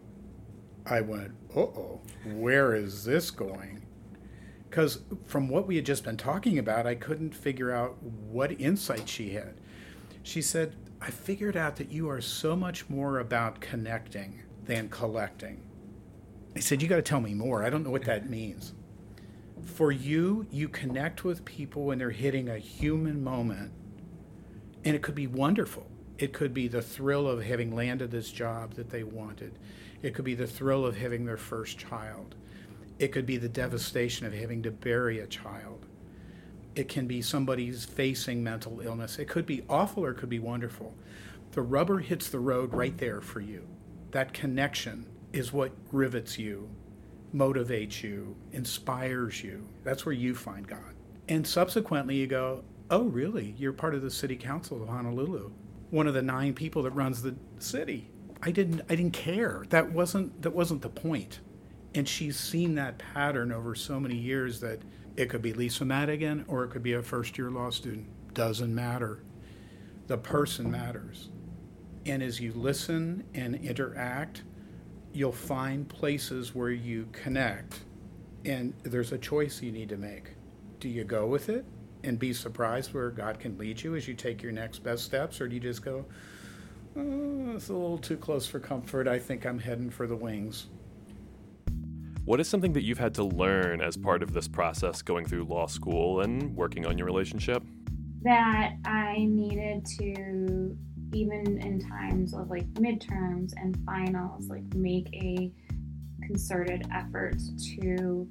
I 0.86 1.02
went, 1.02 1.32
Uh 1.56 1.62
oh, 1.62 2.02
where 2.36 2.76
is 2.76 3.04
this 3.04 3.32
going? 3.32 3.82
Because 4.72 5.02
from 5.26 5.48
what 5.48 5.68
we 5.68 5.76
had 5.76 5.86
just 5.86 6.04
been 6.04 6.18
talking 6.18 6.58
about, 6.58 6.88
I 6.88 6.96
couldn't 6.96 7.36
figure 7.36 7.72
out 7.72 8.02
what 8.02 8.60
insight 8.60 9.08
she 9.08 9.30
had. 9.30 9.54
She 10.24 10.42
said, 10.42 10.76
I 11.00 11.12
figured 11.12 11.56
out 11.56 11.76
that 11.76 11.92
you 11.92 12.10
are 12.10 12.22
so 12.22 12.56
much 12.56 12.90
more 12.90 13.20
about 13.20 13.62
connecting 13.62 14.42
than 14.66 14.90
collecting. 14.90 15.62
I 16.56 16.62
said, 16.62 16.82
You 16.82 16.88
got 16.88 16.96
to 16.96 17.02
tell 17.04 17.22
me 17.22 17.36
more. 17.36 17.64
I 17.64 17.70
don't 17.70 17.84
know 17.84 17.92
what 17.92 18.06
that 18.06 18.30
means 18.30 18.74
for 19.66 19.92
you, 19.92 20.46
you 20.52 20.68
connect 20.68 21.24
with 21.24 21.46
people 21.46 21.86
when 21.86 21.98
they're 21.98 22.12
hitting 22.12 22.50
a 22.50 22.58
human 22.58 23.24
moment, 23.24 23.72
and 24.84 24.96
it 24.96 25.02
could 25.02 25.16
be 25.16 25.28
wonderful. 25.28 25.88
It 26.18 26.34
could 26.34 26.54
be 26.54 26.68
the 26.68 26.82
thrill 26.82 27.28
of 27.28 27.44
having 27.44 27.76
landed 27.76 28.12
this 28.12 28.32
job 28.32 28.74
that 28.76 28.90
they 28.90 29.04
wanted. 29.04 29.58
It 30.02 30.14
could 30.14 30.26
be 30.26 30.36
the 30.36 30.48
thrill 30.48 30.86
of 30.86 30.98
having 30.98 31.26
their 31.26 31.38
first 31.38 31.78
child. 31.78 32.36
It 33.02 33.12
could 33.12 33.26
be 33.26 33.38
the 33.38 33.50
devastation 33.50 34.28
of 34.28 34.34
having 34.34 34.62
to 34.62 34.70
bury 34.70 35.18
a 35.18 35.26
child. 35.26 35.88
It 36.76 36.88
can 36.88 37.08
be 37.08 37.24
somebody's 37.24 37.84
facing 37.84 38.44
mental 38.44 38.80
illness. 38.80 39.18
It 39.18 39.28
could 39.28 39.48
be 39.48 39.64
awful 39.68 40.06
or 40.06 40.12
it 40.12 40.20
could 40.20 40.30
be 40.30 40.38
wonderful. 40.38 40.94
The 41.54 41.64
rubber 41.64 41.98
hits 41.98 42.30
the 42.30 42.40
road 42.40 42.76
right 42.76 42.96
there 42.96 43.20
for 43.20 43.40
you. 43.40 43.68
That 44.12 44.34
connection 44.34 45.08
is 45.34 45.52
what 45.52 45.72
rivets 45.92 46.38
you 46.38 46.70
motivates 47.34 48.04
you, 48.04 48.36
inspires 48.52 49.44
you. 49.44 49.68
That's 49.84 50.06
where 50.06 50.14
you 50.14 50.36
find 50.36 50.68
God. 50.68 50.94
And 51.28 51.48
subsequently, 51.48 52.18
you 52.18 52.28
go, 52.28 52.64
Oh, 52.92 53.06
really? 53.06 53.56
You're 53.58 53.74
part 53.74 53.96
of 53.96 54.04
the 54.04 54.12
city 54.12 54.36
council 54.36 54.84
of 54.84 54.90
Honolulu, 54.90 55.50
one 55.90 56.06
of 56.06 56.14
the 56.14 56.22
nine 56.22 56.54
people 56.54 56.84
that 56.84 56.92
runs 56.92 57.24
the 57.24 57.36
city. 57.58 58.12
I 58.44 58.52
didn't, 58.52 58.82
I 58.90 58.96
didn't 58.96 59.14
care. 59.14 59.66
That 59.70 59.92
wasn't, 59.92 60.42
that 60.44 60.52
wasn't 60.52 60.84
the 60.84 60.90
point. 60.90 61.40
And 61.94 62.08
she's 62.08 62.40
seen 62.40 62.76
that 62.76 62.98
pattern 62.98 63.52
over 63.52 63.76
so 63.76 64.00
many 64.00 64.16
years 64.16 64.60
that 64.62 64.82
it 65.18 65.30
could 65.30 65.42
be 65.42 65.54
Lisa 65.54 65.84
Madigan 65.84 66.46
or 66.48 66.64
it 66.64 66.70
could 66.70 66.84
be 66.84 66.94
a 66.94 67.02
first 67.02 67.38
year 67.38 67.52
law 67.52 67.70
student. 67.70 68.08
Doesn't 68.34 68.74
matter. 68.74 69.24
The 70.08 70.18
person 70.18 70.72
matters. 70.72 71.30
And 72.06 72.24
as 72.24 72.40
you 72.40 72.54
listen 72.54 73.26
and 73.34 73.56
interact, 73.56 74.44
you'll 75.14 75.32
find 75.32 75.88
places 75.88 76.56
where 76.56 76.72
you 76.72 77.08
connect 77.12 77.82
and 78.46 78.74
there's 78.84 79.12
a 79.12 79.18
choice 79.18 79.62
you 79.62 79.72
need 79.72 79.90
to 79.90 79.98
make. 79.98 80.32
Do 80.80 80.90
you 80.90 81.04
go 81.04 81.28
with 81.28 81.50
it 81.50 81.66
and 82.04 82.18
be 82.18 82.34
surprised 82.34 82.94
where 82.94 83.12
God 83.12 83.40
can 83.40 83.58
lead 83.58 83.82
you 83.82 83.96
as 83.96 84.08
you 84.08 84.14
take 84.14 84.42
your 84.42 84.52
next 84.52 84.80
best 84.80 85.04
steps, 85.04 85.40
or 85.40 85.48
do 85.48 85.56
you 85.56 85.62
just 85.62 85.84
go, 85.84 86.06
oh, 86.96 87.54
it's 87.56 87.70
a 87.70 87.74
little 87.74 87.98
too 87.98 88.18
close 88.18 88.48
for 88.48 88.60
comfort. 88.60 89.08
I 89.08 89.20
think 89.20 89.46
I'm 89.46 89.60
heading 89.60 89.90
for 89.90 90.08
the 90.08 90.16
wings. 90.16 90.68
What 92.26 92.40
is 92.40 92.48
something 92.48 92.74
that 92.74 92.84
you've 92.84 93.00
had 93.00 93.14
to 93.16 93.24
learn 93.24 93.82
as 93.82 93.98
part 93.98 94.24
of 94.24 94.34
this 94.34 94.48
process 94.48 95.02
going 95.02 95.26
through 95.26 95.46
law 95.46 95.68
school 95.68 96.22
and 96.22 96.56
working 96.56 96.86
on 96.86 96.98
your 96.98 97.08
relationship? 97.08 97.64
that 98.24 98.74
I 98.86 99.26
needed 99.28 99.86
to, 99.98 100.78
even 101.14 101.60
in 101.62 101.80
times 101.90 102.34
of 102.34 102.50
like 102.50 102.68
midterms 102.74 103.54
and 103.58 103.78
finals, 103.86 104.48
like 104.48 104.64
make 104.76 105.08
a 105.14 105.52
concerted 106.26 106.88
effort 106.94 107.38
to 107.76 108.28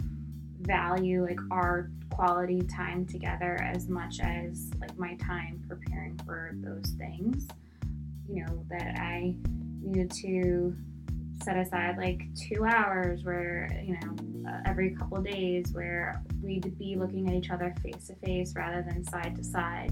value 0.61 1.25
like 1.25 1.41
our 1.51 1.91
quality 2.11 2.61
time 2.63 3.07
together 3.07 3.59
as 3.63 3.89
much 3.89 4.21
as 4.21 4.71
like 4.81 4.97
my 4.99 5.15
time 5.15 5.63
preparing 5.69 6.19
for 6.25 6.53
those 6.55 6.95
things. 6.99 7.49
You 8.29 8.45
know, 8.45 8.65
that 8.71 8.97
I 9.01 9.35
needed 9.83 10.13
to 10.23 10.77
set 11.43 11.57
aside 11.57 11.97
like 11.97 12.23
two 12.35 12.65
hours 12.65 13.25
where, 13.25 13.69
you 13.83 13.99
know, 14.01 14.51
uh, 14.51 14.61
every 14.67 14.95
couple 14.95 15.21
days 15.23 15.73
where 15.73 16.23
we'd 16.43 16.77
be 16.79 16.97
looking 16.97 17.29
at 17.29 17.35
each 17.35 17.51
other 17.51 17.75
face 17.83 18.07
to 18.09 18.15
face 18.17 18.55
rather 18.55 18.83
than 18.83 19.05
side 19.05 19.37
to 19.37 19.45
side. 19.45 19.91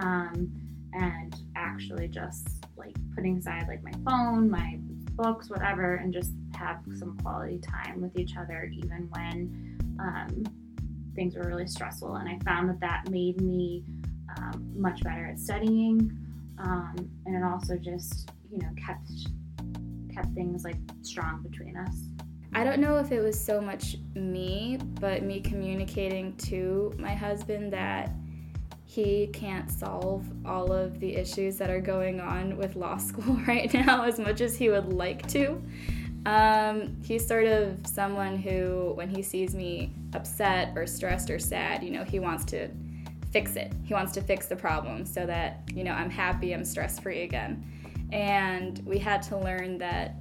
Um, 0.00 0.50
and 0.92 1.36
actually 1.56 2.08
just 2.08 2.48
like 2.76 2.94
putting 3.14 3.38
aside 3.38 3.66
like 3.68 3.82
my 3.82 3.92
phone, 4.04 4.50
my 4.50 4.78
books, 5.18 5.50
whatever, 5.50 5.96
and 5.96 6.12
just 6.12 6.30
have 6.54 6.78
some 6.98 7.18
quality 7.18 7.58
time 7.58 8.00
with 8.00 8.16
each 8.18 8.36
other, 8.36 8.70
even 8.72 9.08
when 9.12 9.96
um, 10.00 10.44
things 11.14 11.36
were 11.36 11.46
really 11.46 11.66
stressful. 11.66 12.14
And 12.14 12.28
I 12.28 12.38
found 12.44 12.68
that 12.70 12.80
that 12.80 13.10
made 13.10 13.40
me 13.40 13.84
um, 14.38 14.72
much 14.76 15.02
better 15.02 15.26
at 15.26 15.38
studying, 15.38 16.16
um, 16.58 17.10
and 17.26 17.34
it 17.34 17.42
also 17.42 17.76
just 17.76 18.30
you 18.50 18.58
know 18.58 18.68
kept 18.84 19.10
kept 20.18 20.34
things 20.34 20.64
like 20.64 20.76
strong 21.02 21.42
between 21.42 21.76
us. 21.76 21.96
I 22.54 22.64
don't 22.64 22.80
know 22.80 22.96
if 22.96 23.12
it 23.12 23.20
was 23.20 23.38
so 23.38 23.60
much 23.60 23.96
me, 24.14 24.78
but 25.00 25.22
me 25.22 25.40
communicating 25.40 26.34
to 26.38 26.94
my 26.98 27.14
husband 27.14 27.72
that 27.72 28.10
he 28.84 29.28
can't 29.28 29.70
solve 29.70 30.26
all 30.46 30.72
of 30.72 30.98
the 30.98 31.14
issues 31.14 31.58
that 31.58 31.68
are 31.68 31.80
going 31.80 32.20
on 32.20 32.56
with 32.56 32.74
law 32.74 32.96
school 33.08 33.36
right 33.46 33.72
now 33.72 34.04
as 34.04 34.18
much 34.18 34.40
as 34.40 34.56
he 34.56 34.70
would 34.70 34.92
like 34.92 35.28
to. 35.28 35.62
Um, 36.26 36.96
he's 37.02 37.26
sort 37.26 37.46
of 37.46 37.86
someone 37.86 38.36
who, 38.36 38.92
when 38.94 39.08
he 39.08 39.22
sees 39.22 39.54
me 39.54 39.92
upset 40.14 40.72
or 40.76 40.86
stressed 40.86 41.30
or 41.30 41.38
sad, 41.38 41.82
you 41.84 41.90
know, 41.90 42.02
he 42.02 42.18
wants 42.18 42.44
to 42.46 42.68
fix 43.30 43.56
it. 43.56 43.72
He 43.84 43.94
wants 43.94 44.12
to 44.12 44.22
fix 44.22 44.46
the 44.46 44.56
problem 44.56 45.04
so 45.04 45.26
that, 45.26 45.62
you 45.74 45.84
know, 45.84 45.92
I'm 45.92 46.10
happy, 46.10 46.52
I'm 46.54 46.64
stress 46.64 46.98
free 46.98 47.22
again. 47.22 47.64
And 48.12 48.78
we 48.86 48.98
had 48.98 49.22
to 49.24 49.36
learn 49.36 49.78
that 49.78 50.16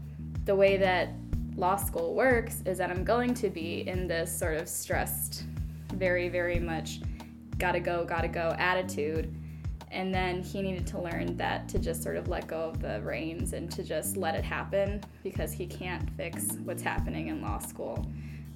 the 0.46 0.56
way 0.56 0.78
that 0.78 1.10
law 1.56 1.76
school 1.76 2.14
works 2.14 2.62
is 2.66 2.78
that 2.78 2.90
I'm 2.90 3.04
going 3.04 3.34
to 3.36 3.50
be 3.50 3.88
in 3.88 4.08
this 4.08 4.38
sort 4.38 4.58
of 4.58 4.68
stressed, 4.68 5.44
very, 5.94 6.30
very 6.30 6.60
much 6.60 7.02
gotta 7.58 7.80
go, 7.80 8.06
gotta 8.06 8.28
go 8.28 8.56
attitude. 8.58 9.34
And 9.90 10.14
then 10.14 10.44
he 10.44 10.62
needed 10.62 10.86
to 10.88 11.00
learn 11.00 11.38
that 11.38 11.70
to 11.70 11.80
just 11.80 12.04
sort 12.04 12.18
of 12.18 12.28
let 12.28 12.46
go 12.46 12.62
of 12.62 12.82
the 12.82 13.02
reins 13.02 13.54
and 13.54 13.72
to 13.72 13.84
just 13.84 14.18
let 14.18 14.36
it 14.36 14.44
happen 14.44 15.02
because 15.24 15.54
he 15.54 15.66
can't 15.66 16.10
fix 16.12 16.58
what's 16.66 16.84
happening 16.84 17.28
in 17.28 17.42
law 17.42 17.60
school. 17.60 18.06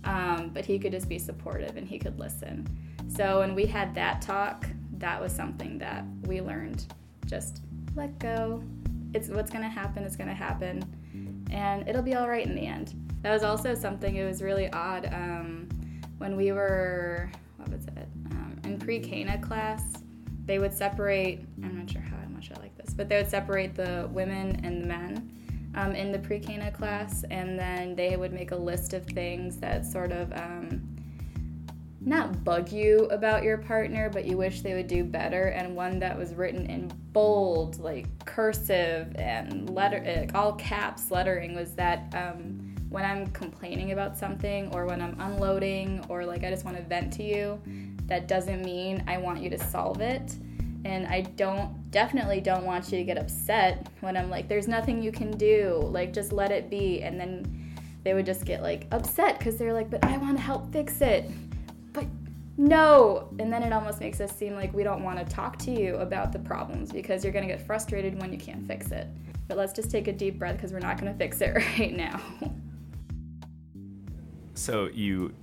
Um, 0.03 0.51
but 0.53 0.65
he 0.65 0.77
could 0.77 0.91
just 0.91 1.07
be 1.07 1.17
supportive 1.17 1.77
and 1.77 1.87
he 1.87 1.97
could 1.99 2.19
listen. 2.19 2.67
So 3.07 3.39
when 3.39 3.55
we 3.55 3.65
had 3.65 3.95
that 3.95 4.21
talk, 4.21 4.65
that 4.97 5.19
was 5.21 5.31
something 5.31 5.77
that 5.79 6.03
we 6.23 6.41
learned. 6.41 6.85
Just 7.25 7.61
let 7.95 8.17
go. 8.19 8.63
It's 9.13 9.29
what's 9.29 9.51
gonna 9.51 9.69
happen 9.69 10.03
is 10.03 10.15
gonna 10.15 10.33
happen, 10.33 10.83
and 11.51 11.87
it'll 11.87 12.01
be 12.01 12.15
all 12.15 12.29
right 12.29 12.45
in 12.45 12.55
the 12.55 12.65
end. 12.65 12.95
That 13.21 13.31
was 13.31 13.43
also 13.43 13.75
something. 13.75 14.15
It 14.15 14.25
was 14.25 14.41
really 14.41 14.71
odd 14.71 15.05
um, 15.13 15.69
when 16.17 16.35
we 16.35 16.51
were 16.51 17.29
what 17.57 17.69
was 17.69 17.85
it 17.85 18.07
um, 18.31 18.59
in 18.63 18.79
pre-Cana 18.79 19.39
class. 19.39 19.83
They 20.45 20.59
would 20.59 20.73
separate. 20.73 21.45
I'm 21.63 21.77
not 21.77 21.89
sure 21.89 22.01
how 22.01 22.17
much 22.29 22.51
I 22.57 22.59
like 22.59 22.75
this, 22.77 22.93
but 22.93 23.07
they 23.09 23.17
would 23.17 23.29
separate 23.29 23.75
the 23.75 24.09
women 24.11 24.59
and 24.63 24.81
the 24.81 24.87
men 24.87 25.71
um, 25.75 25.93
in 25.93 26.11
the 26.11 26.19
pre-Cana 26.19 26.71
class, 26.71 27.23
and 27.29 27.57
then 27.57 27.95
they 27.95 28.17
would 28.17 28.33
make 28.33 28.51
a 28.51 28.55
list 28.55 28.93
of 28.93 29.05
things 29.05 29.57
that 29.57 29.85
sort 29.85 30.11
of 30.11 30.31
um, 30.33 30.81
not 32.03 32.43
bug 32.43 32.71
you 32.71 33.05
about 33.11 33.43
your 33.43 33.59
partner, 33.59 34.09
but 34.09 34.25
you 34.25 34.35
wish 34.35 34.61
they 34.61 34.73
would 34.73 34.87
do 34.87 35.03
better. 35.03 35.47
And 35.49 35.75
one 35.75 35.99
that 35.99 36.17
was 36.17 36.33
written 36.33 36.65
in 36.65 36.91
bold, 37.13 37.79
like 37.79 38.07
cursive 38.25 39.15
and 39.17 39.69
letter, 39.69 40.25
all 40.33 40.53
caps 40.53 41.11
lettering, 41.11 41.55
was 41.55 41.73
that 41.75 42.13
um, 42.15 42.75
when 42.89 43.05
I'm 43.05 43.27
complaining 43.27 43.91
about 43.91 44.17
something 44.17 44.73
or 44.73 44.87
when 44.87 44.99
I'm 44.99 45.15
unloading 45.19 46.03
or 46.09 46.25
like 46.25 46.43
I 46.43 46.49
just 46.49 46.65
want 46.65 46.77
to 46.77 46.83
vent 46.83 47.13
to 47.13 47.23
you, 47.23 47.61
that 48.07 48.27
doesn't 48.27 48.63
mean 48.63 49.03
I 49.07 49.17
want 49.17 49.41
you 49.41 49.51
to 49.51 49.59
solve 49.59 50.01
it. 50.01 50.35
And 50.83 51.05
I 51.05 51.21
don't, 51.21 51.91
definitely 51.91 52.41
don't 52.41 52.65
want 52.65 52.91
you 52.91 52.97
to 52.97 53.03
get 53.03 53.19
upset 53.19 53.87
when 53.99 54.17
I'm 54.17 54.31
like, 54.31 54.47
there's 54.47 54.67
nothing 54.67 55.03
you 55.03 55.11
can 55.11 55.29
do. 55.37 55.79
Like, 55.83 56.11
just 56.11 56.33
let 56.33 56.51
it 56.51 56.71
be. 56.71 57.03
And 57.03 57.19
then 57.19 57.75
they 58.03 58.15
would 58.15 58.25
just 58.25 58.45
get 58.45 58.63
like 58.63 58.87
upset 58.91 59.37
because 59.37 59.57
they're 59.57 59.73
like, 59.73 59.91
but 59.91 60.03
I 60.03 60.17
want 60.17 60.37
to 60.37 60.43
help 60.43 60.73
fix 60.73 61.01
it. 61.01 61.29
But 62.61 62.69
no. 62.69 63.29
And 63.39 63.51
then 63.51 63.63
it 63.63 63.73
almost 63.73 63.99
makes 63.99 64.21
us 64.21 64.35
seem 64.35 64.55
like 64.55 64.73
we 64.73 64.83
don't 64.83 65.03
want 65.03 65.19
to 65.19 65.25
talk 65.25 65.57
to 65.59 65.71
you 65.71 65.95
about 65.97 66.31
the 66.31 66.39
problems 66.39 66.91
because 66.91 67.23
you're 67.23 67.33
going 67.33 67.47
to 67.47 67.53
get 67.53 67.65
frustrated 67.65 68.19
when 68.21 68.31
you 68.31 68.39
can't 68.39 68.65
fix 68.65 68.91
it. 68.91 69.07
But 69.47 69.57
let's 69.57 69.73
just 69.73 69.91
take 69.91 70.07
a 70.07 70.13
deep 70.13 70.39
breath 70.39 70.55
because 70.55 70.71
we're 70.71 70.79
not 70.79 70.99
going 70.99 71.11
to 71.11 71.17
fix 71.17 71.41
it 71.41 71.55
right 71.79 71.95
now. 71.95 72.21
So 74.53 74.89
you 74.93 75.33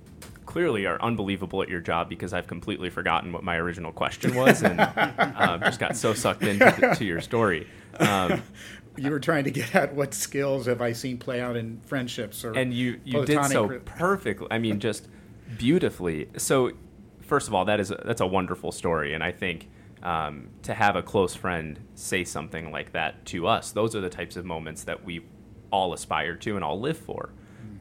clearly 0.45 0.87
are 0.87 0.99
unbelievable 1.01 1.61
at 1.61 1.69
your 1.69 1.81
job 1.81 2.09
because 2.09 2.33
I've 2.33 2.47
completely 2.47 2.89
forgotten 2.89 3.31
what 3.31 3.43
my 3.43 3.57
original 3.57 3.91
question 3.91 4.33
was 4.33 4.63
and 4.63 4.79
uh, 4.97 5.59
just 5.59 5.79
got 5.79 5.95
so 5.95 6.13
sucked 6.13 6.43
into 6.43 6.75
the, 6.79 6.95
to 6.95 7.05
your 7.05 7.21
story. 7.21 7.67
Um, 7.99 8.41
you 8.97 9.11
were 9.11 9.19
trying 9.19 9.43
to 9.43 9.51
get 9.51 9.75
at 9.75 9.93
what 9.93 10.13
skills 10.13 10.65
have 10.65 10.81
I 10.81 10.93
seen 10.93 11.17
play 11.19 11.39
out 11.39 11.55
in 11.55 11.79
friendships 11.81 12.43
or 12.43 12.53
and 12.53 12.73
you 12.73 12.99
you 13.03 13.25
did 13.25 13.45
so 13.45 13.79
perfectly. 13.85 14.47
I 14.49 14.57
mean, 14.57 14.79
just 14.79 15.07
beautifully. 15.57 16.29
So, 16.37 16.71
first 17.29 17.47
of 17.47 17.53
all, 17.53 17.65
that 17.65 17.79
is 17.79 17.91
a, 17.91 18.01
that's 18.03 18.21
a 18.21 18.27
wonderful 18.27 18.71
story, 18.71 19.13
and 19.13 19.23
I 19.23 19.31
think 19.31 19.69
um, 20.01 20.49
to 20.63 20.73
have 20.73 20.95
a 20.95 21.03
close 21.03 21.35
friend 21.35 21.79
say 21.95 22.23
something 22.23 22.71
like 22.71 22.91
that 22.93 23.25
to 23.27 23.47
us, 23.47 23.71
those 23.71 23.95
are 23.95 24.01
the 24.01 24.09
types 24.09 24.35
of 24.35 24.45
moments 24.45 24.83
that 24.83 25.05
we 25.05 25.21
all 25.71 25.93
aspire 25.93 26.35
to 26.35 26.55
and 26.55 26.63
all 26.63 26.79
live 26.79 26.97
for. 26.97 27.31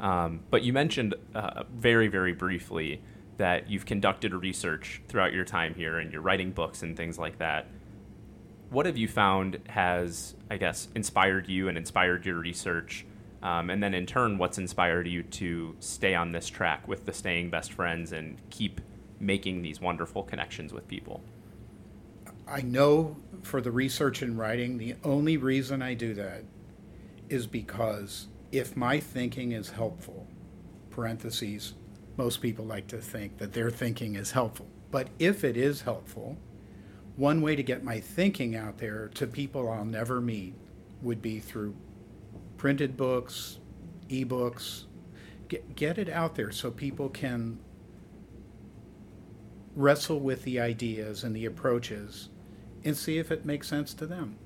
Um, 0.01 0.41
but 0.51 0.63
you 0.63 0.73
mentioned 0.73 1.15
uh, 1.35 1.65
very, 1.75 2.09
very 2.09 2.33
briefly 2.33 3.01
that 3.39 3.71
you've 3.71 3.87
conducted 3.87 4.35
research 4.35 5.01
throughout 5.09 5.33
your 5.33 5.45
time 5.45 5.75
here 5.75 5.99
and 5.99 6.13
you're 6.13 6.21
writing 6.21 6.51
books 6.51 6.83
and 6.83 6.97
things 6.97 7.19
like 7.19 7.39
that. 7.39 7.67
What 8.71 8.85
have 8.87 8.97
you 8.97 9.09
found 9.09 9.61
has, 9.69 10.35
I 10.51 10.57
guess, 10.57 10.89
inspired 10.95 11.49
you 11.49 11.69
and 11.69 11.79
inspired 11.79 12.27
your 12.27 12.37
research? 12.37 13.07
Um, 13.43 13.71
and 13.71 13.83
then 13.83 13.95
in 13.95 14.07
turn, 14.07 14.39
what's 14.39 14.59
inspired 14.59 15.07
you 15.07 15.23
to 15.23 15.77
stay 15.81 16.15
on 16.15 16.33
this 16.33 16.49
track 16.49 16.87
with 16.87 17.07
the 17.07 17.13
Staying 17.13 17.51
Best 17.51 17.73
Friends 17.73 18.13
and 18.13 18.39
keep 18.51 18.81
making 19.21 19.63
these 19.63 19.81
wonderful 19.81 20.23
connections 20.23 20.73
with 20.73 20.87
people? 20.89 21.23
I 22.47 22.63
know 22.63 23.17
for 23.43 23.61
the 23.61 23.71
research 23.71 24.23
and 24.23 24.39
writing, 24.39 24.79
the 24.79 24.95
only 25.05 25.37
reason 25.37 25.83
I 25.83 25.95
do 25.95 26.15
that 26.15 26.45
is 27.29 27.47
because 27.47 28.29
if 28.53 28.77
my 28.77 29.01
thinking 29.01 29.53
is 29.53 29.71
helpful, 29.71 30.27
parentheses, 30.91 31.75
most 32.17 32.41
people 32.41 32.65
like 32.65 32.87
to 32.89 32.99
think 32.99 33.39
that 33.39 33.53
their 33.53 33.71
thinking 33.71 34.17
is 34.17 34.33
helpful. 34.33 34.67
But 34.91 35.09
if 35.19 35.45
it 35.45 35.57
is 35.57 35.83
helpful, 35.83 36.39
one 37.17 37.43
way 37.43 37.55
to 37.55 37.63
get 37.63 37.85
my 37.85 38.01
thinking 38.01 38.57
out 38.57 38.79
there 38.79 39.09
to 39.15 39.27
people 39.27 39.71
I'll 39.71 39.85
never 39.85 40.21
meet 40.21 40.55
would 41.03 41.21
be 41.21 41.39
through 41.39 41.75
printed 42.57 42.97
books, 42.97 43.59
ebooks. 44.09 44.85
Get, 45.49 45.77
get 45.77 45.99
it 45.99 46.09
out 46.09 46.35
there 46.35 46.51
so 46.51 46.71
people 46.71 47.09
can 47.09 47.59
wrestle 49.79 50.19
with 50.19 50.43
the 50.43 50.59
ideas 50.59 51.23
and 51.23 51.35
the 51.35 51.47
approaches 51.47 52.29
and 52.85 52.97
see 52.97 53.19
if 53.19 53.31
it 53.31 53.47
makes 53.47 53.69
sense 53.69 53.95
to 53.95 54.07
them. 54.07 54.37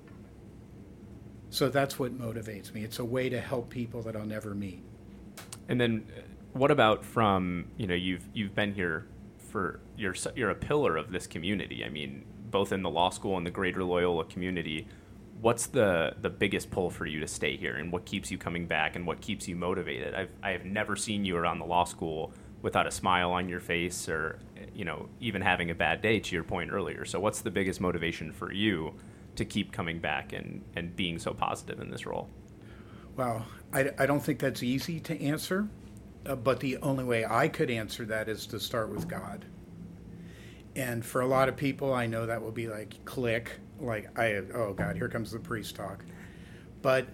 So 1.49 1.68
that's 1.68 1.99
what 1.99 2.18
motivates 2.18 2.73
me. 2.73 2.85
It's 2.85 2.99
a 2.99 3.05
way 3.05 3.29
to 3.31 3.40
help 3.40 3.71
people 3.71 4.03
that 4.03 4.14
I'll 4.14 4.27
never 4.27 4.55
meet. 4.55 4.83
And 5.68 5.81
then, 5.81 6.07
uh, 6.16 6.21
what 6.53 6.71
about 6.71 7.03
from 7.03 7.66
you 7.79 7.87
know 7.87 7.95
you've 7.95 8.29
you've 8.35 8.55
been 8.55 8.75
here 8.75 9.07
for 9.38 9.81
you're 9.96 10.15
you're 10.35 10.50
a 10.50 10.54
pillar 10.54 10.96
of 10.96 11.11
this 11.11 11.27
community. 11.27 11.83
I 11.85 11.88
mean, 11.88 12.25
both 12.50 12.73
in 12.73 12.83
the 12.83 12.90
law 12.90 13.11
school 13.11 13.37
and 13.38 13.46
the 13.46 13.50
greater 13.50 13.83
Loyola 13.83 14.25
community. 14.25 14.87
What's 15.40 15.67
the 15.67 16.15
the 16.21 16.31
biggest 16.31 16.71
pull 16.71 16.90
for 16.90 17.06
you 17.06 17.21
to 17.21 17.27
stay 17.27 17.56
here, 17.56 17.77
and 17.77 17.90
what 17.90 18.04
keeps 18.04 18.31
you 18.31 18.38
coming 18.38 18.67
back, 18.67 18.96
and 18.96 19.06
what 19.06 19.21
keeps 19.21 19.48
you 19.48 19.56
motivated? 19.56 20.15
I've 20.15 20.33
I 20.42 20.50
have 20.50 20.65
never 20.65 20.94
seen 20.94 21.25
you 21.25 21.37
around 21.37 21.59
the 21.59 21.65
law 21.65 21.85
school 21.85 22.33
without 22.61 22.87
a 22.87 22.90
smile 22.90 23.33
on 23.33 23.48
your 23.48 23.61
face, 23.61 24.09
or 24.09 24.38
you 24.75 24.85
know 24.85 25.08
even 25.20 25.42
having 25.42 25.70
a 25.70 25.75
bad 25.75 26.02
day. 26.02 26.20
To 26.20 26.35
your 26.35 26.44
point 26.44 26.70
earlier, 26.73 27.04
so 27.04 27.20
what's 27.20 27.40
the 27.40 27.50
biggest 27.50 27.81
motivation 27.81 28.33
for 28.33 28.52
you? 28.52 28.94
to 29.37 29.44
keep 29.44 29.73
coming 29.73 29.98
back 29.98 30.33
and, 30.33 30.62
and 30.77 30.94
being 30.94 31.18
so 31.18 31.33
positive 31.33 31.81
in 31.81 31.90
this 31.90 32.06
role? 32.06 32.29
Well, 33.16 33.46
I, 33.73 33.90
I 33.98 34.06
don't 34.06 34.20
think 34.20 34.38
that's 34.38 34.62
easy 34.62 35.00
to 35.00 35.20
answer, 35.23 35.68
uh, 36.27 36.37
but 36.37 36.60
the 36.60 36.79
only 36.79 37.04
way 37.04 37.25
I 37.25 37.48
could 37.48 37.70
answer 37.70 38.04
that 38.06 38.29
is 38.29 38.46
to 38.46 38.60
start 38.60 38.90
with 38.90 39.08
God. 39.08 39.44
And 40.75 41.04
for 41.04 41.20
a 41.20 41.27
lot 41.27 41.48
of 41.48 41.56
people, 41.56 41.92
I 41.92 42.06
know 42.06 42.27
that 42.27 42.40
will 42.40 42.52
be 42.52 42.68
like 42.68 43.04
click, 43.04 43.52
like 43.79 44.18
I 44.18 44.37
oh 44.54 44.73
God, 44.73 44.96
here 44.96 45.08
comes 45.08 45.31
the 45.31 45.38
priest 45.38 45.77
talk. 45.77 46.04
But 46.81 47.08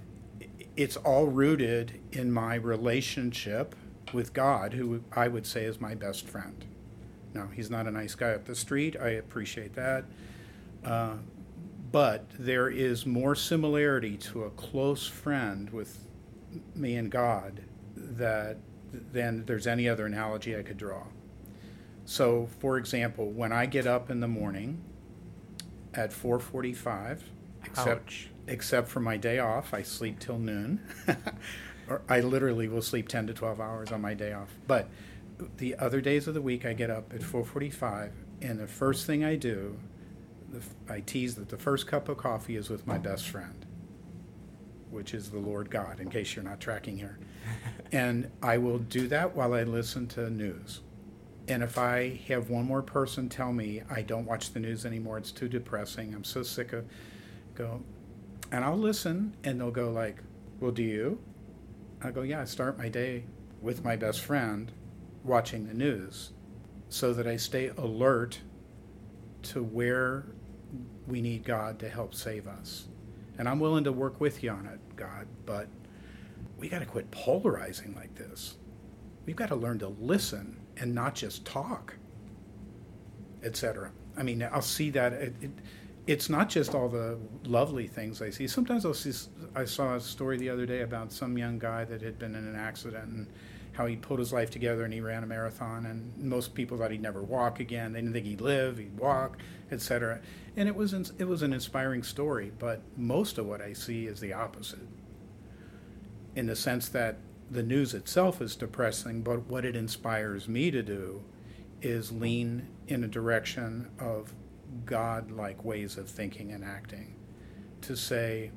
it's 0.77 0.97
all 0.97 1.27
rooted 1.27 2.01
in 2.13 2.31
my 2.31 2.55
relationship 2.55 3.75
with 4.13 4.33
God, 4.33 4.75
who 4.75 5.03
I 5.13 5.27
would 5.27 5.45
say 5.45 5.65
is 5.65 5.81
my 5.81 5.97
best 5.97 6.29
friend. 6.29 6.65
Now, 7.35 7.49
he's 7.55 7.71
not 7.71 7.87
a 7.87 7.91
nice 7.91 8.15
guy 8.15 8.31
up 8.31 8.45
the 8.45 8.55
street. 8.55 8.97
I 9.01 9.11
appreciate 9.11 9.75
that. 9.75 10.05
Uh, 10.85 11.17
but 11.91 12.27
there 12.39 12.69
is 12.69 13.07
more 13.07 13.35
similarity 13.35 14.17
to 14.17 14.45
a 14.45 14.51
close 14.51 15.07
friend 15.07 15.71
with 15.71 16.07
me 16.75 16.97
and 16.97 17.11
God 17.11 17.63
that 17.97 18.59
than 18.93 19.45
there's 19.45 19.67
any 19.67 19.89
other 19.89 20.07
analogy 20.07 20.57
I 20.57 20.63
could 20.63 20.79
draw. 20.79 21.05
So, 22.05 22.49
for 22.59 22.79
example, 22.79 23.31
when 23.31 23.53
I 23.53 23.67
get 23.67 23.87
up 23.87 24.11
in 24.11 24.21
the 24.21 24.29
morning 24.29 24.83
at 25.93 26.11
4:45, 26.11 27.21
except 27.65 28.09
Ouch. 28.09 28.31
except 28.47 28.89
for 28.89 29.01
my 29.01 29.17
day 29.17 29.39
off, 29.39 29.75
I 29.75 29.83
sleep 29.83 30.19
till 30.19 30.39
noon. 30.39 30.81
or 31.89 32.03
I 32.09 32.21
literally 32.21 32.69
will 32.69 32.83
sleep 32.83 33.09
10 33.09 33.27
to 33.29 33.35
12 33.35 33.61
hours 33.61 33.93
on 33.93 34.01
my 34.01 34.15
day 34.15 34.33
off. 34.33 34.55
But 34.67 34.89
the 35.57 35.77
other 35.77 36.01
days 36.01 36.27
of 36.27 36.35
the 36.35 36.43
week, 36.43 36.65
I 36.65 36.73
get 36.73 36.91
up 36.91 37.13
at 37.15 37.23
4:45, 37.23 38.13
and 38.43 38.59
the 38.59 38.67
first 38.67 39.07
thing 39.07 39.25
I 39.25 39.37
do, 39.37 39.79
I 40.89 41.01
tease 41.01 41.35
that 41.37 41.49
the 41.49 41.59
first 41.59 41.87
cup 41.87 42.09
of 42.09 42.17
coffee 42.17 42.57
is 42.57 42.69
with 42.69 42.87
my 42.87 42.99
best 42.99 43.29
friend, 43.29 43.67
which 44.91 45.15
is 45.15 45.31
the 45.31 45.39
Lord 45.39 45.71
God. 45.71 46.01
In 46.01 46.11
case 46.11 46.35
you're 46.35 46.45
not 46.45 46.61
tracking 46.61 46.99
here, 46.99 47.19
and 47.93 48.31
I 48.43 48.59
will 48.59 48.79
do 48.79 49.09
that 49.09 49.35
while 49.37 49.55
I 49.55 49.63
listen 49.63 50.07
to 50.09 50.31
news. 50.31 50.81
And 51.47 51.63
if 51.63 51.79
I 51.79 52.21
have 52.29 52.51
one 52.51 52.67
more 52.67 52.83
person 52.83 53.29
tell 53.29 53.53
me 53.53 53.83
I 53.89 54.03
don't 54.03 54.27
watch 54.27 54.53
the 54.53 54.61
news 54.61 54.85
anymore, 54.85 55.17
it's 55.19 55.33
too 55.33 55.49
depressing. 55.49 56.15
I'm 56.15 56.25
so 56.25 56.43
sick 56.43 56.73
of 56.73 56.85
go, 57.55 57.83
and 58.53 58.65
I'll 58.65 58.77
listen, 58.77 59.37
and 59.45 59.61
they'll 59.61 59.71
go 59.71 59.91
like, 59.91 60.23
"Well, 60.61 60.73
do 60.73 60.83
you?" 60.83 61.21
I 62.03 62.11
go, 62.11 62.23
"Yeah, 62.23 62.43
I 62.43 62.45
start 62.45 62.79
my 62.79 62.89
day 62.89 63.25
with 63.61 63.83
my 63.83 63.97
best 63.97 64.21
friend, 64.21 64.71
watching 65.29 65.67
the 65.69 65.75
news, 65.75 66.33
so 66.89 67.13
that 67.13 67.27
I 67.27 67.37
stay 67.37 67.69
alert 67.77 68.41
to 69.43 69.63
where 69.63 70.27
we 71.07 71.21
need 71.21 71.45
God 71.45 71.79
to 71.81 71.89
help 71.89 72.15
save 72.15 72.49
us." 72.49 72.89
And 73.39 73.49
I'm 73.49 73.61
willing 73.61 73.85
to 73.85 73.93
work 73.93 74.21
with 74.21 74.43
you 74.43 74.51
on 74.51 74.67
it, 74.67 74.81
God, 74.97 75.29
but 75.47 75.69
we 76.59 76.69
got 76.69 76.81
to 76.81 76.87
quit 76.87 77.11
polarizing 77.13 77.95
like 77.95 78.15
this. 78.17 78.57
We've 79.25 79.37
got 79.37 79.49
to 79.49 79.57
learn 79.57 79.79
to 79.79 79.89
listen 79.89 80.59
and 80.77 80.95
not 80.95 81.15
just 81.15 81.45
talk, 81.45 81.95
etc. 83.43 83.93
I 84.17 84.23
mean, 84.25 84.43
I'll 84.43 84.61
see 84.61 84.91
that 84.91 85.13
it, 85.13 85.35
it, 85.41 85.51
it's 86.07 86.29
not 86.29 86.49
just 86.49 86.75
all 86.75 86.89
the 86.89 87.19
lovely 87.45 87.87
things 87.87 88.21
I 88.23 88.31
see. 88.31 88.49
Sometimes 88.49 88.85
I'll 88.85 88.95
see. 88.95 89.13
I 89.55 89.65
saw 89.67 89.95
a 89.95 90.01
story 90.01 90.37
the 90.39 90.51
other 90.51 90.67
day 90.67 90.81
about 90.81 91.13
some 91.13 91.39
young 91.39 91.59
guy 91.59 91.85
that 91.85 92.03
had 92.03 92.19
been 92.19 92.35
in 92.35 92.47
an 92.47 92.57
accident 92.57 93.09
and 93.09 93.27
how 93.79 93.87
he 93.87 93.95
pulled 93.95 94.19
his 94.19 94.33
life 94.33 94.51
together 94.51 94.83
and 94.83 94.93
he 94.93 95.01
ran 95.01 95.23
a 95.23 95.27
marathon. 95.27 95.87
And 95.87 96.13
most 96.19 96.53
people 96.53 96.77
thought 96.77 96.91
he'd 96.91 97.01
never 97.01 97.23
walk 97.23 97.61
again. 97.61 97.93
They 97.93 98.01
didn't 98.01 98.13
think 98.13 98.27
he'd 98.27 98.41
live. 98.41 98.77
He'd 98.77 98.99
walk, 98.99 99.39
etc. 99.71 100.21
And 100.57 100.69
it 100.69 100.75
was 100.75 100.93
it 100.93 101.29
was 101.29 101.43
an 101.43 101.53
inspiring 101.53 102.03
story. 102.03 102.51
But 102.59 102.83
most 102.97 103.39
of 103.39 103.47
what 103.47 103.61
I 103.61 103.73
see 103.75 104.07
is 104.07 104.19
the 104.19 104.33
opposite. 104.33 104.87
In 106.35 106.47
the 106.47 106.57
sense 106.57 106.89
that 106.89 107.19
the 107.49 107.63
news 107.63 107.95
itself 107.95 108.43
is 108.43 108.57
depressing, 108.57 109.23
but 109.23 109.47
what 109.47 109.65
it 109.65 109.77
inspires 109.77 110.49
me 110.49 110.73
to 110.73 110.83
do 110.83 111.23
is 111.81 112.11
lean 112.11 112.67
in 112.89 113.05
a 113.05 113.09
direction 113.09 113.89
of 114.01 114.35
God 114.87 115.31
like 115.31 115.65
ways 115.65 115.97
of 115.97 116.09
thinking 116.09 116.51
and 116.51 116.65
acting. 116.65 117.15
To 117.83 117.97
say, 117.97 118.51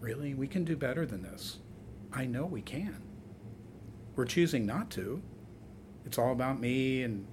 really, 0.00 0.32
we 0.32 0.48
can 0.48 0.64
do 0.64 0.74
better 0.74 1.04
than 1.04 1.22
this. 1.22 1.58
I 2.14 2.24
know 2.24 2.46
we 2.46 2.62
can. 2.62 3.03
We're 4.16 4.24
choosing 4.24 4.66
not 4.66 4.90
to. 4.92 5.22
It's 6.06 6.18
all 6.18 6.32
about 6.32 6.60
me 6.60 7.02
and 7.02 7.26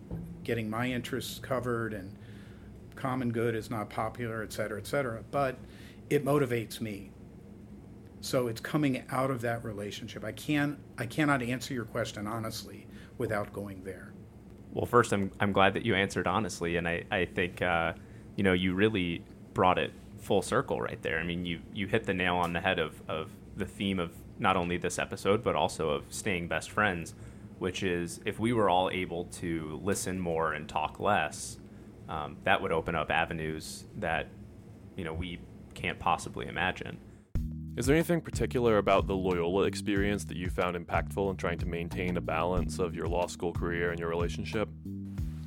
getting 0.43 0.69
my 0.69 0.87
interests 0.87 1.39
covered, 1.39 1.93
and 1.93 2.15
common 2.95 3.31
good 3.31 3.55
is 3.55 3.69
not 3.69 3.89
popular, 3.89 4.43
et 4.43 4.53
cetera, 4.53 4.79
et 4.79 4.87
cetera. 4.87 5.23
But 5.29 5.57
it 6.09 6.25
motivates 6.25 6.81
me 6.81 7.11
so 8.21 8.47
it's 8.47 8.61
coming 8.61 9.03
out 9.09 9.31
of 9.31 9.41
that 9.41 9.65
relationship. 9.65 10.23
I 10.23 10.31
can 10.31 10.77
I 10.97 11.07
cannot 11.07 11.41
answer 11.41 11.73
your 11.73 11.85
question 11.85 12.27
honestly 12.27 12.87
without 13.17 13.51
going 13.51 13.83
there. 13.83 14.13
Well, 14.73 14.85
first, 14.85 15.11
I'm 15.11 15.31
I'm 15.39 15.51
glad 15.51 15.73
that 15.73 15.83
you 15.85 15.95
answered 15.95 16.27
honestly, 16.27 16.77
and 16.77 16.87
I 16.87 17.03
I 17.11 17.25
think 17.25 17.61
uh, 17.61 17.93
you 18.35 18.43
know 18.43 18.53
you 18.53 18.73
really 18.73 19.23
brought 19.53 19.79
it 19.79 19.91
full 20.19 20.43
circle 20.43 20.79
right 20.79 21.01
there. 21.01 21.19
I 21.19 21.23
mean, 21.23 21.45
you 21.45 21.59
you 21.73 21.87
hit 21.87 22.05
the 22.05 22.13
nail 22.13 22.37
on 22.37 22.53
the 22.53 22.61
head 22.61 22.79
of 22.79 23.01
of 23.09 23.31
the 23.57 23.65
theme 23.65 23.99
of 23.99 24.13
not 24.41 24.57
only 24.57 24.75
this 24.75 24.99
episode 24.99 25.43
but 25.43 25.55
also 25.55 25.91
of 25.91 26.03
staying 26.09 26.49
best 26.49 26.71
friends, 26.71 27.13
which 27.59 27.83
is 27.83 28.19
if 28.25 28.39
we 28.39 28.51
were 28.51 28.69
all 28.69 28.89
able 28.89 29.25
to 29.25 29.79
listen 29.83 30.19
more 30.19 30.53
and 30.53 30.67
talk 30.67 30.99
less, 30.99 31.59
um, 32.09 32.35
that 32.43 32.61
would 32.61 32.71
open 32.71 32.95
up 32.95 33.11
avenues 33.11 33.85
that 33.99 34.27
you 34.97 35.05
know 35.05 35.13
we 35.13 35.39
can't 35.73 35.99
possibly 35.99 36.47
imagine. 36.47 36.97
Is 37.77 37.85
there 37.85 37.95
anything 37.95 38.19
particular 38.19 38.79
about 38.79 39.07
the 39.07 39.15
Loyola 39.15 39.63
experience 39.63 40.25
that 40.25 40.35
you 40.35 40.49
found 40.49 40.75
impactful 40.75 41.29
in 41.29 41.37
trying 41.37 41.57
to 41.59 41.65
maintain 41.65 42.17
a 42.17 42.21
balance 42.21 42.79
of 42.79 42.93
your 42.93 43.07
law 43.07 43.27
school 43.27 43.53
career 43.53 43.91
and 43.91 43.99
your 43.99 44.09
relationship? 44.09 44.67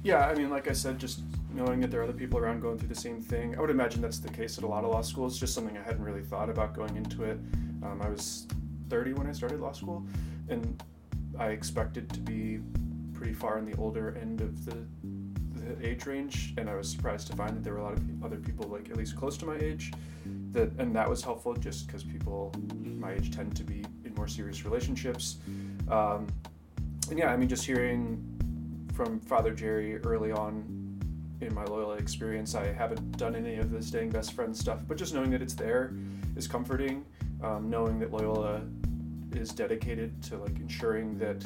Yeah, 0.03 0.27
I 0.27 0.35
mean, 0.35 0.49
like 0.49 0.69
I 0.69 0.73
said, 0.73 0.99
just 0.99 1.21
knowing 1.53 1.81
that 1.81 1.91
there 1.91 2.01
are 2.01 2.05
other 2.05 2.15
people 2.15 2.39
around 2.39 2.61
going 2.61 2.79
through 2.79 2.89
the 2.89 2.95
same 2.95 3.21
thing. 3.21 3.57
I 3.57 3.61
would 3.61 3.71
imagine 3.71 4.01
that's 4.01 4.19
the 4.19 4.31
case 4.31 4.57
at 4.57 4.65
a 4.65 4.67
lot 4.67 4.85
of 4.85 4.91
law 4.91 5.03
schools. 5.03 5.39
Just 5.39 5.55
something 5.55 5.77
I 5.77 5.83
hadn't 5.83 6.03
really 6.03 6.23
thought 6.23 6.49
about 6.49 6.75
going 6.75 6.97
into 6.97 7.25
it. 7.25 7.39
Um, 7.83 8.01
I 8.03 8.09
was 8.09 8.47
30 8.89 9.15
when 9.15 9.27
I 9.27 9.33
started 9.33 9.61
law 9.61 9.73
school, 9.73 10.07
and 10.49 10.83
I 11.39 11.49
expected 11.49 12.09
to 12.11 12.21
be 12.21 12.61
pretty 13.13 13.33
far 13.33 13.59
in 13.59 13.65
the 13.65 13.77
older 13.77 14.17
end 14.21 14.41
of 14.41 14.65
the, 14.65 14.77
the 15.55 15.87
age 15.87 16.07
range, 16.07 16.55
and 16.59 16.69
I 16.69 16.75
was 16.75 16.91
surprised 16.91 17.27
to 17.29 17.37
find 17.37 17.57
that 17.57 17.65
there 17.65 17.73
were 17.75 17.81
a 17.81 17.85
lot 17.85 17.95
of 17.95 18.25
other 18.25 18.37
people, 18.37 18.69
like 18.69 18.91
at 18.91 18.97
least 18.97 19.17
close 19.17 19.37
to 19.39 19.47
my 19.47 19.57
age, 19.57 19.93
that 20.53 20.73
and 20.79 20.95
that 20.95 21.09
was 21.09 21.23
helpful 21.23 21.55
just 21.55 21.87
because 21.87 22.05
people 22.05 22.53
my 23.05 23.13
age 23.13 23.31
tend 23.31 23.55
to 23.57 23.65
be 23.65 23.85
in 24.05 24.15
more 24.15 24.27
serious 24.27 24.65
relationships. 24.65 25.37
Um, 25.89 26.27
and 27.11 27.19
yeah, 27.19 27.33
I 27.33 27.37
mean, 27.37 27.49
just 27.49 27.67
hearing 27.67 28.23
from 28.95 29.21
Father 29.21 29.53
Jerry 29.53 29.99
early 29.99 30.33
on 30.33 30.65
in 31.41 31.53
my 31.55 31.65
Loyola 31.65 31.97
experience, 31.97 32.55
I 32.55 32.73
haven't 32.73 33.19
done 33.19 33.37
any 33.37 33.57
of 33.57 33.71
the 33.71 33.83
staying 33.83 34.11
best 34.11 34.33
friend 34.33 34.57
stuff, 34.57 34.81
but 34.89 34.97
just 34.97 35.13
knowing 35.13 35.31
that 35.31 35.43
it's 35.43 35.55
there 35.55 35.93
is 36.37 36.49
comforting. 36.49 37.05
Um, 37.43 37.69
knowing 37.69 37.99
that 37.99 38.13
Loyola 38.13 38.63
is 39.35 39.51
dedicated 39.51 40.23
to 40.25 40.39
like 40.39 40.57
ensuring 40.59 41.19
that 41.19 41.45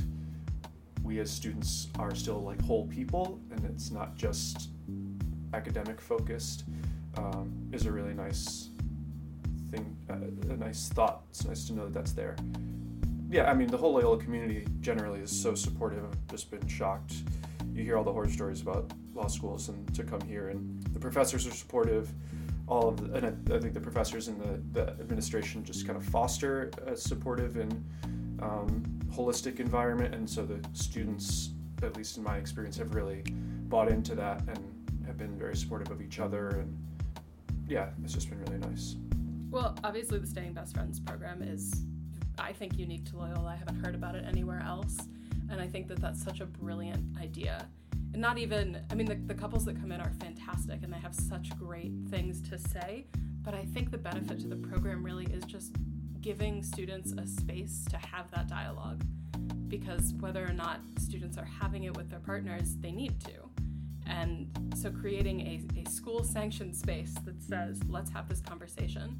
we 1.02 1.18
as 1.20 1.30
students 1.30 1.88
are 1.98 2.14
still 2.14 2.42
like 2.42 2.60
whole 2.62 2.86
people 2.86 3.40
and 3.50 3.64
it's 3.64 3.90
not 3.90 4.14
just 4.14 4.70
academic 5.54 6.00
focused 6.00 6.64
um, 7.16 7.52
is 7.72 7.86
a 7.86 7.92
really 7.92 8.14
nice 8.14 8.68
thing, 9.70 9.96
uh, 10.10 10.52
a 10.52 10.56
nice 10.56 10.88
thought. 10.88 11.22
It's 11.30 11.44
nice 11.44 11.66
to 11.66 11.72
know 11.72 11.84
that 11.84 11.94
that's 11.94 12.12
there. 12.12 12.36
Yeah, 13.30 13.50
I 13.50 13.54
mean, 13.54 13.68
the 13.68 13.76
whole 13.76 13.92
Loyola 13.92 14.18
community 14.18 14.66
generally 14.80 15.20
is 15.20 15.30
so 15.30 15.54
supportive. 15.54 16.04
I've 16.04 16.26
just 16.28 16.50
been 16.50 16.66
shocked. 16.66 17.14
You 17.72 17.82
hear 17.82 17.96
all 17.98 18.04
the 18.04 18.12
horror 18.12 18.28
stories 18.28 18.62
about 18.62 18.90
law 19.14 19.26
schools, 19.26 19.68
and 19.68 19.94
to 19.94 20.02
come 20.02 20.20
here, 20.22 20.48
and 20.48 20.82
the 20.94 20.98
professors 20.98 21.46
are 21.46 21.52
supportive. 21.52 22.12
All 22.68 22.88
of 22.88 22.96
the, 22.98 23.16
and 23.16 23.26
I, 23.26 23.56
I 23.56 23.60
think 23.60 23.72
the 23.72 23.80
professors 23.80 24.28
and 24.28 24.38
the, 24.40 24.60
the 24.72 24.90
administration 25.00 25.64
just 25.64 25.86
kind 25.86 25.96
of 25.96 26.04
foster 26.04 26.70
a 26.86 26.94
supportive 26.94 27.56
and 27.56 27.72
um, 28.42 28.82
holistic 29.10 29.58
environment, 29.58 30.14
and 30.14 30.28
so 30.28 30.44
the 30.44 30.60
students, 30.74 31.50
at 31.82 31.96
least 31.96 32.18
in 32.18 32.22
my 32.22 32.36
experience, 32.36 32.76
have 32.76 32.94
really 32.94 33.22
bought 33.68 33.88
into 33.88 34.14
that 34.16 34.42
and 34.48 34.58
have 35.06 35.16
been 35.16 35.38
very 35.38 35.56
supportive 35.56 35.90
of 35.90 36.02
each 36.02 36.20
other. 36.20 36.48
And 36.48 36.76
yeah, 37.66 37.88
it's 38.04 38.12
just 38.12 38.28
been 38.28 38.40
really 38.40 38.58
nice. 38.58 38.96
Well, 39.50 39.74
obviously, 39.82 40.18
the 40.18 40.26
Staying 40.26 40.52
Best 40.52 40.74
Friends 40.74 41.00
program 41.00 41.42
is, 41.42 41.84
I 42.38 42.52
think, 42.52 42.78
unique 42.78 43.06
to 43.10 43.16
Loyola. 43.16 43.52
I 43.52 43.56
haven't 43.56 43.82
heard 43.82 43.94
about 43.94 44.14
it 44.14 44.24
anywhere 44.26 44.62
else. 44.64 44.98
And 45.50 45.58
I 45.58 45.66
think 45.66 45.88
that 45.88 46.00
that's 46.02 46.22
such 46.22 46.40
a 46.40 46.46
brilliant 46.46 47.16
idea. 47.18 47.66
And 48.12 48.22
not 48.22 48.38
even, 48.38 48.80
I 48.90 48.94
mean, 48.94 49.06
the, 49.06 49.14
the 49.14 49.34
couples 49.34 49.64
that 49.66 49.80
come 49.80 49.92
in 49.92 50.00
are 50.00 50.12
fantastic 50.20 50.82
and 50.82 50.92
they 50.92 50.98
have 50.98 51.14
such 51.14 51.56
great 51.58 51.92
things 52.10 52.40
to 52.48 52.58
say. 52.58 53.06
But 53.42 53.54
I 53.54 53.64
think 53.64 53.90
the 53.90 53.98
benefit 53.98 54.40
to 54.40 54.48
the 54.48 54.56
program 54.56 55.04
really 55.04 55.26
is 55.26 55.44
just 55.44 55.72
giving 56.20 56.62
students 56.62 57.12
a 57.12 57.26
space 57.26 57.84
to 57.90 57.96
have 57.96 58.30
that 58.32 58.48
dialogue. 58.48 59.04
Because 59.68 60.14
whether 60.20 60.44
or 60.44 60.52
not 60.52 60.80
students 60.98 61.36
are 61.38 61.44
having 61.44 61.84
it 61.84 61.96
with 61.96 62.10
their 62.10 62.20
partners, 62.20 62.76
they 62.80 62.90
need 62.90 63.20
to. 63.20 63.48
And 64.06 64.48
so 64.74 64.90
creating 64.90 65.40
a, 65.40 65.80
a 65.80 65.90
school 65.90 66.24
sanctioned 66.24 66.74
space 66.74 67.14
that 67.24 67.42
says, 67.42 67.80
let's 67.88 68.10
have 68.10 68.28
this 68.28 68.40
conversation, 68.40 69.18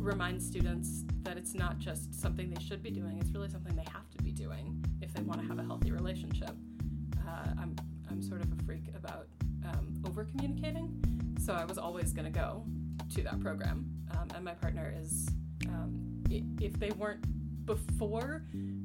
reminds 0.00 0.46
students 0.46 1.04
that 1.22 1.36
it's 1.36 1.54
not 1.54 1.78
just 1.78 2.14
something 2.14 2.50
they 2.50 2.62
should 2.62 2.82
be 2.82 2.90
doing, 2.90 3.18
it's 3.20 3.30
really 3.30 3.48
something 3.48 3.74
they 3.76 3.86
have 3.92 4.10
to 4.10 4.22
be 4.22 4.32
doing 4.32 4.84
if 5.00 5.12
they 5.14 5.22
want 5.22 5.40
to 5.40 5.46
have 5.46 5.58
a 5.58 5.62
healthy 5.62 5.90
relationship. 5.92 6.50
Uh, 7.26 7.62
I'm, 8.16 8.22
sort 8.22 8.42
of 8.42 8.50
a 8.52 8.62
freak 8.64 8.84
about 8.96 9.28
um, 9.64 9.92
over 10.06 10.24
communicating, 10.24 11.34
so 11.38 11.52
I 11.52 11.64
was 11.64 11.76
always 11.76 12.12
going 12.12 12.24
to 12.24 12.30
go 12.30 12.64
to 13.14 13.22
that 13.22 13.40
program. 13.40 13.86
Um, 14.12 14.28
and 14.34 14.44
my 14.44 14.54
partner 14.54 14.94
is, 14.98 15.28
um, 15.68 16.24
if 16.30 16.72
they 16.78 16.90
weren't 16.92 17.24
before. 17.66 18.42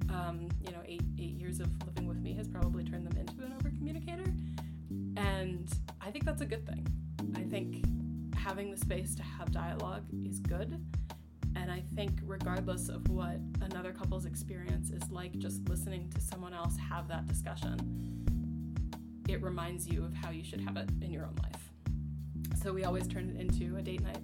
Um, 0.09 0.49
you 0.61 0.71
know, 0.71 0.81
eight 0.85 1.03
eight 1.17 1.35
years 1.39 1.61
of 1.61 1.69
living 1.85 2.07
with 2.07 2.17
me 2.17 2.33
has 2.33 2.47
probably 2.49 2.83
turned 2.83 3.07
them 3.07 3.17
into 3.17 3.41
an 3.45 3.53
overcommunicator, 3.61 4.27
and 5.15 5.71
I 6.01 6.11
think 6.11 6.25
that's 6.25 6.41
a 6.41 6.45
good 6.45 6.65
thing. 6.65 6.85
I 7.35 7.43
think 7.43 7.85
having 8.35 8.71
the 8.71 8.77
space 8.77 9.15
to 9.15 9.23
have 9.23 9.51
dialogue 9.51 10.03
is 10.25 10.39
good. 10.39 10.83
And 11.55 11.71
I 11.71 11.83
think, 11.95 12.19
regardless 12.25 12.89
of 12.89 13.07
what 13.09 13.37
another 13.61 13.91
couple's 13.91 14.25
experience 14.25 14.89
is 14.89 15.09
like, 15.11 15.37
just 15.37 15.67
listening 15.69 16.09
to 16.15 16.21
someone 16.21 16.53
else 16.53 16.75
have 16.77 17.07
that 17.09 17.27
discussion, 17.27 18.25
it 19.27 19.41
reminds 19.41 19.87
you 19.87 20.03
of 20.03 20.13
how 20.13 20.31
you 20.31 20.43
should 20.43 20.61
have 20.61 20.77
it 20.77 20.89
in 21.01 21.11
your 21.11 21.25
own 21.25 21.35
life. 21.43 21.71
So 22.61 22.73
we 22.73 22.83
always 22.83 23.07
turn 23.07 23.29
it 23.29 23.39
into 23.39 23.77
a 23.77 23.81
date 23.81 24.01
night. 24.01 24.21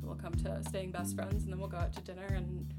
So 0.00 0.06
we'll 0.06 0.16
come 0.16 0.34
to 0.34 0.62
staying 0.68 0.92
best 0.92 1.16
friends, 1.16 1.44
and 1.44 1.52
then 1.52 1.58
we'll 1.58 1.68
go 1.68 1.78
out 1.78 1.92
to 1.94 2.00
dinner 2.02 2.26
and 2.26 2.72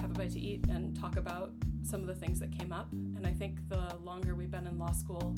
have 0.00 0.10
a 0.10 0.14
bite 0.14 0.30
to 0.32 0.40
eat 0.40 0.66
and 0.68 0.98
talk 0.98 1.16
about 1.16 1.52
some 1.82 2.00
of 2.00 2.06
the 2.06 2.14
things 2.14 2.40
that 2.40 2.56
came 2.56 2.72
up. 2.72 2.92
And 2.92 3.26
I 3.26 3.32
think 3.32 3.68
the 3.68 3.96
longer 4.02 4.34
we've 4.34 4.50
been 4.50 4.66
in 4.66 4.78
law 4.78 4.92
school, 4.92 5.34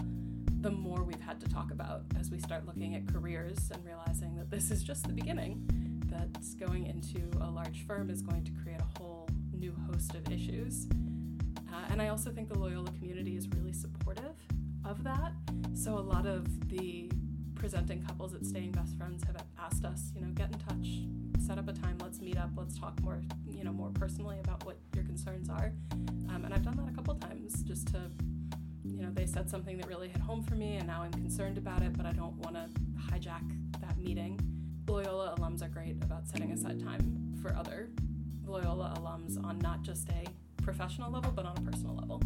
the 0.60 0.70
more 0.70 1.02
we've 1.02 1.20
had 1.20 1.40
to 1.40 1.48
talk 1.48 1.70
about 1.70 2.02
as 2.18 2.30
we 2.30 2.38
start 2.38 2.66
looking 2.66 2.94
at 2.94 3.06
careers 3.06 3.70
and 3.72 3.84
realizing 3.84 4.34
that 4.36 4.50
this 4.50 4.70
is 4.70 4.82
just 4.82 5.06
the 5.06 5.12
beginning, 5.12 5.64
that 6.06 6.28
going 6.58 6.86
into 6.86 7.30
a 7.40 7.50
large 7.50 7.86
firm 7.86 8.10
is 8.10 8.22
going 8.22 8.44
to 8.44 8.52
create 8.62 8.80
a 8.80 8.98
whole 8.98 9.28
new 9.52 9.74
host 9.90 10.14
of 10.14 10.30
issues. 10.30 10.88
Uh, 11.72 11.84
and 11.90 12.00
I 12.00 12.08
also 12.08 12.30
think 12.30 12.48
the 12.48 12.58
Loyola 12.58 12.90
community 12.92 13.36
is 13.36 13.48
really 13.48 13.72
supportive 13.72 14.34
of 14.88 15.02
that. 15.04 15.32
So 15.74 15.98
a 15.98 16.00
lot 16.00 16.26
of 16.26 16.68
the 16.68 17.10
presenting 17.54 18.02
couples 18.02 18.34
at 18.34 18.44
Staying 18.44 18.72
Best 18.72 18.96
Friends 18.96 19.24
have 19.24 19.36
asked 19.58 19.84
us, 19.84 20.12
you 20.14 20.20
know, 20.20 20.28
get 20.28 20.52
in 20.52 20.58
touch, 20.60 21.44
set 21.44 21.58
up 21.58 21.68
a 21.68 21.72
time, 21.72 21.98
let's 22.02 22.20
meet 22.20 22.36
up, 22.36 22.50
let's 22.56 22.78
talk 22.78 23.00
more, 23.02 23.20
you 23.48 23.64
know, 23.64 23.72
more 23.72 23.90
personally 23.90 24.38
about 24.40 24.64
what 24.64 24.76
your 24.94 25.04
concerns 25.04 25.48
are. 25.48 25.72
Um, 26.28 26.42
and 26.44 26.54
I've 26.54 26.62
done 26.62 26.76
that 26.76 26.88
a 26.88 26.94
couple 26.94 27.14
times 27.14 27.62
just 27.62 27.88
to 27.88 28.10
you 28.84 29.02
know, 29.02 29.10
they 29.12 29.26
said 29.26 29.50
something 29.50 29.76
that 29.78 29.88
really 29.88 30.08
hit 30.08 30.20
home 30.20 30.42
for 30.42 30.54
me, 30.54 30.76
and 30.76 30.86
now 30.86 31.02
I'm 31.02 31.12
concerned 31.12 31.58
about 31.58 31.82
it, 31.82 31.96
but 31.96 32.06
I 32.06 32.12
don't 32.12 32.36
want 32.38 32.54
to 32.54 32.68
hijack 33.12 33.42
that 33.80 33.98
meeting. 33.98 34.40
Loyola 34.88 35.34
alums 35.36 35.62
are 35.62 35.68
great 35.68 36.02
about 36.02 36.28
setting 36.28 36.52
aside 36.52 36.80
time 36.80 37.34
for 37.42 37.54
other 37.56 37.90
Loyola 38.46 38.94
alums 38.96 39.42
on 39.44 39.58
not 39.58 39.82
just 39.82 40.08
a 40.10 40.24
professional 40.62 41.10
level, 41.10 41.32
but 41.32 41.44
on 41.44 41.56
a 41.58 41.60
personal 41.60 41.96
level. 41.96 42.22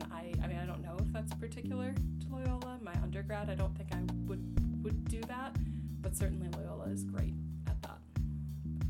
And 0.00 0.12
I, 0.12 0.32
I 0.42 0.46
mean, 0.46 0.58
I 0.58 0.66
don't 0.66 0.82
know 0.82 0.96
if 1.00 1.12
that's 1.12 1.34
particular 1.34 1.92
to 1.94 2.34
Loyola. 2.34 2.78
My 2.82 2.94
undergrad, 3.02 3.50
I 3.50 3.54
don't 3.54 3.76
think 3.76 3.90
I 3.92 4.00
would 4.26 4.44
would 4.82 5.04
do 5.08 5.20
that, 5.28 5.56
but 6.00 6.16
certainly 6.16 6.48
Loyola 6.56 6.86
is 6.86 7.04
great 7.04 7.34
at 7.66 7.80
that. 7.82 7.98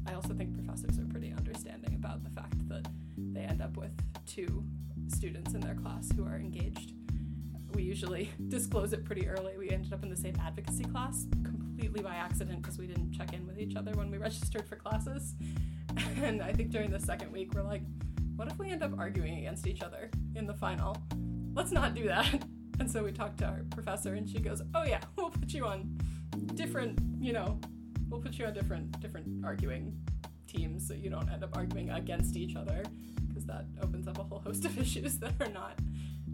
I 0.07 0.15
also 0.15 0.35
think 0.35 0.55
professors 0.55 0.99
are 0.99 1.07
pretty 1.07 1.33
understanding 1.37 1.95
about 1.95 2.23
the 2.23 2.31
fact 2.31 2.69
that 2.69 2.87
they 3.17 3.41
end 3.41 3.61
up 3.61 3.77
with 3.77 3.91
two 4.27 4.65
students 5.09 5.55
in 5.55 5.61
their 5.61 5.75
class 5.75 6.09
who 6.15 6.25
are 6.25 6.37
engaged 6.37 6.93
we 7.75 7.83
usually 7.83 8.31
disclose 8.49 8.93
it 8.93 9.05
pretty 9.05 9.29
early. 9.29 9.57
We 9.57 9.71
ended 9.71 9.93
up 9.93 10.03
in 10.03 10.11
the 10.11 10.17
same 10.17 10.37
advocacy 10.45 10.85
class 10.85 11.27
completely 11.45 12.03
by 12.03 12.15
accident 12.15 12.63
because 12.63 12.79
we 12.79 12.87
didn't 12.87 13.13
check 13.13 13.33
in 13.33 13.47
with 13.47 13.59
each 13.59 13.77
other 13.77 13.93
when 13.93 14.11
we 14.11 14.19
registered 14.29 14.67
for 14.67 14.77
classes. 14.77 15.35
And 16.23 16.41
I 16.41 16.53
think 16.53 16.71
during 16.71 16.91
the 16.91 17.01
second 17.01 17.33
week, 17.33 17.53
we're 17.53 17.63
like, 17.63 17.83
what 18.41 18.51
if 18.51 18.59
we 18.59 18.71
end 18.71 18.83
up 18.83 18.99
arguing 18.99 19.37
against 19.37 19.67
each 19.67 19.83
other 19.83 20.11
in 20.35 20.47
the 20.47 20.55
final? 20.55 20.97
Let's 21.53 21.73
not 21.73 21.95
do 21.95 22.05
that. 22.05 22.43
And 22.79 22.91
so 22.91 23.05
we 23.05 23.13
talked 23.13 23.37
to 23.41 23.45
our 23.45 23.61
professor, 23.69 24.15
and 24.15 24.27
she 24.27 24.39
goes, 24.39 24.63
"Oh 24.75 24.85
yeah, 24.85 25.03
we'll 25.17 25.29
put 25.29 25.53
you 25.53 25.67
on 25.67 25.99
different, 26.55 26.99
you 27.21 27.35
know, 27.35 27.61
we'll 28.09 28.23
put 28.23 28.39
you 28.39 28.47
on 28.47 28.55
different 28.55 28.99
different 29.03 29.45
arguing 29.45 29.95
teams 30.47 30.89
so 30.89 30.95
you 30.95 31.11
don't 31.11 31.31
end 31.31 31.45
up 31.45 31.55
arguing 31.55 31.91
against 31.91 32.37
each 32.37 32.57
other 32.57 32.83
because 33.29 33.45
that 33.45 33.67
opens 33.83 34.09
up 34.09 34.19
a 34.19 34.23
whole 34.23 34.39
host 34.39 34.65
of 34.65 34.79
issues 34.85 35.19
that 35.19 35.35
are 35.41 35.51
not 35.51 35.79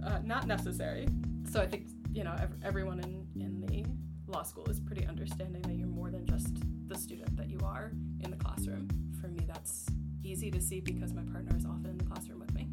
uh, 0.06 0.20
not 0.22 0.46
necessary. 0.46 1.08
So 1.50 1.60
I 1.60 1.66
think 1.66 1.88
you 2.12 2.22
know 2.22 2.36
ev- 2.40 2.54
everyone 2.62 3.00
in 3.00 3.26
in 3.42 3.66
the 3.66 3.84
law 4.32 4.44
school 4.44 4.66
is 4.66 4.78
pretty 4.78 5.04
understanding 5.04 5.62
that 5.62 5.74
you're 5.76 5.88
more 5.88 6.12
than 6.12 6.24
just 6.26 6.54
the 6.86 6.96
student 6.96 7.36
that 7.36 7.50
you 7.50 7.58
are 7.64 7.90
in 8.20 8.30
the 8.30 8.36
classroom. 8.36 8.86
For 9.20 9.26
me, 9.26 9.40
that's 9.48 9.86
easy 10.26 10.50
to 10.50 10.60
see 10.60 10.80
because 10.80 11.14
my 11.14 11.22
partner 11.22 11.56
is 11.56 11.64
often 11.64 11.86
in 11.86 11.98
the 11.98 12.04
classroom 12.04 12.40
with 12.40 12.52
me. 12.52 12.68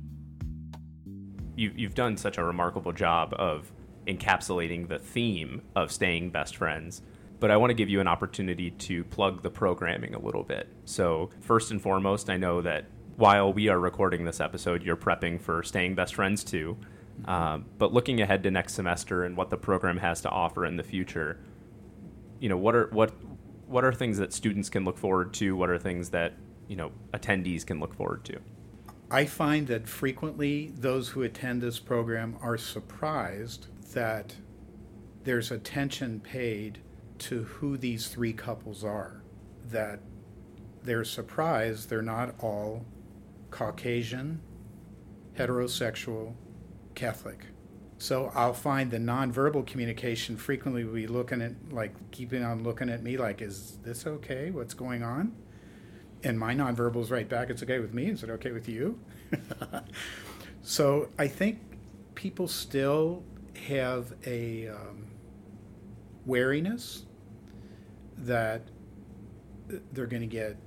You, 1.55 1.71
you've 1.75 1.95
done 1.95 2.17
such 2.17 2.37
a 2.37 2.43
remarkable 2.43 2.91
job 2.91 3.33
of 3.37 3.71
encapsulating 4.07 4.87
the 4.87 4.99
theme 4.99 5.61
of 5.75 5.91
staying 5.91 6.31
best 6.31 6.57
friends 6.57 7.01
but 7.43 7.51
I 7.51 7.57
want 7.57 7.71
to 7.71 7.73
give 7.73 7.89
you 7.89 7.99
an 7.99 8.07
opportunity 8.07 8.71
to 8.71 9.03
plug 9.03 9.41
the 9.41 9.49
programming 9.49 10.15
a 10.15 10.17
little 10.17 10.43
bit. 10.43 10.69
So, 10.85 11.29
first 11.41 11.71
and 11.71 11.81
foremost, 11.81 12.29
I 12.29 12.37
know 12.37 12.61
that 12.61 12.85
while 13.17 13.51
we 13.51 13.67
are 13.67 13.77
recording 13.77 14.23
this 14.23 14.39
episode, 14.39 14.81
you're 14.81 14.95
prepping 14.95 15.41
for 15.41 15.61
Staying 15.61 15.93
Best 15.93 16.15
Friends 16.15 16.45
too. 16.45 16.77
Um, 17.25 17.65
but 17.77 17.91
looking 17.91 18.21
ahead 18.21 18.43
to 18.43 18.51
next 18.51 18.75
semester 18.75 19.25
and 19.25 19.35
what 19.35 19.49
the 19.49 19.57
program 19.57 19.97
has 19.97 20.21
to 20.21 20.29
offer 20.29 20.65
in 20.65 20.77
the 20.77 20.83
future, 20.83 21.37
you 22.39 22.47
know, 22.47 22.55
what 22.55 22.75
are 22.75 22.87
what 22.91 23.13
what 23.67 23.83
are 23.83 23.91
things 23.91 24.19
that 24.19 24.31
students 24.31 24.69
can 24.69 24.85
look 24.85 24.97
forward 24.97 25.33
to? 25.33 25.53
What 25.53 25.69
are 25.69 25.77
things 25.77 26.11
that 26.11 26.35
you 26.67 26.75
know 26.75 26.91
attendees 27.13 27.65
can 27.65 27.79
look 27.79 27.93
forward 27.93 28.23
to? 28.25 28.39
I 29.11 29.25
find 29.25 29.67
that 29.67 29.87
frequently 29.87 30.73
those 30.75 31.09
who 31.09 31.21
attend 31.21 31.61
this 31.61 31.79
program 31.79 32.37
are 32.41 32.57
surprised 32.57 33.67
that 33.93 34.35
there's 35.23 35.51
attention 35.51 36.19
paid 36.19 36.79
to 37.19 37.43
who 37.43 37.77
these 37.77 38.07
three 38.07 38.33
couples 38.33 38.83
are. 38.83 39.23
That 39.69 39.99
they're 40.81 41.03
surprised 41.03 41.89
they're 41.89 42.01
not 42.01 42.35
all 42.39 42.85
Caucasian, 43.51 44.41
heterosexual, 45.37 46.33
Catholic. 46.95 47.45
So 47.99 48.31
I'll 48.33 48.53
find 48.53 48.91
the 48.91 48.97
nonverbal 48.97 49.65
communication 49.65 50.35
frequently 50.35 50.83
be 50.83 51.07
looking 51.07 51.41
at, 51.41 51.53
like, 51.71 51.93
keeping 52.11 52.43
on 52.43 52.63
looking 52.63 52.89
at 52.89 53.03
me, 53.03 53.15
like, 53.15 53.41
is 53.41 53.77
this 53.83 54.05
okay? 54.05 54.51
What's 54.51 54.73
going 54.73 55.03
on? 55.03 55.33
And 56.23 56.39
my 56.39 56.53
nonverbal 56.55 57.01
is 57.01 57.11
right 57.11 57.27
back, 57.27 57.49
it's 57.49 57.63
okay 57.63 57.79
with 57.79 57.93
me. 57.93 58.09
Is 58.09 58.23
it 58.23 58.29
okay 58.29 58.51
with 58.51 58.69
you? 58.69 58.97
so 60.61 61.09
I 61.19 61.27
think 61.27 61.59
people 62.15 62.47
still 62.47 63.23
have 63.67 64.13
a 64.25 64.69
um, 64.69 65.07
wariness 66.25 67.03
that 68.17 68.61
they're 69.91 70.07
going 70.07 70.21
to 70.21 70.27
get 70.27 70.57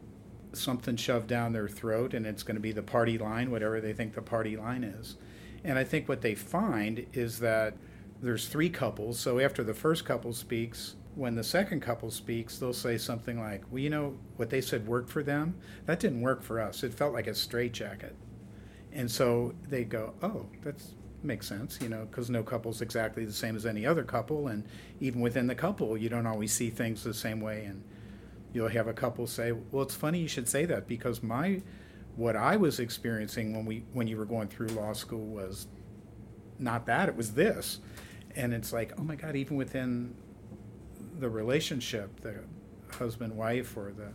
something 0.53 0.97
shoved 0.97 1.27
down 1.27 1.53
their 1.53 1.69
throat 1.69 2.15
and 2.15 2.27
it's 2.27 2.43
going 2.43 2.57
to 2.57 2.61
be 2.61 2.73
the 2.73 2.83
party 2.83 3.19
line, 3.19 3.51
whatever 3.51 3.81
they 3.81 3.93
think 3.93 4.15
the 4.15 4.23
party 4.23 4.57
line 4.57 4.85
is. 4.85 5.17
And 5.65 5.79
I 5.79 5.85
think 5.85 6.09
what 6.09 6.23
they 6.23 6.35
find 6.35 7.07
is 7.13 7.41
that 7.41 7.77
there's 8.23 8.49
three 8.49 8.71
couples. 8.71 9.19
So 9.19 9.39
after 9.39 9.63
the 9.63 9.75
first 9.75 10.05
couple 10.05 10.33
speaks, 10.33 10.95
when 11.17 11.35
the 11.35 11.43
second 11.43 11.81
couple 11.81 12.11
speaks, 12.11 12.59
they'll 12.59 12.75
say 12.75 12.99
something 12.99 13.41
like, 13.41 13.65
Well, 13.71 13.81
you 13.81 13.91
know, 13.91 14.15
what 14.37 14.51
they 14.51 14.61
said 14.61 14.87
worked 14.87 15.09
for 15.09 15.23
them? 15.23 15.57
That 15.87 15.99
didn't 15.99 16.21
work 16.21 16.43
for 16.43 16.61
us. 16.61 16.85
It 16.85 16.93
felt 16.93 17.15
like 17.15 17.27
a 17.27 17.35
straitjacket. 17.35 18.15
And 18.93 19.11
so 19.11 19.55
they 19.69 19.85
go, 19.85 20.13
Oh, 20.23 20.47
that 20.63 20.77
makes 21.23 21.49
sense, 21.49 21.79
you 21.81 21.89
know, 21.89 22.07
because 22.09 22.29
no 22.29 22.43
couple's 22.43 22.83
exactly 22.83 23.25
the 23.25 23.33
same 23.33 23.57
as 23.57 23.65
any 23.65 23.87
other 23.87 24.05
couple. 24.05 24.49
And 24.49 24.65
even 25.01 25.23
within 25.23 25.47
the 25.47 25.55
couple, 25.55 25.97
you 25.97 26.11
don't 26.11 26.27
always 26.27 26.53
see 26.53 26.69
things 26.69 27.03
the 27.03 27.15
same 27.15 27.41
way. 27.41 27.65
And 27.65 27.83
you'll 28.53 28.69
have 28.69 28.87
a 28.87 28.93
couple 28.93 29.27
say, 29.27 29.53
Well, 29.53 29.85
it's 29.85 29.95
funny 29.95 30.21
you 30.21 30.29
should 30.29 30.49
say 30.51 30.67
that 30.67 30.87
because 30.87 31.23
my 31.23 31.63
what 32.17 32.37
I 32.37 32.57
was 32.57 32.79
experiencing 32.79 33.55
when 33.55 33.65
we 33.65 33.85
when 33.95 34.07
you 34.07 34.19
were 34.19 34.27
going 34.27 34.49
through 34.49 34.69
law 34.69 34.93
school 34.93 35.25
was 35.25 35.67
not 36.59 36.85
that 36.87 37.09
it 37.09 37.17
was 37.17 37.33
this, 37.33 37.81
and 38.35 38.53
it's 38.53 38.73
like 38.73 38.93
oh 38.99 39.03
my 39.03 39.17
god 39.17 39.37
even 39.37 39.57
within 39.57 40.15
the 41.19 41.29
relationship 41.29 42.21
the 42.21 42.35
husband 42.91 43.37
wife 43.37 43.77
or 43.77 43.93
the 43.93 44.09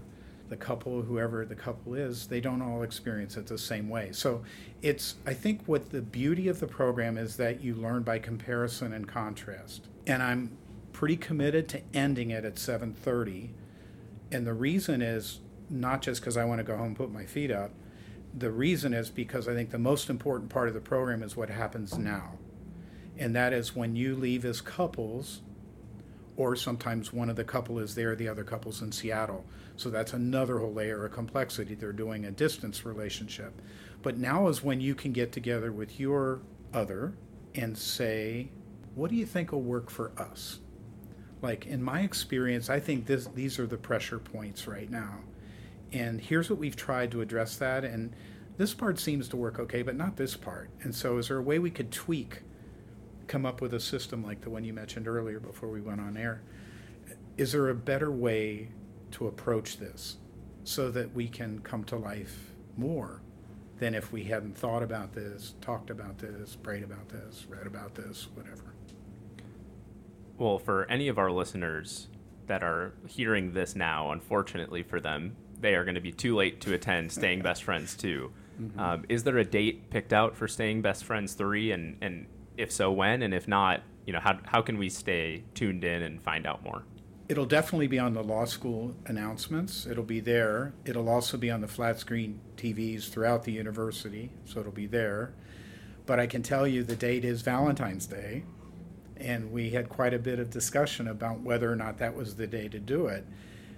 the 0.50 0.58
couple 0.58 1.02
whoever 1.02 1.46
the 1.46 1.56
couple 1.56 1.94
is 1.94 2.28
they 2.28 2.42
don't 2.42 2.62
all 2.62 2.84
experience 2.84 3.38
it 3.38 3.48
the 3.48 3.58
same 3.58 3.88
way. 3.88 4.10
So 4.12 4.44
it's 4.82 5.16
i 5.26 5.34
think 5.34 5.62
what 5.66 5.92
the 5.92 6.02
beauty 6.02 6.50
of 6.50 6.60
the 6.60 6.68
program 6.68 7.18
is 7.18 7.38
that 7.38 7.64
you 7.64 7.74
learn 7.74 8.04
by 8.04 8.20
comparison 8.20 8.92
and 8.94 9.08
contrast. 9.08 9.88
And 10.06 10.22
i'm 10.22 10.58
pretty 10.92 11.16
committed 11.16 11.70
to 11.70 11.82
ending 11.94 12.32
it 12.32 12.44
at 12.44 12.56
7.30 12.56 13.50
and 14.32 14.46
the 14.46 14.54
reason 14.54 15.02
is 15.02 15.40
not 15.70 16.02
just 16.02 16.20
because 16.20 16.36
i 16.36 16.44
want 16.44 16.60
to 16.60 16.66
go 16.66 16.76
home 16.76 16.88
and 16.88 16.96
put 16.98 17.12
my 17.12 17.26
feet 17.26 17.50
up. 17.50 17.72
The 18.38 18.52
reason 18.52 18.94
is 18.94 19.10
because 19.10 19.48
I 19.48 19.54
think 19.54 19.72
the 19.72 19.80
most 19.80 20.10
important 20.10 20.50
part 20.50 20.68
of 20.68 20.74
the 20.74 20.82
program 20.82 21.24
is 21.24 21.36
what 21.36 21.50
happens 21.50 21.98
now. 21.98 22.38
And 23.18 23.36
that 23.36 23.54
is 23.54 23.76
when 23.76 23.96
you 23.96 24.16
leave 24.16 24.46
as 24.46 24.62
couples, 24.62 25.42
or 26.38 26.56
sometimes 26.56 27.12
one 27.14 27.30
of 27.30 27.36
the 27.36 27.44
couple 27.44 27.80
is 27.80 27.96
there, 27.96 28.16
the 28.16 28.28
other 28.28 28.44
couple's 28.44 28.82
in 28.82 28.92
Seattle. 28.92 29.46
So 29.76 29.90
that's 29.90 30.14
another 30.14 30.60
whole 30.60 30.74
layer 30.74 31.06
of 31.06 31.12
complexity. 31.12 31.76
They're 31.76 31.94
doing 31.94 32.26
a 32.26 32.32
distance 32.32 32.86
relationship. 32.86 33.62
But 34.02 34.18
now 34.18 34.48
is 34.48 34.64
when 34.64 34.82
you 34.82 34.96
can 34.96 35.12
get 35.12 35.32
together 35.32 35.72
with 35.72 36.00
your 36.00 36.42
other 36.74 37.14
and 37.56 37.78
say, 37.78 38.50
what 38.96 39.10
do 39.10 39.18
you 39.18 39.26
think 39.26 39.52
will 39.52 39.62
work 39.62 39.90
for 39.90 40.12
us? 40.18 40.60
Like 41.42 41.66
in 41.66 41.82
my 41.82 42.02
experience, 42.02 42.70
I 42.70 42.80
think 42.80 43.06
this, 43.06 43.28
these 43.28 43.60
are 43.60 43.68
the 43.68 43.78
pressure 43.78 44.20
points 44.20 44.68
right 44.68 44.90
now 44.90 45.20
and 45.94 46.22
here's 46.22 46.50
what 46.50 46.60
we've 46.60 46.76
tried 46.76 47.12
to 47.12 47.22
address 47.22 47.58
that. 47.58 47.84
And 47.84 48.14
this 48.58 48.74
part 48.74 49.00
seems 49.00 49.28
to 49.30 49.38
work 49.38 49.60
okay, 49.60 49.82
but 49.82 49.96
not 49.96 50.16
this 50.16 50.36
part. 50.36 50.70
And 50.84 50.94
so, 50.94 51.18
is 51.18 51.28
there 51.28 51.38
a 51.38 51.42
way 51.42 51.60
we 51.60 51.72
could 51.72 51.92
tweak, 51.92 52.42
come 53.32 53.46
up 53.46 53.62
with 53.62 53.74
a 53.74 53.80
system 53.80 54.22
like 54.24 54.42
the 54.42 54.50
one 54.50 54.66
you 54.66 54.74
mentioned 54.74 55.08
earlier 55.08 55.40
before 55.40 55.70
we 55.70 55.80
went 55.80 56.02
on 56.02 56.18
air? 56.18 56.42
Is 57.38 57.54
there 57.54 57.70
a 57.70 57.74
better 57.74 58.12
way 58.12 58.68
to 59.12 59.28
approach 59.28 59.78
this 59.78 60.18
so 60.66 60.92
that 60.92 61.16
we 61.16 61.30
can 61.30 61.60
come 61.60 61.86
to 61.86 61.96
life 61.96 62.52
more 62.76 63.22
than 63.80 63.96
if 63.96 64.12
we 64.12 64.26
hadn't 64.26 64.58
thought 64.58 64.84
about 64.84 65.14
this, 65.14 65.56
talked 65.62 65.90
about 65.90 66.20
this, 66.20 66.58
prayed 66.58 66.84
about 66.84 67.08
this, 67.08 67.48
read 67.50 67.66
about 67.66 67.96
this, 67.96 68.28
whatever? 68.36 68.74
Well, 70.38 70.60
for 70.60 70.86
any 70.90 71.08
of 71.08 71.18
our 71.18 71.32
listeners 71.32 72.10
that 72.48 72.64
are 72.64 72.94
hearing 73.08 73.54
this 73.54 73.78
now, 73.78 74.12
unfortunately 74.12 74.84
for 74.84 75.00
them, 75.00 75.38
they 75.58 75.76
are 75.76 75.86
going 75.86 75.96
to 75.96 76.02
be 76.02 76.12
too 76.12 76.36
late 76.36 76.60
to 76.62 76.74
attend 76.74 77.12
Staying 77.14 77.44
Best 77.44 77.64
Friends 77.64 77.96
2. 77.96 78.32
Mm-hmm. 78.62 78.80
Um, 78.80 79.06
is 79.08 79.24
there 79.24 79.38
a 79.38 79.46
date 79.46 79.90
picked 79.90 80.12
out 80.12 80.36
for 80.36 80.50
Staying 80.50 80.82
Best 80.82 81.06
Friends 81.06 81.34
3? 81.34 81.72
And, 81.72 81.98
and 82.02 82.26
if 82.58 82.72
so, 82.72 82.92
when? 82.92 83.22
And 83.22 83.34
if 83.34 83.48
not, 83.48 83.82
you 84.06 84.14
know, 84.14 84.20
how, 84.20 84.40
how 84.46 84.62
can 84.62 84.78
we 84.78 84.90
stay 84.90 85.44
tuned 85.54 85.84
in 85.84 86.02
and 86.02 86.22
find 86.22 86.46
out 86.46 86.64
more? 86.64 86.84
It'll 87.30 87.46
definitely 87.46 87.88
be 87.88 88.00
on 88.00 88.14
the 88.14 88.24
law 88.24 88.46
school 88.46 88.96
announcements. 89.06 89.86
It'll 89.86 90.04
be 90.04 90.20
there. 90.20 90.74
It'll 90.84 91.08
also 91.08 91.38
be 91.38 91.50
on 91.50 91.62
the 91.62 91.68
flat 91.68 92.00
screen 92.00 92.42
TVs 92.58 93.10
throughout 93.10 93.46
the 93.46 93.54
university, 93.54 94.32
so 94.46 94.60
it'll 94.60 94.72
be 94.72 94.88
there. 94.88 95.34
But 96.06 96.20
I 96.20 96.28
can 96.28 96.44
tell 96.44 96.68
you 96.68 96.84
the 96.84 96.96
date 96.96 97.24
is 97.24 97.42
Valentine's 97.42 98.06
Day, 98.06 98.44
and 99.16 99.52
we 99.52 99.70
had 99.70 99.88
quite 99.88 100.14
a 100.14 100.20
bit 100.20 100.40
of 100.40 100.50
discussion 100.50 101.08
about 101.08 101.40
whether 101.40 101.72
or 101.72 101.76
not 101.76 102.00
that 102.00 102.16
was 102.16 102.36
the 102.36 102.48
day 102.48 102.68
to 102.68 102.80
do 102.80 103.08
it. 103.08 103.26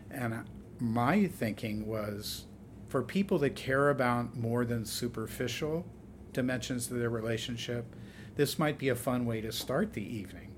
And 0.10 0.46
my 0.80 1.28
thinking 1.28 1.86
was 1.86 2.46
for 2.88 3.04
people 3.04 3.38
that 3.40 3.56
care 3.56 3.90
about 3.90 4.36
more 4.36 4.66
than 4.66 4.86
superficial 4.86 5.86
dimensions 6.32 6.90
of 6.90 6.98
their 6.98 7.10
relationship, 7.10 7.96
this 8.36 8.58
might 8.58 8.78
be 8.78 8.90
a 8.90 8.96
fun 8.96 9.26
way 9.26 9.42
to 9.42 9.52
start 9.52 9.94
the 9.94 10.16
evening 10.16 10.50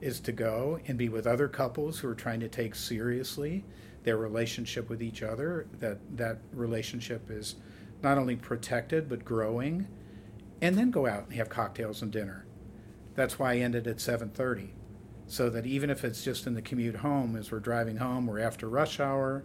is 0.00 0.20
to 0.20 0.32
go 0.32 0.78
and 0.86 0.98
be 0.98 1.08
with 1.08 1.26
other 1.26 1.48
couples 1.48 1.98
who 1.98 2.08
are 2.08 2.14
trying 2.14 2.40
to 2.40 2.48
take 2.48 2.74
seriously 2.74 3.64
their 4.02 4.16
relationship 4.16 4.88
with 4.88 5.02
each 5.02 5.22
other 5.22 5.66
that 5.78 5.98
that 6.16 6.38
relationship 6.52 7.30
is 7.30 7.56
not 8.02 8.18
only 8.18 8.36
protected 8.36 9.08
but 9.08 9.24
growing 9.24 9.86
and 10.60 10.76
then 10.76 10.90
go 10.90 11.06
out 11.06 11.24
and 11.24 11.34
have 11.34 11.48
cocktails 11.48 12.02
and 12.02 12.12
dinner 12.12 12.46
that's 13.14 13.38
why 13.38 13.52
i 13.52 13.56
ended 13.56 13.86
at 13.86 13.96
7.30 13.96 14.68
so 15.26 15.48
that 15.48 15.64
even 15.64 15.88
if 15.88 16.04
it's 16.04 16.22
just 16.22 16.46
in 16.46 16.54
the 16.54 16.60
commute 16.60 16.96
home 16.96 17.34
as 17.34 17.50
we're 17.50 17.60
driving 17.60 17.96
home 17.96 18.28
or 18.28 18.38
after 18.38 18.68
rush 18.68 19.00
hour 19.00 19.44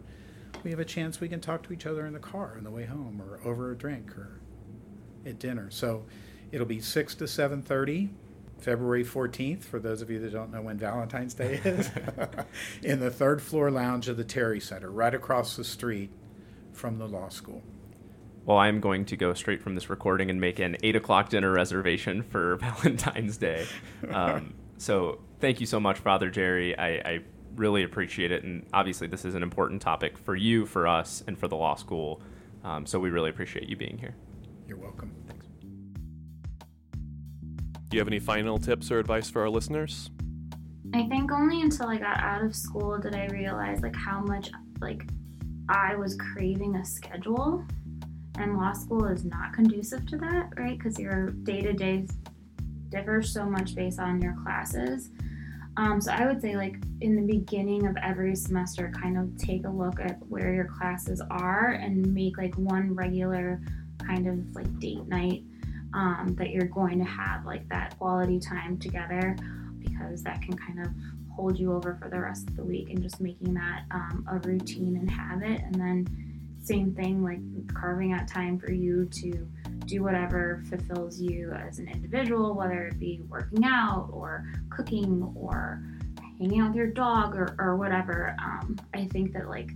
we 0.64 0.72
have 0.72 0.80
a 0.80 0.86
chance 0.86 1.22
we 1.22 1.30
can 1.30 1.40
talk 1.40 1.64
to 1.64 1.74
each 1.74 1.86
other 1.86 2.06
in 2.06 2.14
the 2.14 2.20
car 2.20 2.56
on 2.58 2.64
the 2.64 2.72
way 2.72 2.86
home 2.86 3.22
or 3.22 3.40
over 3.48 3.72
a 3.72 3.78
drink 3.78 4.18
or 4.18 4.42
at 5.26 5.40
dinner. 5.40 5.70
So 5.70 6.06
it'll 6.52 6.68
be 6.68 6.80
6 6.80 7.16
to 7.16 7.26
7:30 7.26 8.10
February 8.60 9.06
14th 9.06 9.64
for 9.64 9.80
those 9.80 10.02
of 10.02 10.10
you 10.10 10.20
that 10.20 10.32
don't 10.32 10.52
know 10.52 10.62
when 10.62 10.78
Valentine's 10.78 11.34
Day 11.34 11.62
is 11.64 11.90
in 12.84 13.00
the 13.00 13.10
third 13.10 13.42
floor 13.42 13.72
lounge 13.72 14.08
of 14.08 14.18
the 14.18 14.24
Terry 14.24 14.60
Center 14.60 14.92
right 14.92 15.14
across 15.14 15.56
the 15.56 15.64
street 15.64 16.12
from 16.74 16.98
the 16.98 17.08
law 17.08 17.30
school. 17.30 17.64
Well, 18.46 18.58
I'm 18.58 18.80
going 18.80 19.06
to 19.06 19.18
go 19.18 19.34
straight 19.34 19.62
from 19.62 19.76
this 19.76 19.90
recording 19.90 20.30
and 20.30 20.42
make 20.42 20.60
an 20.60 20.78
8 20.82 20.96
o'clock 20.96 21.30
dinner 21.30 21.52
reservation 21.52 22.24
for 22.24 22.56
Valentine's 22.62 23.38
Day. 23.38 23.66
Um, 24.12 24.56
so 24.78 25.20
thank 25.40 25.60
you 25.60 25.66
so 25.66 25.80
much, 25.80 26.00
Father 26.00 26.30
Jerry. 26.30 26.78
I, 26.78 26.88
I 26.88 27.20
really 27.56 27.84
appreciate 27.84 28.32
it. 28.32 28.44
And 28.44 28.66
obviously, 28.74 29.08
this 29.08 29.26
is 29.26 29.36
an 29.36 29.44
important 29.44 29.82
topic 29.82 30.18
for 30.18 30.36
you, 30.36 30.66
for 30.66 30.88
us, 30.88 31.24
and 31.28 31.38
for 31.38 31.48
the 31.48 31.56
law 31.56 31.76
school. 31.76 32.22
Um, 32.64 32.86
so 32.86 33.00
we 33.00 33.10
really 33.10 33.30
appreciate 33.30 33.70
you 33.70 33.76
being 33.76 33.98
here. 33.98 34.16
You're 34.68 34.78
welcome. 34.78 35.14
Do 37.90 37.98
you 37.98 38.02
have 38.02 38.08
any 38.08 38.20
final 38.20 38.60
tips 38.60 38.92
or 38.92 39.00
advice 39.00 39.32
for 39.32 39.42
our 39.42 39.50
listeners? 39.50 40.12
I 40.94 41.08
think 41.08 41.32
only 41.32 41.62
until 41.62 41.88
I 41.88 41.98
got 41.98 42.20
out 42.20 42.44
of 42.44 42.56
school 42.56 43.00
did 43.00 43.16
I 43.16 43.26
realize 43.28 43.82
like 43.82 43.96
how 43.96 44.22
much 44.22 44.52
like 44.80 45.10
I 45.68 45.96
was 45.96 46.16
craving 46.16 46.76
a 46.76 46.86
schedule 46.86 47.66
and 48.38 48.58
law 48.58 48.74
school 48.74 49.06
is 49.06 49.26
not 49.26 49.54
conducive 49.54 50.06
to 50.08 50.18
that, 50.18 50.50
right? 50.56 50.78
Because 50.78 51.00
your 51.00 51.32
day 51.32 51.62
to 51.62 51.74
day 51.74 52.06
differs 52.90 53.34
so 53.34 53.46
much 53.46 53.74
based 53.74 54.00
on 54.00 54.22
your 54.22 54.36
classes. 54.44 55.10
Um, 55.78 56.00
so 56.00 56.12
I 56.12 56.28
would 56.28 56.42
say, 56.42 56.56
like 56.56 56.76
in 57.02 57.16
the 57.16 57.22
beginning 57.22 57.88
of 57.88 57.96
every 58.04 58.36
semester, 58.36 58.92
kind 59.02 59.18
of 59.18 59.36
take 59.38 59.66
a 59.66 59.70
look 59.70 60.00
at 60.00 60.18
where 60.28 60.54
your 60.54 60.66
classes 60.66 61.22
are 61.32 61.70
and 61.72 62.14
make 62.14 62.38
like 62.38 62.54
one 62.56 62.94
regular 62.94 63.62
kind 64.06 64.28
of 64.28 64.56
like 64.56 64.80
date 64.80 65.08
night 65.08 65.44
um, 65.94 66.36
that 66.38 66.50
you're 66.50 66.68
going 66.68 67.00
to 67.00 67.06
have 67.06 67.46
like 67.46 67.68
that 67.70 67.98
quality 67.98 68.40
time 68.40 68.78
together 68.78 69.36
because 69.80 70.24
that 70.24 70.42
can 70.42 70.56
kind 70.56 70.80
of 70.80 70.88
hold 71.36 71.58
you 71.58 71.74
over 71.74 71.98
for 72.02 72.10
the 72.10 72.20
rest 72.20 72.48
of 72.50 72.56
the 72.56 72.64
week 72.64 72.90
and 72.90 73.02
just 73.02 73.22
making 73.22 73.54
that 73.54 73.84
um, 73.92 74.26
a 74.30 74.38
routine 74.48 74.98
and 74.98 75.10
habit. 75.10 75.62
And 75.62 75.76
then, 75.76 76.08
same 76.62 76.94
thing, 76.94 77.24
like 77.24 77.40
carving 77.74 78.12
out 78.12 78.28
time 78.28 78.60
for 78.60 78.72
you 78.72 79.06
to 79.06 79.48
do 79.86 80.04
whatever 80.04 80.62
fulfills 80.70 81.20
you 81.20 81.52
as 81.54 81.80
an 81.80 81.88
individual, 81.88 82.54
whether 82.54 82.88
it 82.88 83.00
be 83.00 83.22
working 83.28 83.64
out 83.64 84.10
or 84.12 84.46
cooking 84.70 85.34
or 85.36 85.82
hanging 86.38 86.60
out 86.60 86.68
with 86.70 86.76
your 86.76 86.88
dog 86.88 87.36
or, 87.36 87.56
or 87.58 87.78
whatever. 87.78 88.36
Um, 88.44 88.78
I 88.94 89.06
think 89.06 89.34
that 89.34 89.48
like 89.48 89.72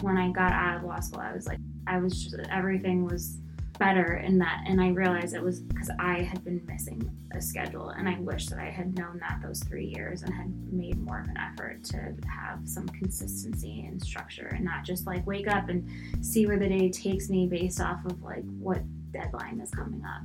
when 0.00 0.18
I 0.18 0.30
got 0.32 0.52
out 0.52 0.78
of 0.78 0.84
law 0.84 1.00
school, 1.00 1.20
I 1.20 1.32
was 1.32 1.46
like, 1.46 1.60
I 1.86 1.98
was 1.98 2.22
just, 2.22 2.36
everything 2.50 3.04
was 3.04 3.38
better 3.78 4.14
in 4.16 4.38
that. 4.38 4.64
And 4.66 4.80
I 4.80 4.88
realized 4.88 5.34
it 5.34 5.42
was 5.42 5.60
because 5.60 5.90
I 5.98 6.22
had 6.22 6.44
been 6.44 6.64
missing 6.66 7.10
a 7.32 7.40
schedule. 7.40 7.90
And 7.90 8.08
I 8.08 8.18
wish 8.20 8.46
that 8.46 8.58
I 8.58 8.70
had 8.70 8.96
known 8.96 9.18
that 9.20 9.40
those 9.42 9.62
three 9.62 9.86
years 9.86 10.22
and 10.22 10.32
had 10.32 10.52
made 10.72 10.98
more 10.98 11.20
of 11.20 11.28
an 11.28 11.36
effort 11.36 11.84
to 11.84 12.14
have 12.28 12.60
some 12.64 12.88
consistency 12.88 13.86
and 13.86 14.02
structure 14.02 14.48
and 14.54 14.64
not 14.64 14.84
just 14.84 15.06
like 15.06 15.26
wake 15.26 15.48
up 15.48 15.68
and 15.68 15.88
see 16.24 16.46
where 16.46 16.58
the 16.58 16.68
day 16.68 16.90
takes 16.90 17.28
me 17.28 17.46
based 17.46 17.80
off 17.80 18.04
of 18.04 18.22
like 18.22 18.44
what 18.58 18.82
deadline 19.12 19.60
is 19.60 19.70
coming 19.70 20.02
up? 20.04 20.22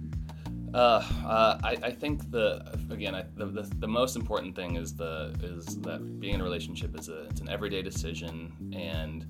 Uh, 0.73 1.03
uh, 1.25 1.59
I, 1.63 1.77
I 1.81 1.91
think 1.91 2.29
the 2.29 2.77
again 2.91 3.15
I, 3.15 3.23
the, 3.35 3.47
the, 3.47 3.61
the 3.79 3.87
most 3.87 4.15
important 4.15 4.55
thing 4.55 4.75
is 4.75 4.93
the 4.93 5.35
is 5.41 5.65
that 5.81 6.19
being 6.19 6.35
in 6.35 6.41
a 6.41 6.43
relationship 6.43 6.97
is 6.99 7.09
a 7.09 7.23
it's 7.23 7.41
an 7.41 7.49
everyday 7.49 7.81
decision 7.81 8.53
and 8.71 9.25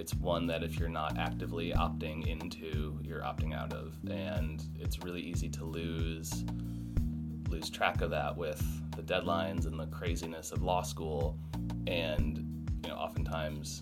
it's 0.00 0.14
one 0.14 0.46
that 0.46 0.62
if 0.62 0.78
you're 0.78 0.88
not 0.88 1.18
actively 1.18 1.72
opting 1.72 2.26
into 2.26 2.98
you're 3.02 3.20
opting 3.20 3.54
out 3.54 3.72
of 3.72 3.96
and 4.10 4.64
it's 4.78 5.02
really 5.04 5.20
easy 5.20 5.48
to 5.48 5.64
lose 5.64 6.44
lose 7.48 7.68
track 7.68 8.00
of 8.00 8.10
that 8.10 8.36
with 8.36 8.62
the 8.96 9.02
deadlines 9.02 9.66
and 9.66 9.78
the 9.78 9.86
craziness 9.86 10.52
of 10.52 10.62
law 10.62 10.82
school 10.82 11.38
and 11.86 12.38
you 12.82 12.88
know 12.88 12.96
oftentimes 12.96 13.80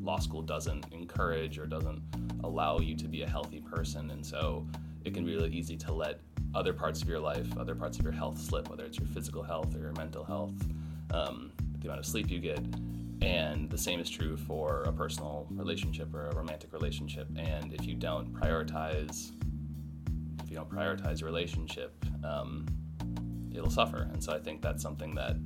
law 0.00 0.18
school 0.18 0.42
doesn't 0.42 0.86
encourage 0.92 1.58
or 1.58 1.66
doesn't 1.66 2.02
allow 2.44 2.78
you 2.78 2.94
to 2.96 3.08
be 3.08 3.22
a 3.22 3.28
healthy 3.28 3.60
person. 3.60 4.10
And 4.10 4.24
so 4.24 4.66
it 5.04 5.14
can 5.14 5.24
be 5.24 5.34
really 5.34 5.50
easy 5.50 5.76
to 5.76 5.92
let 5.92 6.20
other 6.54 6.72
parts 6.72 7.02
of 7.02 7.08
your 7.08 7.20
life, 7.20 7.46
other 7.58 7.74
parts 7.74 7.98
of 7.98 8.04
your 8.04 8.12
health 8.12 8.38
slip, 8.38 8.70
whether 8.70 8.84
it's 8.84 8.98
your 8.98 9.08
physical 9.08 9.42
health 9.42 9.74
or 9.74 9.80
your 9.80 9.92
mental 9.92 10.24
health, 10.24 10.54
um, 11.12 11.52
the 11.78 11.88
amount 11.88 12.00
of 12.00 12.06
sleep 12.06 12.30
you 12.30 12.38
get. 12.38 12.60
And 13.20 13.68
the 13.68 13.78
same 13.78 14.00
is 14.00 14.08
true 14.08 14.36
for 14.36 14.82
a 14.82 14.92
personal 14.92 15.46
relationship 15.50 16.14
or 16.14 16.28
a 16.28 16.34
romantic 16.34 16.72
relationship. 16.72 17.28
And 17.36 17.72
if 17.72 17.86
you 17.86 17.94
don't 17.94 18.32
prioritize, 18.32 19.32
if 20.42 20.50
you 20.50 20.56
don't 20.56 20.70
prioritize 20.70 21.20
your 21.20 21.28
relationship, 21.28 22.04
um, 22.24 22.66
it'll 23.52 23.70
suffer. 23.70 24.08
And 24.12 24.22
so 24.22 24.32
I 24.32 24.38
think 24.38 24.62
that's 24.62 24.82
something 24.82 25.14
that 25.16 25.36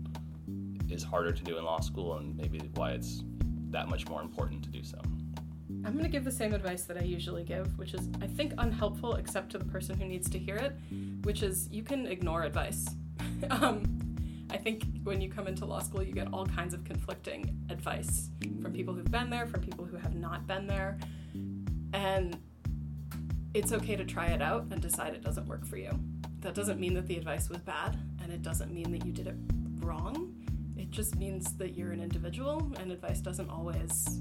is 0.91 1.03
harder 1.03 1.33
to 1.33 1.43
do 1.43 1.57
in 1.57 1.65
law 1.65 1.81
school, 1.81 2.19
and 2.19 2.37
maybe 2.37 2.61
why 2.75 2.93
it's 2.93 3.25
that 3.71 3.89
much 3.89 4.07
more 4.09 4.21
important 4.21 4.63
to 4.65 4.71
do 4.71 4.85
so. 4.85 5.01
I'm 5.85 5.93
going 5.93 6.05
to 6.05 6.11
give 6.11 6.25
the 6.25 6.31
same 6.31 6.53
advice 6.53 6.85
that 6.85 6.97
I 6.97 7.03
usually 7.03 7.43
give, 7.43 7.77
which 7.79 7.95
is, 7.95 8.09
I 8.21 8.27
think, 8.27 8.53
unhelpful 8.59 9.15
except 9.15 9.51
to 9.53 9.59
the 9.59 9.65
person 9.65 9.99
who 9.99 10.07
needs 10.07 10.31
to 10.31 10.39
hear 10.39 10.57
it, 10.57 10.77
which 11.25 11.43
is 11.43 11.69
you 11.73 11.83
can 11.83 12.07
ignore 12.07 12.45
advice. 12.45 12.87
um, 13.51 14.02
I 14.53 14.59
think 14.59 14.85
when 15.03 15.23
you 15.23 15.31
come 15.31 15.49
into 15.49 15.65
law 15.65 15.81
school, 15.81 16.03
you 16.03 16.13
get 16.13 16.29
all 16.31 16.45
kinds 16.45 16.75
of 16.75 16.85
conflicting 16.85 17.57
advice 17.71 18.29
from 18.61 18.73
people 18.73 18.93
who've 18.93 19.11
been 19.11 19.31
there, 19.31 19.47
from 19.47 19.63
people 19.63 19.87
who 19.87 19.97
have 19.97 20.15
not 20.15 20.47
been 20.47 20.67
there. 20.67 20.99
And 21.95 22.37
it's 23.55 23.73
okay 23.73 23.97
to 23.97 24.05
try 24.05 24.27
it 24.27 24.43
out 24.43 24.67
and 24.71 24.83
decide 24.83 25.15
it 25.15 25.23
doesn't 25.23 25.47
work 25.47 25.65
for 25.65 25.79
you. 25.79 25.91
That 26.41 26.55
doesn't 26.55 26.79
mean 26.79 26.93
that 26.95 27.07
the 27.07 27.17
advice 27.17 27.49
was 27.49 27.59
bad, 27.59 27.99
and 28.23 28.31
it 28.31 28.43
doesn't 28.43 28.73
mean 28.73 28.93
that 28.93 29.07
you 29.07 29.13
did 29.13 29.27
it 29.27 29.37
wrong. 29.81 30.35
It 30.77 30.91
just 30.91 31.17
means 31.17 31.55
that 31.55 31.75
you're 31.75 31.93
an 31.93 32.03
individual, 32.03 32.71
and 32.79 32.93
advice 32.93 33.21
doesn't 33.21 33.49
always 33.49 34.21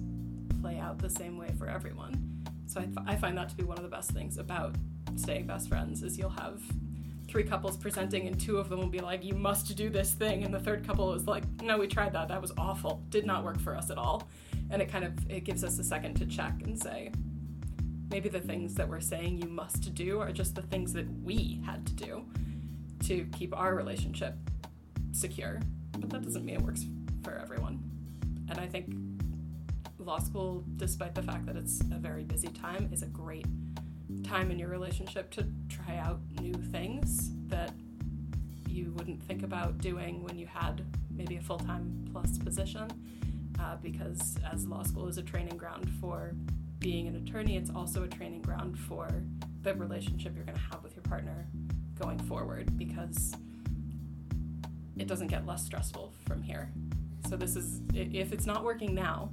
play 0.61 0.79
out 0.79 0.97
the 0.99 1.09
same 1.09 1.37
way 1.37 1.51
for 1.57 1.67
everyone. 1.67 2.45
So 2.67 2.81
I 3.05 3.17
find 3.17 3.37
that 3.37 3.49
to 3.49 3.55
be 3.55 3.63
one 3.63 3.77
of 3.77 3.83
the 3.83 3.89
best 3.89 4.11
things 4.11 4.37
about 4.37 4.75
staying 5.15 5.47
best 5.47 5.67
friends 5.67 6.03
is 6.03 6.17
you'll 6.17 6.29
have 6.29 6.61
three 7.31 7.43
couples 7.43 7.77
presenting 7.77 8.27
and 8.27 8.39
two 8.39 8.57
of 8.57 8.69
them 8.69 8.79
will 8.79 8.87
be 8.87 8.99
like 8.99 9.23
you 9.23 9.33
must 9.33 9.75
do 9.75 9.89
this 9.89 10.11
thing 10.11 10.43
and 10.43 10.53
the 10.53 10.59
third 10.59 10.85
couple 10.85 11.13
is 11.13 11.25
like 11.25 11.43
no 11.63 11.77
we 11.77 11.87
tried 11.87 12.11
that 12.11 12.27
that 12.27 12.41
was 12.41 12.51
awful 12.57 13.01
did 13.09 13.25
not 13.25 13.43
work 13.43 13.59
for 13.59 13.75
us 13.75 13.89
at 13.89 13.97
all 13.97 14.27
and 14.69 14.81
it 14.81 14.91
kind 14.91 15.05
of 15.05 15.13
it 15.31 15.45
gives 15.45 15.63
us 15.63 15.79
a 15.79 15.83
second 15.83 16.13
to 16.13 16.25
check 16.25 16.53
and 16.63 16.77
say 16.77 17.09
maybe 18.11 18.27
the 18.27 18.39
things 18.39 18.75
that 18.75 18.87
we're 18.87 18.99
saying 18.99 19.41
you 19.41 19.47
must 19.47 19.93
do 19.95 20.19
are 20.19 20.33
just 20.33 20.53
the 20.53 20.61
things 20.61 20.91
that 20.91 21.07
we 21.23 21.61
had 21.65 21.85
to 21.87 21.93
do 21.93 22.25
to 22.99 23.25
keep 23.31 23.57
our 23.57 23.73
relationship 23.73 24.35
secure. 25.13 25.59
But 25.97 26.09
that 26.09 26.21
doesn't 26.21 26.45
mean 26.45 26.55
it 26.55 26.61
works 26.61 26.85
for 27.23 27.37
everyone. 27.37 27.81
And 28.49 28.59
I 28.59 28.67
think 28.67 28.93
law 29.97 30.19
school, 30.19 30.65
despite 30.75 31.15
the 31.15 31.23
fact 31.23 31.45
that 31.45 31.55
it's 31.55 31.79
a 31.79 31.97
very 31.97 32.23
busy 32.23 32.49
time, 32.49 32.89
is 32.91 33.01
a 33.01 33.07
great 33.07 33.45
time 34.23 34.51
in 34.51 34.59
your 34.59 34.69
relationship 34.69 35.31
to 35.31 35.45
try 35.69 35.97
out 35.97 36.19
new 36.39 36.53
things 36.53 37.31
that 37.47 37.73
you 38.67 38.93
wouldn't 38.95 39.21
think 39.23 39.43
about 39.43 39.77
doing 39.79 40.23
when 40.23 40.37
you 40.37 40.47
had 40.47 40.85
maybe 41.09 41.37
a 41.37 41.41
full 41.41 41.59
time 41.59 42.07
plus 42.11 42.37
position. 42.37 42.87
Uh, 43.59 43.75
because 43.81 44.37
as 44.51 44.65
law 44.65 44.81
school 44.81 45.07
is 45.07 45.17
a 45.17 45.21
training 45.21 45.55
ground 45.57 45.87
for 45.99 46.33
being 46.79 47.07
an 47.07 47.15
attorney, 47.15 47.57
it's 47.57 47.69
also 47.69 48.03
a 48.03 48.07
training 48.07 48.41
ground 48.41 48.77
for 48.79 49.07
the 49.61 49.73
relationship 49.75 50.33
you're 50.35 50.45
going 50.45 50.57
to 50.57 50.63
have 50.71 50.81
with 50.81 50.95
your 50.95 51.03
partner 51.03 51.45
going 51.99 52.17
forward 52.19 52.75
because 52.77 53.35
it 54.97 55.07
doesn't 55.07 55.27
get 55.27 55.45
less 55.45 55.63
stressful 55.63 56.13
from 56.27 56.41
here. 56.41 56.71
So, 57.29 57.35
this 57.35 57.55
is, 57.55 57.81
if 57.93 58.33
it's 58.33 58.47
not 58.47 58.63
working 58.63 58.95
now, 58.95 59.29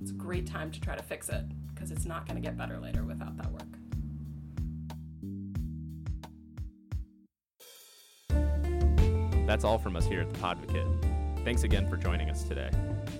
it's 0.00 0.10
a 0.10 0.14
great 0.14 0.46
time 0.46 0.70
to 0.70 0.80
try 0.80 0.96
to 0.96 1.02
fix 1.02 1.28
it 1.28 1.44
because 1.74 1.90
it's 1.90 2.06
not 2.06 2.26
going 2.26 2.36
to 2.36 2.42
get 2.42 2.56
better 2.56 2.78
later 2.78 3.04
without 3.04 3.36
that 3.36 3.50
work. 3.52 3.63
That's 9.46 9.64
all 9.64 9.78
from 9.78 9.94
us 9.94 10.06
here 10.06 10.20
at 10.20 10.32
the 10.32 10.38
Podvocate. 10.38 11.44
Thanks 11.44 11.64
again 11.64 11.88
for 11.90 11.98
joining 11.98 12.30
us 12.30 12.44
today. 12.44 12.70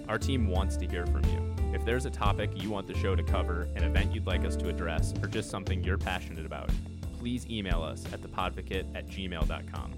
Our 0.09 0.19
team 0.19 0.49
wants 0.49 0.77
to 0.79 0.87
hear 0.87 1.07
from 1.07 1.23
you. 1.25 1.55
If 1.75 1.85
there's 1.85 2.07
a 2.07 2.11
topic 2.11 2.51
you 2.55 2.71
want 2.71 2.87
the 2.87 2.95
show 2.95 3.15
to 3.15 3.23
cover, 3.23 3.69
an 3.77 3.85
event 3.85 4.15
you'd 4.15 4.27
like 4.27 4.45
us 4.45 4.57
to 4.57 4.69
address, 4.69 5.13
or 5.23 5.29
just 5.29 5.51
something 5.51 5.85
you're 5.85 5.99
passionate 5.99 6.47
about, 6.47 6.71
please 7.19 7.47
email 7.51 7.83
us 7.83 8.05
at 8.13 8.23
thepodvocate 8.23 8.87
at 8.97 9.07
gmail.com. 9.09 9.93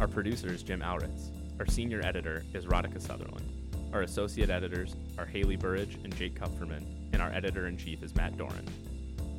Our 0.00 0.08
producer 0.08 0.48
is 0.48 0.62
Jim 0.64 0.80
Auritz. 0.80 1.30
Our 1.60 1.66
senior 1.66 2.00
editor 2.04 2.44
is 2.54 2.66
Radhika 2.66 3.00
Sutherland. 3.00 3.52
Our 3.92 4.02
associate 4.02 4.50
editors 4.50 4.96
are 5.16 5.26
Haley 5.26 5.56
Burridge 5.56 5.98
and 6.02 6.14
Jake 6.16 6.38
Kupferman, 6.38 6.84
and 7.12 7.22
our 7.22 7.30
editor 7.32 7.68
in 7.68 7.76
chief 7.76 8.02
is 8.02 8.14
Matt 8.16 8.36
Doran. 8.36 8.66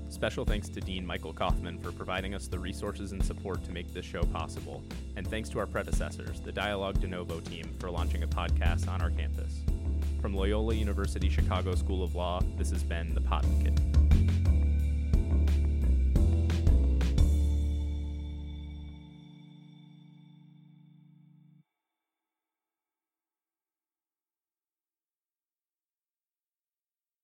Special 0.10 0.44
thanks 0.44 0.68
to 0.70 0.82
Dean 0.82 1.06
Michael 1.06 1.34
Kaufman 1.34 1.78
for 1.80 1.92
providing 1.92 2.34
us 2.34 2.48
the 2.48 2.58
resources 2.60 3.12
and 3.12 3.24
support 3.24 3.64
to 3.64 3.72
make 3.72 3.94
this 3.94 4.06
show 4.06 4.24
possible, 4.24 4.84
and 5.16 5.26
thanks 5.26 5.50
to 5.50 5.60
our 5.60 5.68
predecessors, 5.68 6.42
the 6.42 6.52
Dialogue 6.52 7.00
De 7.00 7.08
Novo 7.08 7.40
team, 7.40 7.72
for 7.80 7.90
launching 7.92 8.24
a 8.24 8.28
podcast 8.28 8.88
on 8.88 9.02
our 9.02 9.12
campus. 9.12 9.62
From 10.20 10.34
Loyola 10.34 10.74
University 10.74 11.30
Chicago 11.30 11.76
School 11.76 12.04
of 12.04 12.16
Law, 12.16 12.42
this 12.58 12.72
has 12.72 12.84
been 12.84 13.14
The 13.14 13.22
Podvocate. 13.22 13.99